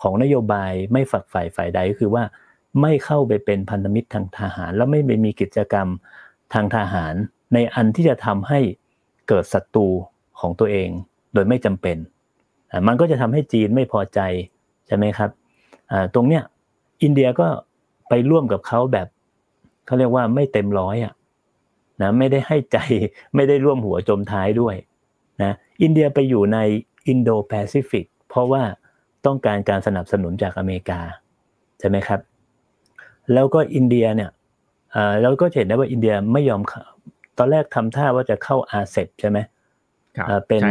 [0.02, 2.22] ของนโยบายไม่ฝักใฝ่ฝ่ายใดก็คือว่า
[2.80, 5.88] ไม่เข้าไปเป็นพันธมิตรทางทหาร แล้วไม่ไปมีกิจกรรม
[6.54, 7.14] ทางทหาร
[7.54, 8.60] ในอันที่จะทำให้
[9.28, 9.88] เกิดศัตรู
[10.40, 10.88] ของตัวเอง
[11.34, 11.96] โดยไม่จำเป็น
[12.86, 14.20] มันก็จะทำให้จีนไม่พอใจ
[14.86, 15.30] ใช่ไหมครับ
[16.14, 16.42] ตรงเนี้ย
[17.02, 17.46] อินเดียก็
[18.08, 19.08] ไปร่วมกับเขาแบบ
[19.86, 21.12] เขาเรียกว่าไม่เต็มร้อยอะ
[22.02, 22.78] นะไม่ได้ให้ใจ
[23.34, 24.74] ไม่ได้ร่วมหัวจมท้ายด้วย
[25.42, 25.52] นะ
[25.82, 26.58] อินเดียไปอยู่ใน
[27.08, 28.62] อินโดแปซิฟิกเพราะว่า
[29.26, 31.00] ต้องการการสนับสนุนจากอเมริกา
[31.78, 32.20] ใช่ไหมครับ
[33.32, 34.30] แล้วก็อินเดียเนี่ย
[35.22, 36.60] เราก็เห็นได้ว่าอินเดียไม่ยอม
[37.38, 39.38] ตอนแรกทำท่าว่าจะเข้า RCEP ใช่ไหม
[40.48, 40.62] เป็น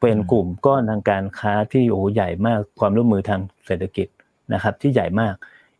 [0.00, 4.08] เป็นกลุ่มก้อนทางการค้าที่โอ้ใหญ่มากความร่วมมือทางเศรษฐกิจ
[4.52, 5.34] นะครับ ที่ใหญ่มาก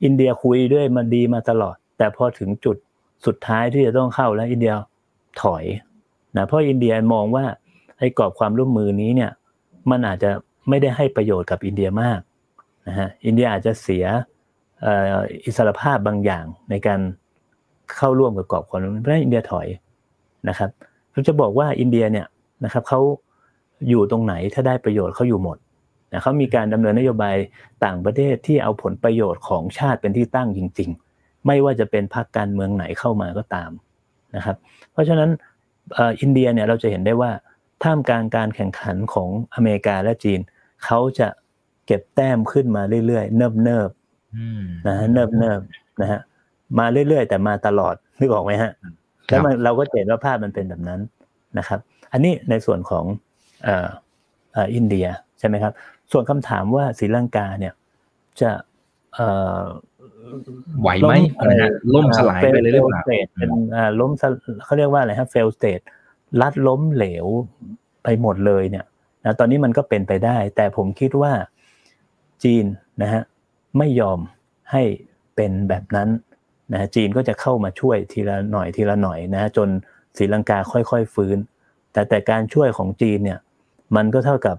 [0.05, 2.76] อินเดียคุยด้วยมาดีมาตลอด แต่พอถึงจุด
[3.26, 4.72] สุดท้ายที่จะต้องเข้าแล้วอินเดีย
[5.42, 5.64] ถอย
[6.36, 7.44] นะเพราะอินเดียมองว่า
[7.99, 9.30] ไอ้กรอบความร่วมมือนี้เนี่ย
[9.90, 10.30] มันอาจจะ
[10.68, 12.20] ไม่ได้ให้ประโยชน์กับอินเดียมาก
[12.86, 14.05] นะฮะอินเดียอาจจะเสีย
[15.45, 17.01] อิสรภาพบางอย่างในการ
[17.97, 19.66] เข้าร่วมกับกรอบความร่วมมือเพราะอินเดียถอย
[20.49, 20.70] นะครับ
[21.12, 22.26] ผมจะบอกว่าอินเดียเนี่ย
[22.64, 23.01] นะครับเขา
[23.89, 25.59] อยู่ตรงไหนถ้าได้ประโยชน์เขาอยู่หมด
[26.12, 27.37] นะเขามีการดำเนินนโยบาย
[27.85, 33.70] ต่างประเทศที่เอาผลประโยชน์ของชาติเป็นที่ตั้งจริง ๆ ไม่ว่าจะเป็นพรรคการเมืองไหนเข้ามาก็ตาม
[34.37, 34.57] นะครับ
[34.93, 35.31] เพราะฉะนั้น
[36.20, 37.31] อินเดียเนี่ยเราจะเห็นได้ว่า
[37.83, 40.41] ท่ามกลางการแข่งขันของอเมริกาและจีน
[40.85, 41.29] เขาจะ
[41.87, 43.91] เก็บแต้มขึ้นมาเรื่อยๆ เนิบ
[44.37, 45.61] นิบนะฮะเนิบเนิบ
[46.01, 46.20] นะฮะ
[46.79, 48.72] มาเรื่อยๆ แต่มาตลอดนึกออกไหมฮะ
[49.26, 51.01] แล้วเราก็เห็นว่าภาพมันเป็นแบบนั้น
[51.59, 51.79] นะครับ
[52.12, 53.05] อันนี้ในส่วนของ
[54.74, 55.07] อินเดีย
[55.39, 55.72] ใช่ไหมครับ
[56.12, 57.74] ส่วนคำถามว่าศรีลังกาเนี่ย
[58.41, 58.51] จะ
[60.81, 61.14] ไหวไหม
[61.95, 63.51] ล่มสลายไปเลยหรือเปล่าเป็น
[64.01, 64.11] ล้ม
[64.64, 65.85] เขาเรียกว่าอะไรฮะ fail state
[66.41, 67.26] ลัดล้มเหลว
[68.05, 68.85] ไปหมดเลยเนี่ย
[69.24, 71.33] นะตอนนี้มันก็เป็นไปได้ แต่ผมคิดว่า
[72.45, 72.64] จีน
[73.03, 73.22] นะฮะ
[73.76, 74.18] ไม่ยอม
[74.72, 74.82] ให้
[75.36, 76.08] เป็นแบบนั้น
[76.72, 79.68] นะจีนก็จะเข้ามาช่วยทีละหน่อยทีละหน่อยนะจน
[80.16, 81.36] ศรีลังกาค่อยๆฟื้น
[81.92, 83.38] แต่แต่การช่วยของจีนเนี่ย
[83.96, 84.56] มันก็เท่ากับ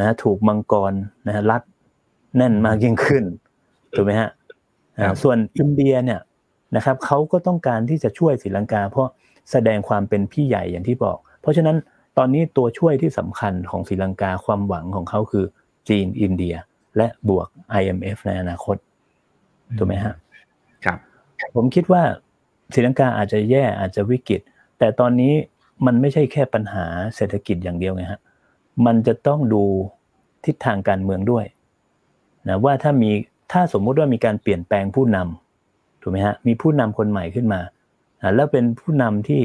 [0.00, 0.92] นะถูกมังกร
[1.26, 1.62] นะรัด
[2.36, 3.24] แน่นมากยิ่งขึ้น
[3.94, 4.30] ถูกไหมฮะ
[5.22, 6.20] ส่วนอินเดียเนี่ย
[6.76, 9.08] นะครับเขาก็ต้องการที่จะช่วยศรีลังกา เพราะ
[9.50, 11.76] แสดงความเป็นพี่ใหญ่อย่างที่บอก เพราะฉะนั้น
[12.18, 15.44] ตอนนี้ตัวช่วยที่สำคัญของศรีลังกาความหวังของเขาคือ
[15.88, 16.54] จีนอินเดีย
[16.96, 17.48] และบวก
[17.80, 18.76] IMF ในอนาคต
[19.78, 20.14] ถูกไหมฮะ
[20.84, 20.98] ครับ
[21.54, 22.02] ผมคิดว่า
[22.74, 24.40] ศรีลังกาอาจจะแย่อาจจะวิกฤต
[24.78, 25.32] แต่ตอนนี้
[25.86, 26.86] มันไม่ใช่แค่ปัญหา
[27.16, 28.20] เศรษฐกิจอย่างเดียวไงฮะ
[28.86, 29.62] มันจะต้องดู
[30.44, 31.44] ทิศทางการเมืองด้วย
[32.48, 33.10] นะว่าถ้ามี
[33.52, 37.60] ถ้าสมมุติว่ามีการเปลี่ยนแปลงผู้นำถูกไหมฮะมีผู้นำคนใหม่ขึ้นมา
[38.36, 39.42] แล้วเป็นผู้นำที่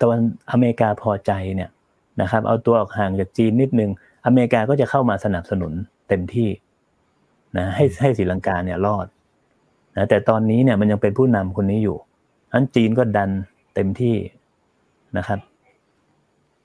[0.00, 1.70] ตะวันอเมริกาพอใจเนี่ย
[2.20, 3.90] นะครับเอาตัวออกห่างจากจีนนิดนึง
[4.26, 5.72] อเมริกาก็จะเข้ามาสนับสนุน
[6.12, 6.50] เต็มที่
[7.56, 9.06] นะให้ให้ศรีลังกาเนี่ยรอด
[9.96, 11.96] นะแต่ตอนนี้เนี่ยมันยังเป็นผู้นำคนนี้อยู่
[12.52, 13.30] อันจีนก็ดัน
[13.74, 14.16] เต็มที่
[15.16, 15.38] นะครับ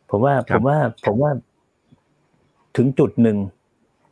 [0.09, 1.31] ผมว่าผมว่าผมว่า
[2.77, 3.37] ถึงจุดหนึ่ง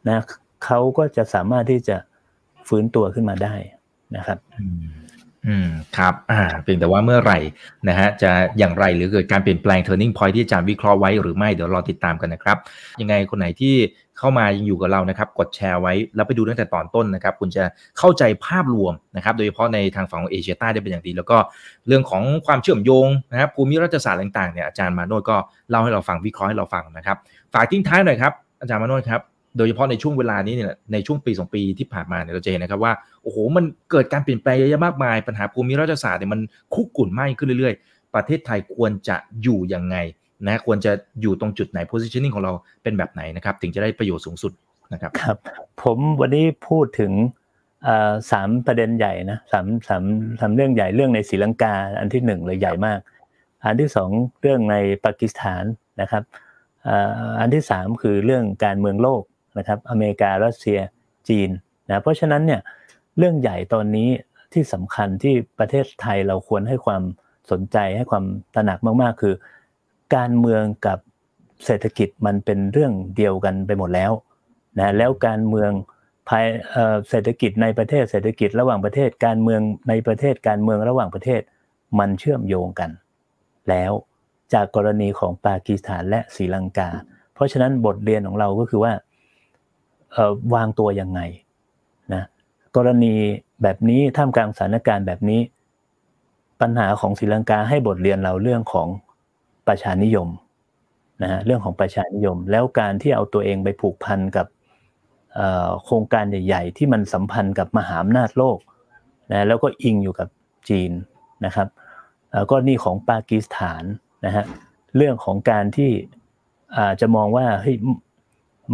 [0.08, 0.24] นะ
[0.66, 1.96] เขาก็จะสามารถที่จะ
[2.68, 3.56] ฟื้นตัวขึ้นมาได้
[4.16, 4.38] นะครับ
[5.48, 7.40] อืมครับอ่าเพียงแต่ว่าเมื่อไหร่
[7.90, 12.58] นะฮะจะอย่างไรหรือเกิดการเปลี่ยนแปลง turning point ที่อาจารย์วิเคราะห์ไว้หรือไม่เดี๋ยวรอติดตามกันนะครับ
[13.02, 13.76] ยังไงคนไหนที่
[14.18, 17.64] เข้ามายังอยู่กับเรานะครับ กดแชร์ไว้แล้วไปดูตั้งแต่ตอนต้นนะครับ คุณจะ
[17.98, 21.38] เข้าใจภาพรวมนะครับ โดยเฉพาะในทางฝั่งของเอเชียใต้ได้เป็นอย่างดี แล้วก็
[21.88, 25.38] เรื่องของความเชื่อมโยงนะครับภูมิรัฐศาสตร์ต่างๆเนี่ยอาจารย์มาโนดก็
[25.70, 27.18] เล่าให้เราฟังวิเคราะห์ให้เราฟังนะครับ
[27.54, 29.22] ฝากทิ้งท้ายหน่อยครับอาจารย์มาโนดครับ
[29.58, 32.94] โดยเฉพาะในช่วงเวลานี้เนี่ยในช่วงปีสองปีที่ผ่านมาเนี่ยเราจะเห็นนะครับว่า
[33.24, 36.42] โอ้โหมันเกิดการเปลี่ยนแปลงเยอะมากมาย ปัญหาภูมิรัฐศาสตร์เนี่ยมัน
[36.74, 39.98] คุกกุ่นมากขึ้นเรื่อยๆ ประเทศไทยควรจะอยู่ยังไง
[40.48, 40.92] นะควรจะ
[41.22, 42.52] อยู่ตรงจุดไหน positioning ของเรา
[42.84, 44.52] เป็นแบบไหนนะครับถึงจะได้ประโยชน์สูงสุด
[44.94, 45.38] นะครับครับ
[45.82, 47.12] ผมวันนี้พูดถึง
[48.32, 50.04] สามประเด็นใหญ่นะสามสาม
[50.40, 53.00] สามเรื่องใหญ่เรื่องในศรีลังกาอันที่หนึ่งเลยใหญ่มาก
[53.66, 54.10] อันที่สอง
[54.42, 54.76] เรื่องใน
[55.06, 55.64] ปากีสถาน
[56.02, 56.24] นะครับ
[57.40, 59.22] อันที่สามคือเรื่องการเมืองโลก
[59.58, 60.80] นะครับอเมริการัสเซีย
[61.30, 61.50] จีน
[61.88, 62.62] นะเพราะฉะนั้นเนี่ย
[63.18, 64.10] เรื่องใหญ่ตอนนี้
[64.54, 67.02] ที่สำคัญที่ประเทศไทยเราควรให้ความ
[67.52, 68.26] สนใจให้ความ
[68.56, 69.36] ตระหนักมากๆ คือ
[70.16, 71.00] การเมืองกับ
[71.66, 74.12] เศรษฐกิจมันเป็นเรื่องเดียวกันไปหมดแล้ว
[74.80, 75.72] นะแล้วการเมือง
[76.30, 76.46] ภาย
[77.10, 81.42] เศรษฐกิจในประเทศเศรษฐกิจระหว่างประเทศการเมืองในประเทศการเมืองระหว่างประเทศ
[82.00, 82.90] มันเชื่อมโยงกัน
[83.70, 83.92] แล้ว
[84.54, 86.90] จากกรณีของปากีสถานและศรีลังกา
[87.34, 88.94] เพราะฉะนั้นบทเรียนของเราก็คือว่า
[90.54, 91.20] วางตัวยังไง
[92.14, 92.24] นะ
[92.76, 93.14] กรณี
[93.64, 95.42] แบบนี้ท่ามกลางสถานการณ์แบบนี้
[96.62, 98.88] ปัญหาของศรีลังกาให้บทเรียนเราเรื่องของ
[99.68, 100.28] ประชานิยม
[101.22, 104.48] นะฮะเรื่องของประชานิยม แล้วการที่เอาตัวเองไปผูกพันกับ
[105.84, 108.58] โครงการใหญ่ ๆ ที่มันสัมพันธ์กับมหาอำนาจโลก
[109.32, 110.28] นะแล้วก็อิงอยู่กับ
[110.70, 110.92] จีน
[111.46, 111.68] นะครับ
[112.50, 113.84] ก็นี่ของปากีสถาน
[114.26, 114.46] นะฮะ
[114.98, 115.92] เรื่องของการที่
[117.02, 117.76] จะมองว่าเฮ้ย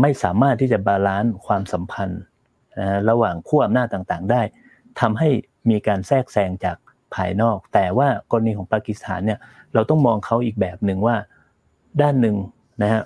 [0.01, 2.21] ไม่สามารถที่จะบาลานซ์ความสัมพันธ์
[3.09, 4.41] ระหว่างขั้วอำนาจต่างๆ ได้
[4.99, 5.29] ทำให้
[5.69, 6.77] มีการแทรกแซงจาก
[7.15, 9.39] ภายนอก แต่ว่ากรณีของปากีสถานเนี่ย
[9.73, 11.15] เราต้องมองเขาอีกแบบหนึ่งว่า
[12.01, 12.35] ด้านหนึ่ง
[12.81, 13.03] นะฮะ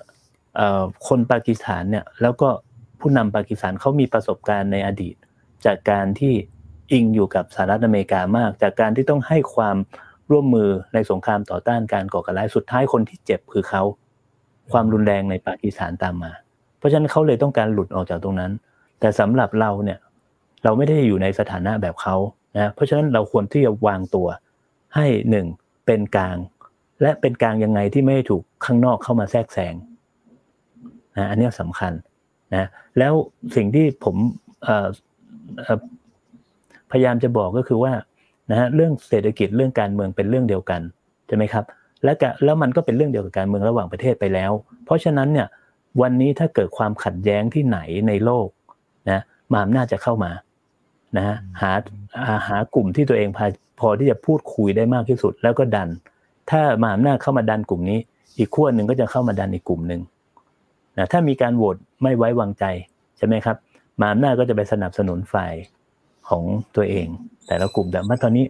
[1.08, 2.48] คนปากีสถานเนี่ยแล้วก็
[3.00, 5.14] ผู้นำปากีสถานเขามีประสบการณ์ในอดีต
[5.66, 6.34] จากการที่
[6.92, 9.76] อิงอยู่กับสหรัฐอเมริกามาก จากการที่ต้องให้ความ
[10.30, 13.82] ร่วมมือในสงครามต่อต้านการก่อการร้ายสุดท้ายคนที่เจ็บคือเขา
[14.72, 16.32] ความรุนแรงในปากีสถานตามมา
[16.86, 18.52] ราะฉะนั้นเขาเลยต้องการหลุดออกจากตรงนั้น
[19.00, 19.98] แต่สำหรับเราเนี่ย
[20.64, 22.16] เราไม่ได้อยู่ในสถานะแบบเขา
[22.56, 24.26] นะเพราะฉะนั้นเราควรที่จะวางตัว
[24.96, 25.46] ให้หนึ่ง
[25.86, 26.36] เป็นกลาง
[27.02, 29.74] และเป็นกลางยังไงที่ไม่ถูกข้างนอกเข้ามาแทรกแซง
[31.16, 31.92] นะอันนี้สำคัญ
[32.54, 32.68] นะ
[32.98, 33.12] แล้ว
[33.56, 34.16] สิ่งที่ผม
[36.90, 37.92] พยายามจะบอกก็คือว่า
[38.50, 40.80] นะฮะเรื่องเศรษฐกิจเรื่องการเมืองเป็นเรื่องเดียวกัน
[41.26, 41.64] ใช่ไหมครับ
[42.04, 42.12] และ
[42.44, 44.52] แล้วมันก็เป็นเรื่องเดียวกับการเมืองระหว่างประเทศไปแล้ว
[44.84, 45.46] เพราะฉะนั้นเนี่ย
[46.00, 47.78] วันนี้ถ้าเกิดความขัดแย้งที่ไหน
[48.08, 48.48] ในโลก
[49.10, 49.20] นะ
[49.52, 50.32] มหาอำนาจจะเข้ามา
[51.18, 51.72] นะหา
[52.48, 53.46] หากลุ่มที่ตัวเองพอ
[53.80, 55.88] พอที่จะพูดคุยได้มากที่สุดแล้วก็ดัน
[56.50, 57.98] ถ้ามหาอำนาจเข้ามาดันกลุ่มนี้
[58.38, 60.00] อีกขั้วหนึ่งก็จะเข้ามาดันอีกกลุ่มหนึ่ง
[60.98, 62.64] นะถ้ามีการโหวตไม่ไว้วางใจ
[63.18, 63.56] ใช่ไหมครับ
[64.00, 65.54] มหาอำนาจก็จะไปสนับสนุนฝ่าย
[66.28, 66.44] ของ
[66.76, 67.06] ตัวเอง
[67.46, 68.46] แต่ละกลุ่มแต่มาตอนนี้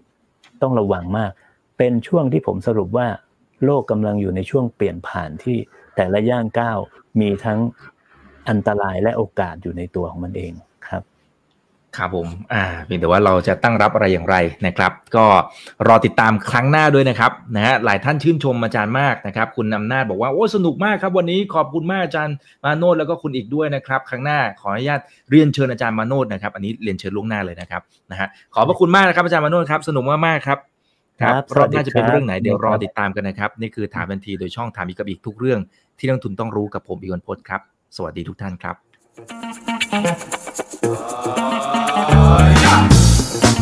[0.62, 1.30] ต้องระวังมาก
[1.78, 3.08] เป็นช่วงที่ผมสรุปว่า
[3.64, 5.56] โลกกำลังอยู่ในช่วงเปลี่ยนผ่านที่
[5.96, 6.78] แต่ละย่างก้าว
[7.20, 7.58] มีทั้ง
[8.48, 10.52] อันตรายและโอกาสอยู่ในตัวของมันเอง
[10.88, 11.02] ครับ
[11.96, 14.36] ครับผม อ่าเพียงแต่ว่าเราจะตั้งรับอะไรอย่างไร
[14.66, 15.26] นะครับ ก็
[15.88, 25.00] รอติดตามครั้งหน้าด้วยนะครับ นะฮะ หลายท่านชื่นชมอาจารย์มากนะครับ คุณนำนาจบอกว่า โอ้ สนุกมากครับ วันนี้ขอบคุณมากอาจารย์มาโนดแล้วก็คุณอีกด้วยนะครับ ครั้งหน้าขออนุญาต
[25.30, 30.58] เรียนเชิญอาจารย์มาโนดนะครับ อันนี้เรียนเชิญล่วงหน้าเลยนะครับ นะฮะ ขอบพระคุณมากนะครับ อาจารย์มาโนดครับ สนุกมากๆครับ
[31.22, 35.60] ครับครับรอบหน้าจะเป็นสวัสดีครับเรื่องไหนเดี๋ยวรอครับติดตามกันนะครับ นี่คือถามทันทีโดยช่องถามอีกกับอีกทุกเรื่อง
[35.98, 37.60] ที่นักทุนต้องรู้กับผมอีกวันพจน์ครับ
[37.96, 38.76] สวัสดีทุกท่านครับ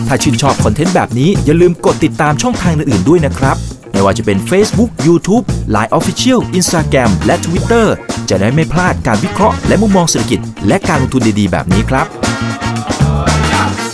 [0.08, 3.56] ถ้าชื่นชอบคอนเทนต์แบบนี้อย่าลืมกดติดตามช่องทางอื่นๆด้วยนะครับ
[3.92, 7.86] ไม่ว่าจะเป็น Facebook, YouTube, Line Official, Instagram และ Twitter
[8.28, 12.06] จะได้ไม่พลาดการวิเคราะห์และมุมมองเศรษฐกิจ และการลงทุนดีๆ แบบนี้ครับ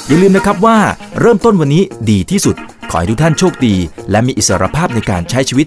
[0.09, 0.79] อย่าลืมนะครับว่า
[1.21, 2.57] เริ่มต้นวันนี้ดีที่สุด
[2.91, 3.75] ขอให้ทุกท่านโชคดี
[4.11, 5.67] และมีอิสรภาพในการใช้ชีวิต